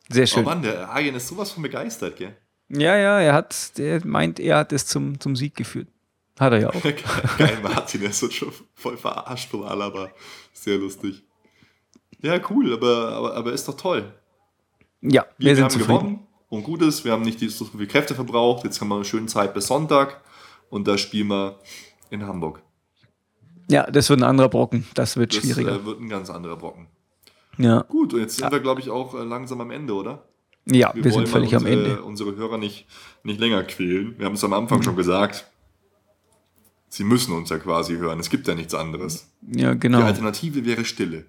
Sehr 0.09 0.23
Oh 0.23 0.27
schön. 0.27 0.43
Mann, 0.43 0.63
der 0.63 0.89
Arjen 0.89 1.15
ist 1.15 1.29
sowas 1.29 1.51
von 1.51 1.63
begeistert, 1.63 2.17
gell? 2.17 2.35
ja, 2.67 2.97
ja, 2.97 3.21
er 3.21 3.33
hat, 3.33 3.77
der 3.77 4.05
meint, 4.05 4.39
er 4.39 4.57
hat 4.57 4.73
es 4.73 4.85
zum, 4.85 5.17
zum 5.21 5.35
Sieg 5.37 5.55
geführt. 5.55 5.87
Hat 6.37 6.51
er 6.51 6.59
ja 6.59 6.69
auch. 6.71 6.83
Geil, 7.37 7.59
Martin, 7.63 8.01
der 8.01 8.09
ist 8.09 8.33
schon 8.33 8.51
voll 8.73 8.97
verarscht 8.97 9.49
von 9.49 9.63
Alaba. 9.63 10.09
Sehr 10.51 10.77
lustig. 10.77 11.23
Ja, 12.21 12.39
cool, 12.49 12.73
aber, 12.73 13.09
aber, 13.13 13.35
aber 13.35 13.53
ist 13.53 13.67
doch 13.67 13.77
toll. 13.77 14.13
Ja, 15.01 15.25
wir, 15.37 15.47
Wir, 15.47 15.55
sind 15.55 15.63
haben 15.65 15.71
zufrieden. 15.71 15.87
gewonnen 15.99 16.27
und 16.49 16.63
gut 16.63 16.81
ist, 16.81 17.05
wir 17.05 17.11
haben 17.11 17.21
nicht 17.23 17.39
die- 17.41 17.49
so 17.49 17.65
viel 17.65 17.87
Kräfte 17.87 18.15
verbraucht. 18.15 18.63
Jetzt 18.65 18.81
haben 18.81 18.89
wir 18.89 18.95
eine 18.95 19.05
schöne 19.05 19.27
Zeit 19.27 19.53
bis 19.53 19.67
Sonntag 19.67 20.21
und 20.69 20.87
da 20.87 20.97
spielen 20.97 21.27
wir 21.29 21.59
in 22.09 22.25
Hamburg. 22.25 22.61
Ja, 23.69 23.89
das 23.89 24.09
wird 24.09 24.19
ein 24.19 24.23
anderer 24.23 24.49
Brocken. 24.49 24.85
Das 24.95 25.15
wird 25.15 25.33
Das 25.35 25.41
schwieriger. 25.43 25.75
äh, 25.75 25.85
wird 25.85 25.99
ein 26.01 26.09
ganz 26.09 26.29
anderer 26.29 26.57
Brocken. 26.57 26.87
ja. 27.57 27.81
Gut, 27.83 28.13
und 28.13 28.19
jetzt 28.21 28.37
sind 28.37 28.51
wir, 28.51 28.59
glaube 28.59 28.81
ich, 28.81 28.89
auch 28.89 29.13
äh, 29.13 29.23
langsam 29.23 29.61
am 29.61 29.71
Ende, 29.71 29.93
oder? 29.93 30.25
ja, 30.65 30.91
wir, 30.93 31.03
wollen 31.05 31.13
sind 31.25 31.29
völlig 31.29 31.55
am 31.55 31.63
unsere, 31.63 31.83
Ende. 31.91 32.03
unsere 32.03 32.35
Hörer 32.35 32.57
nicht, 32.57 32.85
nicht 33.23 33.39
länger 33.39 33.63
quälen. 33.63 34.15
Wir 34.19 34.25
haben 34.25 34.33
es 34.35 34.43
am 34.43 34.53
Anfang 34.53 34.83
schon 34.83 34.95
gesagt. 34.95 35.47
Sie 36.89 37.03
müssen 37.03 37.33
uns 37.33 37.49
ja 37.49 37.57
quasi 37.59 37.95
hören. 37.97 38.19
Es 38.19 38.29
gibt 38.29 38.47
ja 38.47 38.55
nichts 38.55 38.73
anderes. 38.73 39.31
Ja, 39.47 39.73
Die 39.73 39.79
genau. 39.79 40.01
Alternative 40.01 40.65
wäre 40.65 40.85
Stille. 40.85 41.25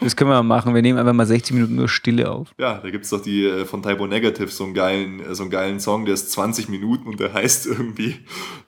Das 0.00 0.16
können 0.16 0.30
wir 0.30 0.34
mal 0.34 0.42
machen. 0.42 0.74
Wir 0.74 0.82
nehmen 0.82 0.98
einfach 0.98 1.12
mal 1.12 1.26
60 1.26 1.54
Minuten 1.54 1.76
nur 1.76 1.88
Stille 1.88 2.30
auf. 2.30 2.52
Ja, 2.58 2.78
da 2.78 2.90
gibt 2.90 3.04
es 3.04 3.10
doch 3.10 3.22
die 3.22 3.44
äh, 3.44 3.64
von 3.64 3.82
Typo 3.82 4.06
Negative 4.06 4.48
so 4.48 4.64
einen 4.64 4.74
geilen, 4.74 5.20
äh, 5.20 5.34
so 5.34 5.44
einen 5.44 5.50
geilen 5.50 5.80
Song, 5.80 6.04
der 6.04 6.14
ist 6.14 6.32
20 6.32 6.68
Minuten 6.68 7.08
und 7.08 7.20
der 7.20 7.32
heißt 7.32 7.66
irgendwie 7.66 8.20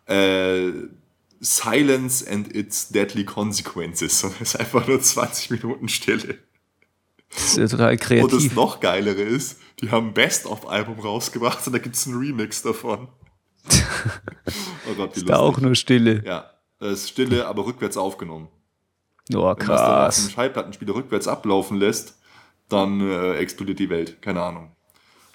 äh, 0.07 0.73
Silence 1.41 2.25
and 2.31 2.55
its 2.55 2.89
Deadly 2.89 3.25
Consequences. 3.25 4.23
Und 4.25 4.35
es 4.41 4.55
ist 4.55 4.61
einfach 4.61 4.87
nur 4.87 5.01
20 5.01 5.51
Minuten 5.51 5.89
Stille. 5.89 6.39
Das 7.31 7.45
ist 7.45 7.57
ja 7.57 7.67
total 7.67 7.91
Und 7.91 8.01
das 8.01 8.09
kreativ. 8.09 8.55
noch 8.55 8.81
geilere 8.81 9.23
ist, 9.23 9.59
die 9.81 9.91
haben 9.91 10.09
ein 10.09 10.15
Best-of-Album 10.15 11.01
rausgebracht 11.01 11.67
und 11.67 11.73
da 11.73 11.79
gibt 11.79 11.97
es 11.97 12.07
einen 12.07 12.17
Remix 12.17 12.63
davon. 12.63 13.09
oh 13.69 14.95
Gott, 14.97 15.17
wie 15.17 15.21
Ist 15.21 15.29
da 15.29 15.39
auch 15.39 15.61
nur 15.61 15.75
Stille. 15.75 16.23
Ja, 16.25 16.51
das 16.79 17.01
ist 17.01 17.09
Stille, 17.11 17.47
aber 17.47 17.67
rückwärts 17.67 17.97
aufgenommen. 17.97 18.49
Oh, 19.35 19.39
Wenn 19.39 19.41
man 19.41 19.57
dann 19.59 19.71
auf 19.71 19.77
krass. 19.81 20.19
einem 20.21 20.31
Schallplattenspieler 20.31 20.95
rückwärts 20.95 21.27
ablaufen 21.29 21.79
lässt, 21.79 22.19
dann 22.69 23.01
äh, 23.01 23.35
explodiert 23.37 23.79
die 23.79 23.91
Welt. 23.91 24.21
Keine 24.23 24.43
Ahnung. 24.43 24.71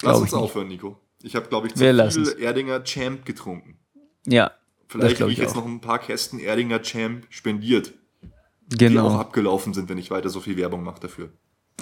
Lass 0.01 0.13
Glaub 0.13 0.15
uns 0.21 0.27
ich 0.27 0.33
nicht. 0.33 0.43
aufhören, 0.43 0.67
Nico. 0.67 0.97
Ich 1.21 1.35
habe, 1.35 1.47
glaube 1.47 1.67
ich, 1.67 1.73
zu 1.73 1.79
Wir 1.79 1.89
viel 1.89 1.95
lassen's. 1.97 2.29
Erdinger 2.29 2.83
Champ 2.83 3.25
getrunken. 3.25 3.77
Ja, 4.25 4.51
Vielleicht 4.87 5.17
kriege 5.17 5.29
ich 5.31 5.37
ich 5.37 5.43
jetzt 5.43 5.55
noch 5.55 5.65
ein 5.65 5.79
paar 5.79 5.99
Kästen 5.99 6.39
Erdinger 6.39 6.81
Champ 6.81 7.25
spendiert, 7.29 7.93
die 8.67 8.85
auch 8.85 8.89
genau. 8.89 9.17
abgelaufen 9.17 9.73
sind, 9.73 9.87
wenn 9.89 9.97
ich 9.97 10.11
weiter 10.11 10.29
so 10.29 10.41
viel 10.41 10.57
Werbung 10.57 10.83
mache 10.83 10.99
dafür. 10.99 11.29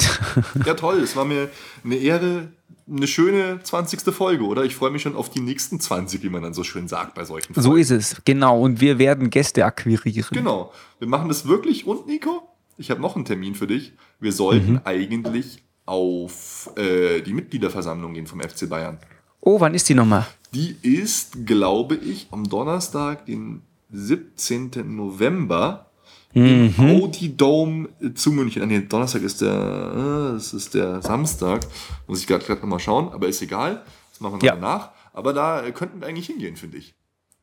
ja, 0.65 0.73
toll. 0.73 0.99
Es 0.99 1.15
war 1.15 1.25
mir 1.25 1.49
eine 1.83 1.95
Ehre, 1.95 2.49
eine 2.87 3.07
schöne 3.07 3.59
20. 3.61 4.01
Folge, 4.13 4.45
oder? 4.45 4.63
Ich 4.63 4.75
freue 4.75 4.91
mich 4.91 5.01
schon 5.01 5.15
auf 5.15 5.29
die 5.29 5.41
nächsten 5.41 5.79
20, 5.79 6.23
wie 6.23 6.29
man 6.29 6.43
dann 6.43 6.53
so 6.53 6.63
schön 6.63 6.87
sagt 6.87 7.15
bei 7.15 7.25
solchen 7.25 7.53
Folgen. 7.53 7.69
So 7.69 7.75
ist 7.75 7.91
es, 7.91 8.21
genau. 8.25 8.59
Und 8.59 8.81
wir 8.81 8.99
werden 8.99 9.29
Gäste 9.29 9.65
akquirieren. 9.65 10.29
Genau. 10.31 10.71
Wir 10.99 11.07
machen 11.07 11.27
das 11.27 11.47
wirklich. 11.47 11.85
Und 11.85 12.07
Nico, 12.07 12.47
ich 12.77 12.91
habe 12.91 13.01
noch 13.01 13.15
einen 13.15 13.25
Termin 13.25 13.55
für 13.55 13.67
dich. 13.67 13.93
Wir 14.19 14.31
sollten 14.31 14.73
mhm. 14.73 14.81
eigentlich 14.85 15.63
auf 15.85 16.69
äh, 16.77 17.21
die 17.21 17.33
Mitgliederversammlung 17.33 18.13
gehen 18.13 18.27
vom 18.27 18.39
FC 18.41 18.69
Bayern. 18.69 18.99
Oh, 19.41 19.59
wann 19.59 19.73
ist 19.73 19.89
die 19.89 19.95
nochmal? 19.95 20.27
Die 20.53 20.75
ist, 20.81 21.45
glaube 21.45 21.95
ich, 21.95 22.27
am 22.31 22.47
Donnerstag, 22.47 23.25
den 23.25 23.61
17. 23.91 24.71
November 24.95 25.88
mhm. 26.33 26.73
im 26.77 26.79
Audi 26.79 27.35
Dome 27.35 27.89
zu 28.15 28.31
München. 28.31 28.67
Nee, 28.67 28.81
Donnerstag 28.81 29.21
ist 29.21 29.41
der, 29.41 29.49
äh, 29.49 30.33
das 30.33 30.53
ist 30.53 30.73
der 30.73 31.01
Samstag. 31.01 31.65
Muss 32.07 32.21
ich 32.21 32.27
gerade 32.27 32.53
nochmal 32.53 32.79
schauen, 32.79 33.09
aber 33.09 33.27
ist 33.27 33.41
egal. 33.41 33.83
Das 34.11 34.19
machen 34.19 34.41
wir 34.41 34.47
ja. 34.47 34.55
danach. 34.55 34.91
Aber 35.13 35.33
da 35.33 35.69
könnten 35.71 36.01
wir 36.01 36.07
eigentlich 36.07 36.27
hingehen, 36.27 36.55
finde 36.55 36.77
ich. 36.77 36.93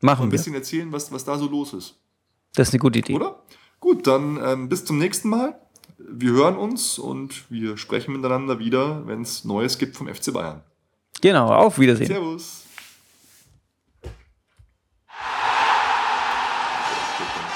Machen 0.00 0.20
wir. 0.20 0.24
Ein 0.24 0.30
bisschen 0.30 0.52
wir. 0.52 0.60
erzählen, 0.60 0.92
was, 0.92 1.10
was 1.12 1.24
da 1.24 1.38
so 1.38 1.48
los 1.48 1.72
ist. 1.72 1.94
Das 2.54 2.68
ist 2.68 2.74
eine 2.74 2.80
gute 2.80 2.98
Idee. 2.98 3.14
Oder? 3.14 3.42
Gut, 3.80 4.06
dann 4.06 4.38
ähm, 4.42 4.68
bis 4.68 4.84
zum 4.84 4.98
nächsten 4.98 5.28
Mal. 5.28 5.58
Wir 5.98 6.32
hören 6.32 6.56
uns 6.56 6.98
und 6.98 7.50
wir 7.50 7.76
sprechen 7.78 8.12
miteinander 8.12 8.58
wieder, 8.58 9.06
wenn 9.06 9.22
es 9.22 9.44
Neues 9.44 9.78
gibt 9.78 9.96
vom 9.96 10.06
FC 10.08 10.32
Bayern. 10.32 10.62
Genau, 11.20 11.52
auf 11.52 11.78
Wiedersehen. 11.78 12.06
Servus. 12.06 12.65